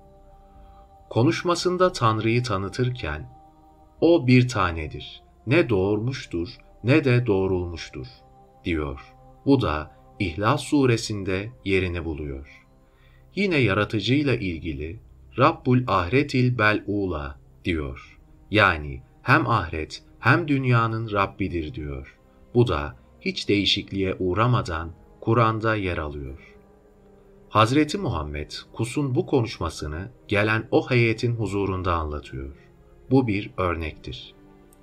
Konuşmasında 1.10 1.92
Tanrı'yı 1.92 2.44
tanıtırken, 2.44 3.30
O 4.02 4.28
bir 4.28 4.48
tanedir. 4.48 5.24
Ne 5.48 5.70
doğurmuştur 5.70 6.58
ne 6.84 7.04
de 7.04 7.26
doğrulmuştur 7.26 8.08
diyor. 8.66 9.14
Bu 9.46 9.62
da 9.62 9.96
İhlas 10.20 10.62
suresinde 10.62 11.52
yerini 11.66 12.06
buluyor. 12.06 12.66
Yine 13.36 13.58
yaratıcıyla 13.58 14.36
ilgili 14.36 15.00
Rabbul 15.38 15.80
ahretil 15.88 16.58
bel'ula 16.58 17.40
diyor. 17.66 18.20
Yani 18.52 19.02
hem 19.22 19.48
ahiret 19.48 20.04
hem 20.20 20.48
dünyanın 20.48 21.12
Rabbidir 21.12 21.74
diyor. 21.74 22.18
Bu 22.54 22.68
da 22.68 22.96
hiç 23.22 23.50
değişikliğe 23.50 24.16
uğramadan 24.20 24.92
Kur'an'da 25.22 25.76
yer 25.76 25.98
alıyor. 25.98 26.56
Hazreti 27.50 27.98
Muhammed 27.98 28.52
Kus'un 28.74 29.16
bu 29.16 29.26
konuşmasını 29.26 30.10
gelen 30.28 30.68
o 30.72 30.90
heyetin 30.90 31.36
huzurunda 31.36 31.94
anlatıyor. 31.94 32.56
Bu 33.12 33.28
bir 33.28 33.52
örnektir. 33.58 34.34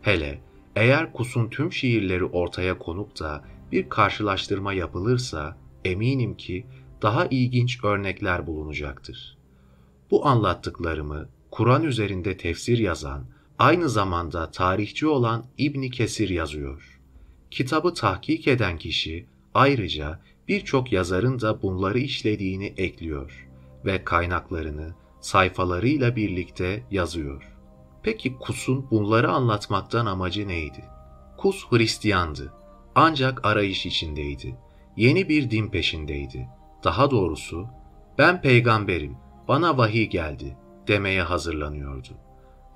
Hele 0.01 0.41
eğer 0.77 1.13
Kus'un 1.13 1.49
tüm 1.49 1.73
şiirleri 1.73 2.25
ortaya 2.25 2.79
konup 2.79 3.21
da 3.21 3.45
bir 3.73 3.89
karşılaştırma 3.89 4.73
yapılırsa 4.73 5.57
eminim 5.85 6.37
ki 6.37 6.67
daha 7.03 7.27
ilginç 7.27 7.85
örnekler 7.85 8.47
bulunacaktır. 8.47 9.39
Bu 10.11 10.27
anlattıklarımı 10.27 11.29
Kur'an 11.51 11.83
üzerinde 11.83 12.37
tefsir 12.37 12.79
yazan, 12.79 13.25
aynı 13.59 13.89
zamanda 13.89 14.51
tarihçi 14.51 15.07
olan 15.07 15.45
İbni 15.59 15.91
Kesir 15.91 16.29
yazıyor. 16.29 17.01
Kitabı 17.51 17.95
tahkik 17.95 18.49
eden 18.49 18.79
kişi 18.79 19.27
ayrıca 19.55 20.21
birçok 20.49 20.93
yazarın 20.93 21.41
da 21.41 21.63
bunları 21.63 21.99
işlediğini 21.99 22.75
ekliyor 22.77 23.49
ve 23.85 24.05
kaynaklarını 24.05 24.95
sayfalarıyla 25.21 26.17
birlikte 26.17 26.83
yazıyor. 26.91 27.57
Peki 28.03 28.37
Kus'un 28.39 28.91
bunları 28.91 29.31
anlatmaktan 29.31 30.07
amacı 30.07 30.49
neydi? 30.49 30.85
Kus 31.37 31.67
Hristiyandı 31.71 32.62
ancak 32.95 33.47
arayış 33.47 33.87
içindeydi. 33.87 34.57
Yeni 34.97 35.29
bir 35.29 35.51
din 35.51 35.69
peşindeydi. 35.69 36.49
Daha 36.85 37.11
doğrusu 37.11 37.67
ben 38.19 38.43
peygamberim, 38.43 39.17
bana 39.49 39.79
vahiy 39.79 40.07
geldi 40.07 40.57
demeye 40.89 41.23
hazırlanıyordu. 41.23 42.09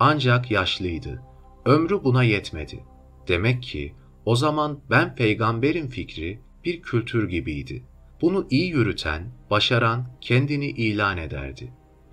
Ancak 0.00 0.50
yaşlıydı. 0.50 1.22
Ömrü 1.64 2.04
buna 2.04 2.22
yetmedi. 2.22 2.84
Demek 3.28 3.62
ki 3.62 3.94
o 4.24 4.36
zaman 4.36 4.80
ben 4.90 5.14
peygamberim 5.14 5.88
fikri 5.88 6.40
bir 6.64 6.82
kültür 6.82 7.28
gibiydi. 7.28 7.84
Bunu 8.20 8.46
iyi 8.50 8.70
yürüten, 8.70 9.32
başaran 9.50 10.06
kendini 10.20 10.66
ilan 10.66 11.18
ederdi. 11.18 11.72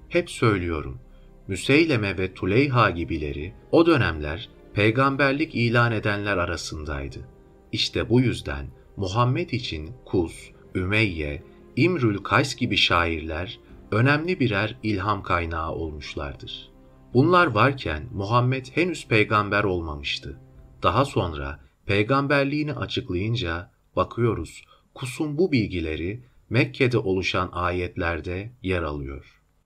Hep 0.10 0.32
söylüyorum, 0.32 1.00
Müseyleme 1.48 2.18
ve 2.18 2.34
Tuleyha 2.34 2.90
gibileri 2.90 3.54
o 3.72 3.86
dönemler 3.86 4.50
peygamberlik 4.74 5.56
ilan 5.56 5.92
edenler 5.92 6.38
arasındaydı. 6.38 7.33
İşte 7.74 8.10
bu 8.10 8.22
yüzden 8.22 8.68
Muhammed 8.98 9.50
için 9.50 9.92
Kus, 10.06 10.52
Ümeyye, 10.76 11.44
İmrül 11.76 12.18
Kays 12.18 12.56
gibi 12.56 12.78
şairler 12.78 13.60
önemli 13.92 14.40
birer 14.40 14.78
ilham 14.84 15.24
kaynağı 15.24 15.72
olmuşlardır. 15.72 16.70
Bunlar 17.14 17.48
varken 17.48 18.04
Muhammed 18.14 18.66
henüz 18.66 19.08
peygamber 19.08 19.64
olmamıştı. 19.64 20.40
Daha 20.84 21.06
sonra 21.06 21.60
peygamberliğini 21.86 22.74
açıklayınca 22.74 23.72
bakıyoruz 23.96 24.64
Kus'un 24.94 25.38
bu 25.38 25.52
bilgileri 25.52 26.24
Mekke'de 26.50 26.98
oluşan 26.98 27.50
ayetlerde 27.54 28.52
yer 28.64 28.84
alıyor. 28.84 29.43